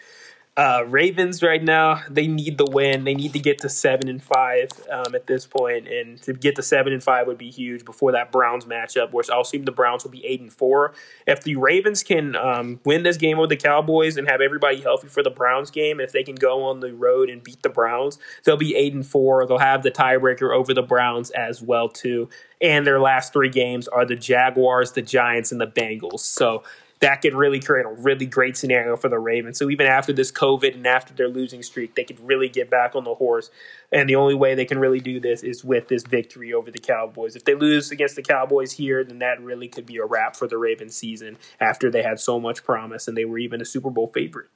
uh, 0.56 0.84
Ravens 0.86 1.42
right 1.42 1.62
now 1.62 2.02
they 2.10 2.26
need 2.26 2.58
the 2.58 2.66
win. 2.66 3.04
They 3.04 3.14
need 3.14 3.32
to 3.34 3.38
get 3.38 3.58
to 3.58 3.68
seven 3.68 4.08
and 4.08 4.22
five 4.22 4.68
um, 4.90 5.14
at 5.14 5.26
this 5.26 5.46
point, 5.46 5.86
and 5.86 6.20
to 6.22 6.32
get 6.32 6.56
to 6.56 6.62
seven 6.62 6.92
and 6.92 7.02
five 7.02 7.28
would 7.28 7.38
be 7.38 7.50
huge 7.50 7.84
before 7.84 8.12
that 8.12 8.32
Browns 8.32 8.64
matchup, 8.64 9.12
which 9.12 9.30
I'll 9.30 9.42
assume 9.42 9.64
the 9.64 9.72
Browns 9.72 10.02
will 10.02 10.10
be 10.10 10.26
eight 10.26 10.40
and 10.40 10.52
four. 10.52 10.92
If 11.26 11.42
the 11.42 11.56
Ravens 11.56 12.02
can 12.02 12.34
um, 12.34 12.80
win 12.84 13.04
this 13.04 13.16
game 13.16 13.38
with 13.38 13.48
the 13.48 13.56
Cowboys 13.56 14.16
and 14.16 14.28
have 14.28 14.40
everybody 14.40 14.80
healthy 14.80 15.08
for 15.08 15.22
the 15.22 15.30
Browns 15.30 15.70
game, 15.70 16.00
if 16.00 16.10
they 16.10 16.24
can 16.24 16.34
go 16.34 16.64
on 16.64 16.80
the 16.80 16.92
road 16.94 17.30
and 17.30 17.42
beat 17.42 17.62
the 17.62 17.68
Browns, 17.68 18.18
they'll 18.44 18.56
be 18.56 18.74
eight 18.74 18.92
and 18.92 19.06
four. 19.06 19.46
They'll 19.46 19.58
have 19.58 19.84
the 19.84 19.90
tiebreaker 19.90 20.54
over 20.54 20.74
the 20.74 20.82
Browns 20.82 21.30
as 21.30 21.62
well 21.62 21.88
too. 21.88 22.28
And 22.60 22.86
their 22.86 23.00
last 23.00 23.32
three 23.32 23.48
games 23.48 23.88
are 23.88 24.04
the 24.04 24.16
Jaguars, 24.16 24.92
the 24.92 25.02
Giants, 25.02 25.52
and 25.52 25.60
the 25.60 25.66
Bengals. 25.66 26.20
So 26.20 26.64
that 27.00 27.22
could 27.22 27.34
really 27.34 27.60
create 27.60 27.86
a 27.86 27.88
really 27.90 28.26
great 28.26 28.56
scenario 28.56 28.96
for 28.96 29.08
the 29.08 29.18
Ravens. 29.18 29.58
So 29.58 29.70
even 29.70 29.86
after 29.86 30.12
this 30.12 30.30
COVID 30.30 30.74
and 30.74 30.86
after 30.86 31.14
their 31.14 31.28
losing 31.28 31.62
streak, 31.62 31.94
they 31.94 32.04
could 32.04 32.20
really 32.20 32.48
get 32.48 32.68
back 32.68 32.94
on 32.94 33.04
the 33.04 33.14
horse. 33.14 33.50
And 33.90 34.08
the 34.08 34.16
only 34.16 34.34
way 34.34 34.54
they 34.54 34.66
can 34.66 34.78
really 34.78 35.00
do 35.00 35.18
this 35.18 35.42
is 35.42 35.64
with 35.64 35.88
this 35.88 36.02
victory 36.02 36.52
over 36.52 36.70
the 36.70 36.78
Cowboys. 36.78 37.36
If 37.36 37.44
they 37.44 37.54
lose 37.54 37.90
against 37.90 38.16
the 38.16 38.22
Cowboys 38.22 38.72
here, 38.72 39.02
then 39.02 39.18
that 39.20 39.42
really 39.42 39.66
could 39.66 39.86
be 39.86 39.96
a 39.96 40.04
wrap 40.04 40.36
for 40.36 40.46
the 40.46 40.58
Ravens 40.58 40.94
season 40.94 41.38
after 41.58 41.90
they 41.90 42.02
had 42.02 42.20
so 42.20 42.38
much 42.38 42.64
promise 42.64 43.08
and 43.08 43.16
they 43.16 43.24
were 43.24 43.38
even 43.38 43.62
a 43.62 43.66
Super 43.66 43.90
Bowl 43.90 44.08
favorite. 44.08 44.48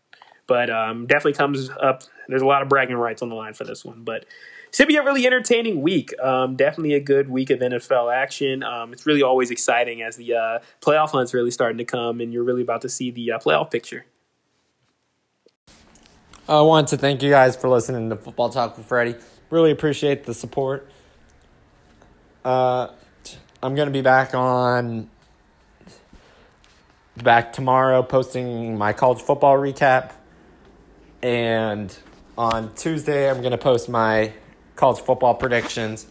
But 0.47 0.71
um, 0.71 1.07
definitely 1.07 1.35
comes 1.35 1.71
up. 1.81 2.03
There's 2.29 2.43
a 2.43 2.47
lot 2.47 2.63
of 2.63 2.69
bragging 2.69 2.97
rights 2.97 3.23
on 3.23 3.29
the 3.29 3.35
line 3.35 3.55
for 3.55 3.65
this 3.65 3.85
one. 3.85 4.03
But 4.05 4.27
should 4.75 4.89
be 4.89 4.97
a 4.97 5.03
really 5.03 5.25
entertaining 5.27 5.83
week. 5.83 6.13
Um, 6.21 6.57
definitely 6.57 6.95
a 6.95 7.01
good 7.01 7.29
week 7.29 7.51
of 7.51 7.61
NFL 7.61 8.13
action. 8.13 8.63
Um, 8.63 8.93
it's 8.93 9.07
really 9.07 9.23
always 9.23 9.51
exciting 9.51 10.03
as 10.03 10.17
the 10.17 10.35
uh, 10.35 10.59
playoff 10.81 11.11
hunt's 11.11 11.33
really 11.33 11.53
starting 11.53 11.79
to 11.79 11.85
come, 11.85 12.21
and 12.21 12.33
you're 12.33 12.43
really 12.43 12.63
about 12.63 12.83
to 12.83 12.89
see 12.89 13.11
the 13.11 13.33
uh, 13.33 13.39
playoff 13.39 13.71
picture. 13.71 14.05
I 16.49 16.61
want 16.61 16.89
to 16.89 16.97
thank 16.97 17.23
you 17.23 17.31
guys 17.31 17.57
for 17.57 17.69
listening 17.69 18.11
to 18.11 18.17
Football 18.17 18.51
Talk 18.51 18.77
with 18.77 18.87
Freddie. 18.87 19.15
Really 19.49 19.71
appreciate 19.71 20.25
the 20.25 20.35
support. 20.35 20.89
Uh, 22.45 22.89
I'm 23.63 23.75
gonna 23.75 23.91
be 23.91 24.03
back 24.03 24.35
on 24.35 25.09
back 27.17 27.53
tomorrow, 27.53 28.03
posting 28.03 28.77
my 28.77 28.93
college 28.93 29.23
football 29.23 29.57
recap, 29.57 30.13
and 31.25 31.97
on 32.37 32.75
Tuesday 32.75 33.31
I'm 33.31 33.41
gonna 33.41 33.57
post 33.57 33.89
my 33.89 34.31
college 34.77 35.01
football 35.01 35.35
predictions. 35.35 36.07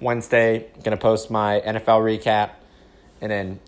Wednesday, 0.00 0.66
I'm 0.74 0.80
gonna 0.80 0.96
post 0.96 1.30
my 1.30 1.60
NFL 1.60 2.00
recap, 2.00 2.52
and 3.20 3.30
then 3.30 3.60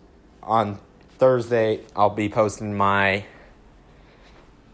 on 0.42 0.78
Thursday 1.18 1.80
I'll 1.94 2.08
be 2.08 2.30
posting 2.30 2.74
my 2.74 3.26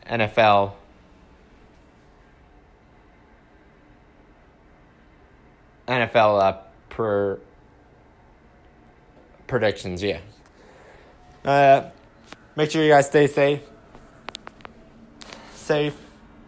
NFL 0.07 0.75
NFL 5.89 6.41
uh, 6.41 6.59
per 6.89 7.41
predictions. 9.49 10.05
Yeah. 10.05 10.21
Uh, 11.45 11.91
make 12.55 12.71
sure 12.71 12.85
you 12.85 12.91
guys 12.91 13.09
stay 13.09 13.27
safe. 13.27 13.61
Safe 15.55 16.02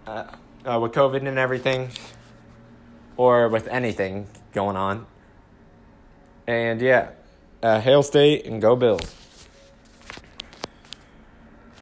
uh, 0.07 0.25
uh, 0.65 0.79
with 0.81 0.93
COVID 0.93 1.27
and 1.27 1.39
everything, 1.39 1.91
or 3.17 3.49
with 3.49 3.69
anything 3.69 4.27
going 4.53 4.77
on. 4.77 5.07
And 6.47 6.81
yeah, 6.81 7.11
uh, 7.63 7.81
Hail 7.81 8.03
State 8.03 8.47
and 8.47 8.61
go 8.61 8.77
Bills. 8.77 9.24